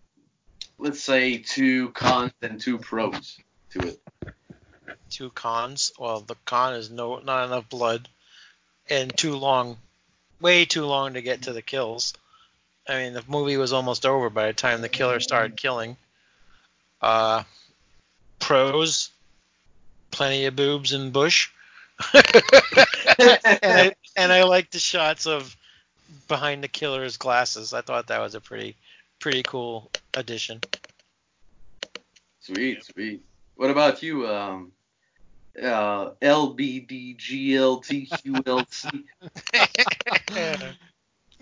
[0.78, 3.39] let's say two cons and two pros
[3.72, 4.00] to it?
[5.10, 5.92] Two cons.
[5.98, 8.08] Well, the con is no not enough blood,
[8.88, 9.78] and too long,
[10.40, 12.14] way too long to get to the kills.
[12.88, 15.96] I mean, the movie was almost over by the time the killer started killing.
[17.00, 17.44] Uh,
[18.38, 19.10] pros,
[20.10, 21.50] plenty of boobs and bush.
[22.14, 22.24] and,
[23.18, 25.56] I, and I like the shots of
[26.26, 27.72] behind the killer's glasses.
[27.72, 28.76] I thought that was a pretty
[29.20, 30.60] pretty cool addition.
[32.40, 33.22] Sweet, sweet.
[33.56, 34.72] What about you, um,
[35.60, 39.04] uh, LBDGLTQLC?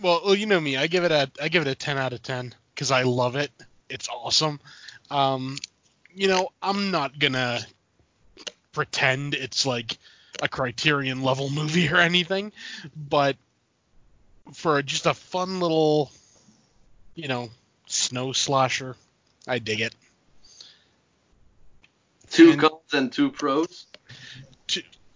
[0.03, 0.77] Well, well, you know me.
[0.77, 3.37] I give it a I give it a 10 out of 10 because I love
[3.37, 3.51] it.
[3.89, 4.61] It's awesome.
[5.11, 5.59] Um,
[6.15, 7.61] you know, I'm not gonna
[8.73, 9.99] pretend it's like
[10.43, 12.53] a Criterion level movie or anything,
[12.97, 13.37] but
[14.55, 16.11] for just a fun little,
[17.15, 17.51] you know,
[17.87, 18.97] snow slasher,
[19.47, 19.95] I dig it.
[22.41, 23.87] Two And- cons and two pros.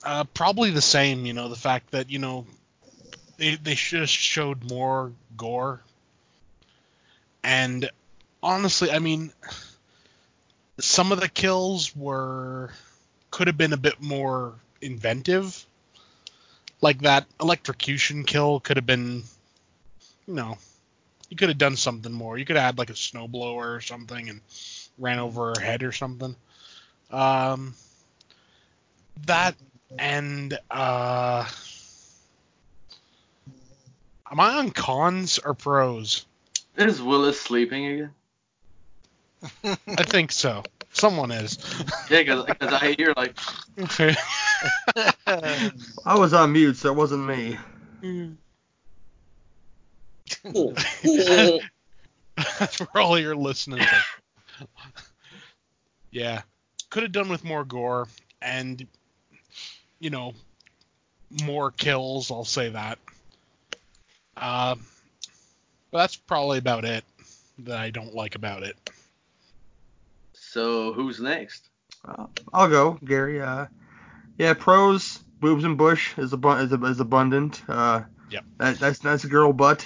[0.02, 1.24] Uh, probably the same.
[1.24, 2.46] You know, the fact that you know
[3.38, 5.82] they they have showed more gore.
[7.42, 7.90] And
[8.42, 9.32] honestly, I mean,
[10.78, 12.72] some of the kills were
[13.30, 15.64] could have been a bit more inventive.
[16.80, 19.22] Like that electrocution kill could have been,
[20.26, 20.59] you know,
[21.30, 22.36] you could have done something more.
[22.36, 24.40] You could have had like a snowblower or something and
[24.98, 26.36] ran over her head or something.
[27.10, 27.74] Um,
[29.26, 29.55] that
[29.98, 31.48] and uh,
[34.31, 36.26] am I on cons or pros?
[36.76, 38.10] Is Willis sleeping again?
[39.64, 40.64] I think so.
[40.93, 41.59] Someone is.
[42.10, 43.36] Yeah, because I hear like
[45.26, 47.59] I was on mute, so it wasn't me.
[52.70, 53.86] For all your listeners.
[56.10, 56.43] yeah.
[56.94, 58.06] Could have done with more gore
[58.40, 58.86] and,
[59.98, 60.32] you know,
[61.42, 63.00] more kills, I'll say that.
[64.36, 64.76] Uh,
[65.90, 67.02] but that's probably about it
[67.58, 68.76] that I don't like about it.
[70.34, 71.68] So who's next?
[72.04, 73.42] Uh, I'll go, Gary.
[73.42, 73.66] Uh,
[74.38, 77.60] yeah, pros, boobs and bush is, abu- is, is abundant.
[77.66, 78.44] Uh, Yep.
[78.58, 79.84] That, that's that's a girl butt,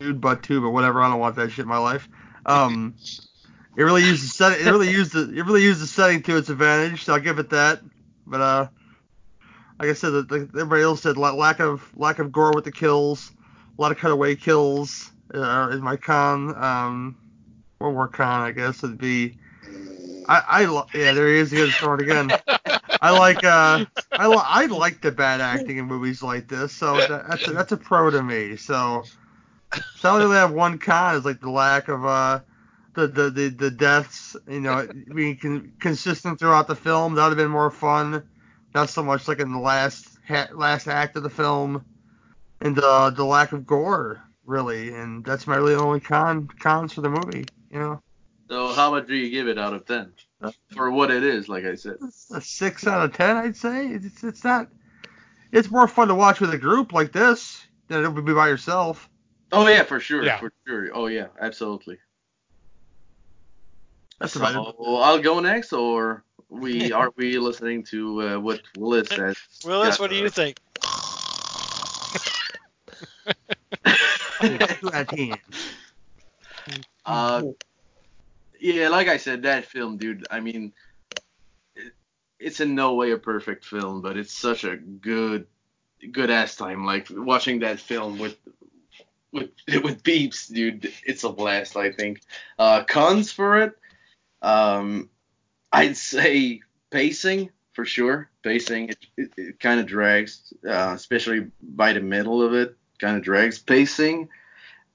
[0.00, 1.02] dude butt too, but whatever.
[1.02, 2.08] I don't want that shit in my life.
[2.44, 2.94] Um,
[3.76, 4.60] it really used the set.
[4.60, 5.30] It really used the.
[5.32, 7.04] It really used the setting to its advantage.
[7.04, 7.80] So I'll give it that.
[8.26, 8.68] But uh,
[9.78, 12.72] like I said, the, the, everybody else said lack of lack of gore with the
[12.72, 13.30] kills,
[13.78, 16.54] a lot of cutaway kills uh, is my con.
[16.62, 17.16] Um,
[17.78, 19.38] one more con, I guess, would be.
[20.28, 21.50] I, I li- yeah, there he is.
[21.50, 22.30] He got again.
[23.02, 26.98] I like uh, I, li- I like the bad acting in movies like this, so
[26.98, 28.56] that, that's a, that's a pro to me.
[28.56, 29.04] So,
[29.96, 32.40] so I only have one con is like the lack of uh,
[32.94, 37.14] the the the, the deaths, you know, being con- consistent throughout the film.
[37.14, 38.22] That would have been more fun.
[38.74, 41.84] Not so much like in the last ha- last act of the film,
[42.60, 47.00] and the the lack of gore really, and that's my really only con cons for
[47.00, 47.44] the movie.
[47.70, 48.02] You know,
[48.48, 50.12] So how much do you give it out of ten?
[50.42, 51.96] Uh, for what it is, like I said.
[52.32, 53.88] a six out of ten, I'd say.
[53.88, 54.68] It's it's not.
[55.52, 58.48] It's more fun to watch with a group like this than it would be by
[58.48, 59.08] yourself.
[59.52, 60.38] Oh yeah, for sure, Yeah.
[60.38, 60.90] for sure.
[60.94, 61.98] Oh yeah, absolutely.
[64.20, 64.76] That's so about.
[64.78, 69.36] I'll go next, or we are we listening to uh, what Willis says?
[69.64, 70.60] Willis, what do you think?
[74.42, 75.38] Two at hand.
[77.04, 77.42] Uh,
[78.58, 80.26] yeah, like I said, that film, dude.
[80.30, 80.72] I mean,
[81.74, 81.92] it,
[82.38, 85.46] it's in no way a perfect film, but it's such a good,
[86.12, 86.84] good ass time.
[86.84, 88.36] Like watching that film with,
[89.32, 89.50] with
[89.82, 90.92] with beeps, dude.
[91.04, 91.76] It's a blast.
[91.76, 92.20] I think.
[92.58, 93.79] Uh, cons for it.
[94.42, 95.10] Um,
[95.72, 96.60] I'd say
[96.90, 98.30] pacing for sure.
[98.42, 102.76] Pacing, it, it, it kind of drags, uh, especially by the middle of it.
[102.98, 104.28] Kind of drags pacing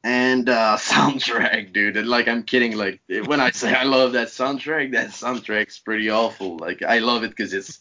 [0.06, 1.98] and uh, soundtrack, dude.
[1.98, 2.78] And like I'm kidding.
[2.78, 6.58] Like when I say I love that soundtrack, that soundtrack's pretty awful.
[6.58, 7.80] Like I love it because it's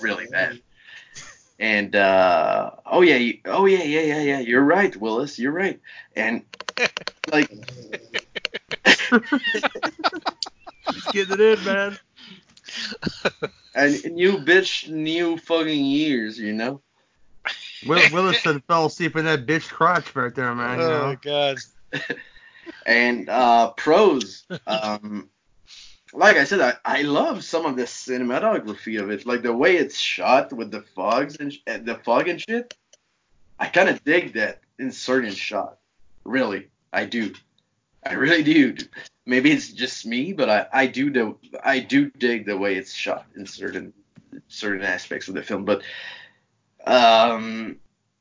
[0.00, 0.60] really bad.
[1.58, 4.38] And uh, oh yeah, oh yeah, yeah, yeah, yeah.
[4.40, 5.38] You're right, Willis.
[5.38, 5.80] You're right.
[6.14, 6.42] And
[7.30, 7.50] like
[11.12, 11.98] Just getting it in, man.
[13.74, 16.80] and new bitch, new fucking years, you know.
[17.86, 20.80] Will, Willis said fell asleep in that bitch crotch right there, man.
[20.80, 21.16] You Oh know?
[21.20, 21.58] God.
[22.86, 24.44] and uh, pros.
[24.66, 25.28] Um,
[26.12, 29.76] like I said, I, I love some of the cinematography of it, like the way
[29.76, 32.74] it's shot with the fogs and sh- the fog and shit.
[33.58, 35.78] I kind of dig that in certain shot.
[36.24, 37.32] Really, I do.
[38.04, 38.76] I really do.
[39.26, 41.34] Maybe it's just me, but I, I do the
[41.64, 43.92] I do dig the way it's shot in certain
[44.48, 45.64] certain aspects of the film.
[45.64, 45.82] But
[46.86, 47.76] um,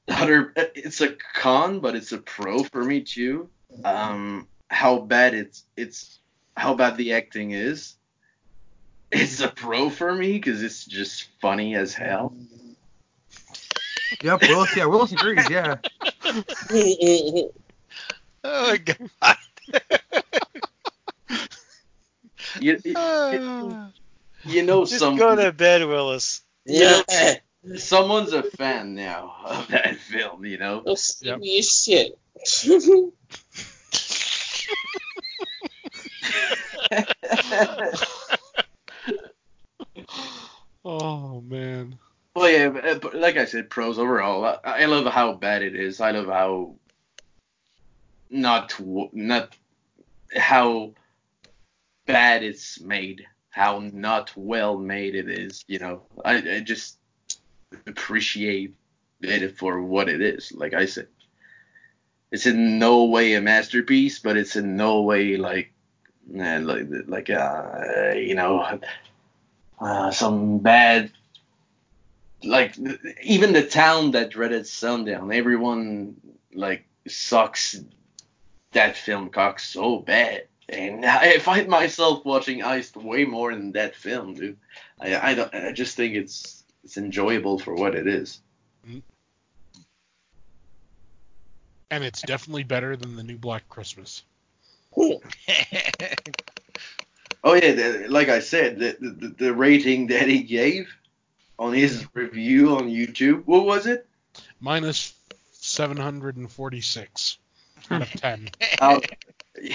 [0.10, 3.50] other it's a con, but it's a pro for me too
[3.84, 6.20] um, how bad it's it's
[6.56, 7.96] how bad the acting is.
[9.12, 12.36] It's a pro for me because it's just funny as hell.
[14.24, 14.76] Yep, Willis.
[14.76, 15.50] Yeah, Willis agrees.
[15.50, 15.78] Yeah.
[18.48, 19.38] Oh my God.
[22.60, 23.78] You, you,
[24.46, 26.42] you know Just some go to bed, Willis.
[26.66, 27.02] yeah.
[27.78, 30.46] someone's a fan now of that film.
[30.46, 30.84] You know.
[30.86, 32.18] No serious shit.
[40.86, 41.98] Oh man.
[42.36, 44.46] Well, yeah, but, uh, but like I said, pros overall.
[44.46, 46.00] I, I love how bad it is.
[46.00, 46.76] I love how
[48.30, 49.56] not w- not
[50.36, 50.92] how
[52.06, 53.26] bad it's made.
[53.50, 55.64] How not well made it is.
[55.68, 56.98] You know, I, I just
[57.88, 58.74] appreciate
[59.22, 60.52] it for what it is.
[60.52, 61.08] Like I said,
[62.32, 65.72] it's in no way a masterpiece, but it's in no way like
[66.28, 68.80] like like uh you know
[69.80, 71.12] uh, some bad
[72.44, 72.76] like
[73.24, 76.16] even the town that dreaded sundown everyone
[76.54, 77.80] like sucks
[78.72, 83.96] that film cock so bad and i find myself watching Iced way more than that
[83.96, 84.58] film dude.
[85.00, 88.42] I i, don't, I just think it's it's enjoyable for what it is.
[88.88, 89.00] Mm-hmm.
[91.90, 94.24] And it's definitely better than the new Black Christmas.
[94.98, 95.20] oh
[97.54, 100.88] yeah the, like i said the, the the rating that he gave
[101.60, 104.08] on his review on youtube what was it?
[104.60, 105.14] Minus
[105.52, 107.38] 746
[107.92, 108.50] out of 10.
[108.82, 109.70] Out- oh,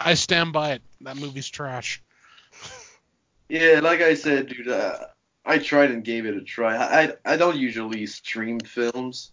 [0.00, 0.82] I stand by it.
[1.02, 2.02] That movie's trash.
[3.48, 4.98] Yeah, like I said, dude, uh,
[5.46, 6.76] I tried and gave it a try.
[6.76, 9.30] I, I, I don't usually stream films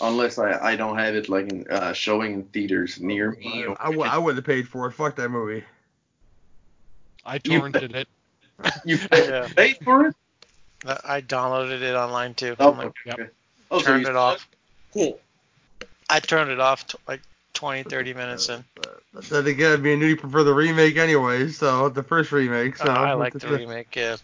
[0.00, 3.64] unless I, I don't have it like in, uh, showing in theaters near me.
[3.64, 4.92] I, Or, I, w- I wouldn't have paid for it.
[4.92, 5.64] Fuck that movie.
[7.24, 8.08] I You- torrented it.
[8.84, 9.48] you Yeah.
[9.56, 10.14] paid for it?
[11.04, 12.54] I downloaded it online too.
[12.60, 13.32] Oh, I'm like, Yep.
[13.70, 14.46] Oh, turned you- it off.
[14.92, 15.18] Cool.
[16.08, 17.22] I turned it off t- like
[17.54, 18.64] 20, 30 minutes in.
[19.12, 22.76] But then again, me and Nudie prefer the remake anyway, so the first remake.
[22.76, 23.94] So Oh, I like the remake.
[23.96, 24.16] Yeah.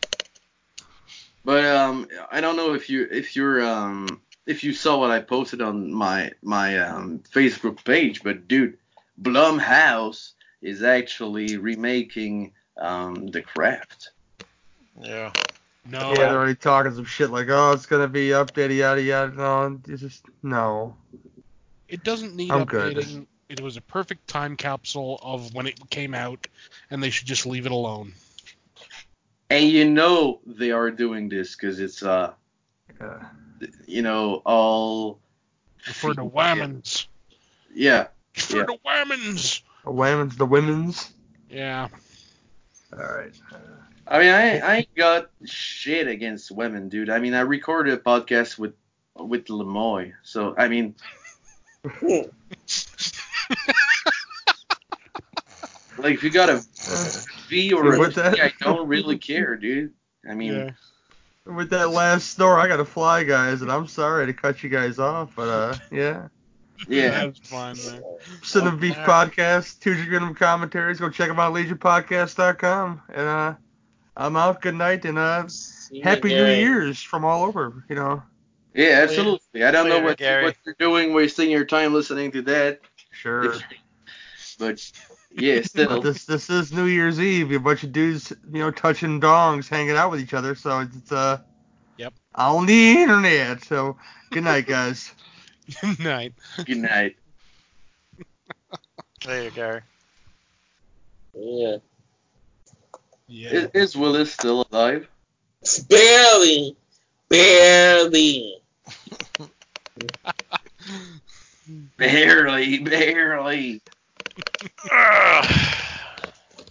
[1.44, 5.20] But um, I don't know if you if you're um if you saw what I
[5.20, 8.77] posted on my my um Facebook page, but dude,
[9.20, 14.11] Blumhouse is actually remaking um The Craft.
[15.01, 15.32] Yeah.
[15.86, 16.11] No.
[16.11, 19.35] Yeah, they're already talking some shit like, oh, it's gonna be updated, yada yada.
[19.35, 20.97] No, it's just no.
[21.90, 22.96] It doesn't need I'm good.
[22.96, 23.26] updating.
[23.48, 26.46] It was a perfect time capsule of when it came out,
[26.90, 28.12] and they should just leave it alone.
[29.50, 32.32] And you know they are doing this because it's uh
[33.00, 33.18] Uh,
[33.86, 35.18] you know all
[35.82, 37.08] For the women's.
[37.74, 38.64] yeah For Yeah.
[38.66, 39.62] the women's.
[39.84, 41.12] the women's, the women's.
[41.50, 41.88] Yeah.
[42.92, 43.32] All right.
[44.06, 47.98] I mean I I ain't got shit against women dude I mean I recorded a
[47.98, 48.74] podcast with
[49.16, 50.94] with Lemoy so I mean
[55.98, 56.62] like if you got a
[57.48, 59.93] V or a With that- I don't really care dude
[60.28, 60.70] I mean Yeah.
[61.47, 64.98] With that last snore, I gotta fly, guys, and I'm sorry to cut you guys
[64.98, 66.28] off, but uh, yeah.
[66.86, 68.02] yeah That's fine, man.
[68.43, 71.01] Cinema Beef Podcast, two random commentaries.
[71.01, 73.02] Go check them out, LegionPodcast.com.
[73.09, 73.55] And uh,
[74.19, 74.61] I'm out.
[74.61, 75.47] Good night, and uh,
[76.05, 77.85] Happy New Year's from all over.
[77.89, 78.23] You know,
[78.74, 80.44] yeah absolutely I don't know what Gary.
[80.44, 82.80] what you're doing wasting your time listening to that
[83.10, 83.55] sure.
[84.59, 84.92] But
[85.32, 86.02] yeah, But still.
[86.02, 87.51] this this is New Year's Eve.
[87.52, 90.55] A bunch of dudes, you know, touching dongs, hanging out with each other.
[90.55, 91.38] So it's uh.
[91.97, 92.12] Yep.
[92.34, 93.64] On the internet.
[93.64, 93.97] So
[94.30, 95.12] good night, guys.
[95.80, 96.34] Good night.
[96.66, 97.16] Good night.
[99.24, 99.80] There you go.
[101.34, 101.76] Yeah.
[103.28, 103.51] Yeah.
[103.51, 105.09] Is, is Willis still alive?
[105.88, 106.76] Barely.
[107.31, 108.61] Barely.
[111.97, 113.81] Barely, barely.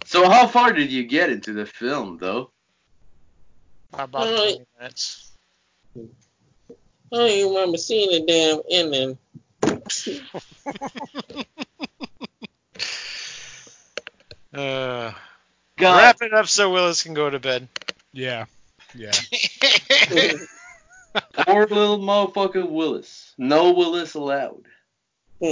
[0.04, 2.50] So how far did you get into the film, though?
[3.92, 4.56] About Alright.
[4.56, 5.30] 20 minutes.
[5.96, 6.00] I
[7.12, 9.18] don't even remember seeing the damn ending.
[14.52, 15.12] Uh,
[15.76, 17.68] God, wrap it up so Willis can go to bed.
[18.12, 18.46] Yeah.
[18.94, 19.12] Yeah.
[21.44, 23.34] poor little motherfucker Willis.
[23.38, 24.64] No Willis allowed.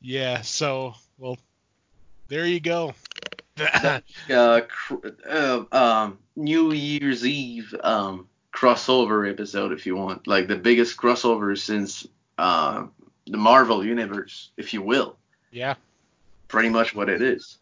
[0.00, 0.40] Yeah.
[0.42, 1.38] So, well,
[2.28, 2.94] there you go.
[4.30, 10.56] Uh, cr- uh, um, New Year's Eve um crossover episode, if you want, like the
[10.56, 12.06] biggest crossover since
[12.38, 12.86] uh
[13.26, 15.16] the Marvel universe, if you will.
[15.50, 15.74] yeah.
[16.48, 17.58] Pretty much what it is.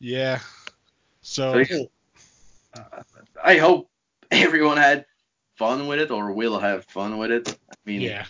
[0.00, 0.40] Yeah.
[1.22, 1.86] So, So,
[2.76, 3.02] uh,
[3.42, 3.88] I hope
[4.30, 5.06] everyone had
[5.56, 7.56] fun with it or will have fun with it.
[7.70, 8.26] I mean, yeah.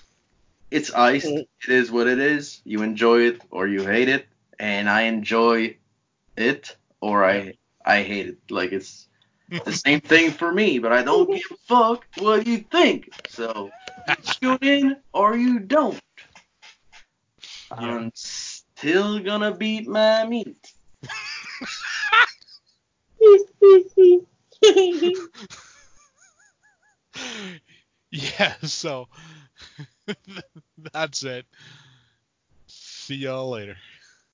[0.71, 1.27] it's iced.
[1.27, 1.71] Mm-hmm.
[1.71, 2.61] It is what it is.
[2.65, 4.27] You enjoy it or you hate it,
[4.59, 5.77] and I enjoy
[6.37, 7.55] it or I
[7.85, 8.39] I hate it.
[8.51, 9.09] Like it's
[9.65, 13.11] the same thing for me, but I don't give a fuck what you think.
[13.29, 13.71] So
[14.09, 16.01] you tune in or you don't.
[17.71, 17.97] Yeah.
[17.97, 20.73] I'm still gonna beat my meat.
[28.11, 28.55] yeah.
[28.63, 29.09] So,
[30.93, 31.47] that's it.
[32.67, 33.77] See y'all later.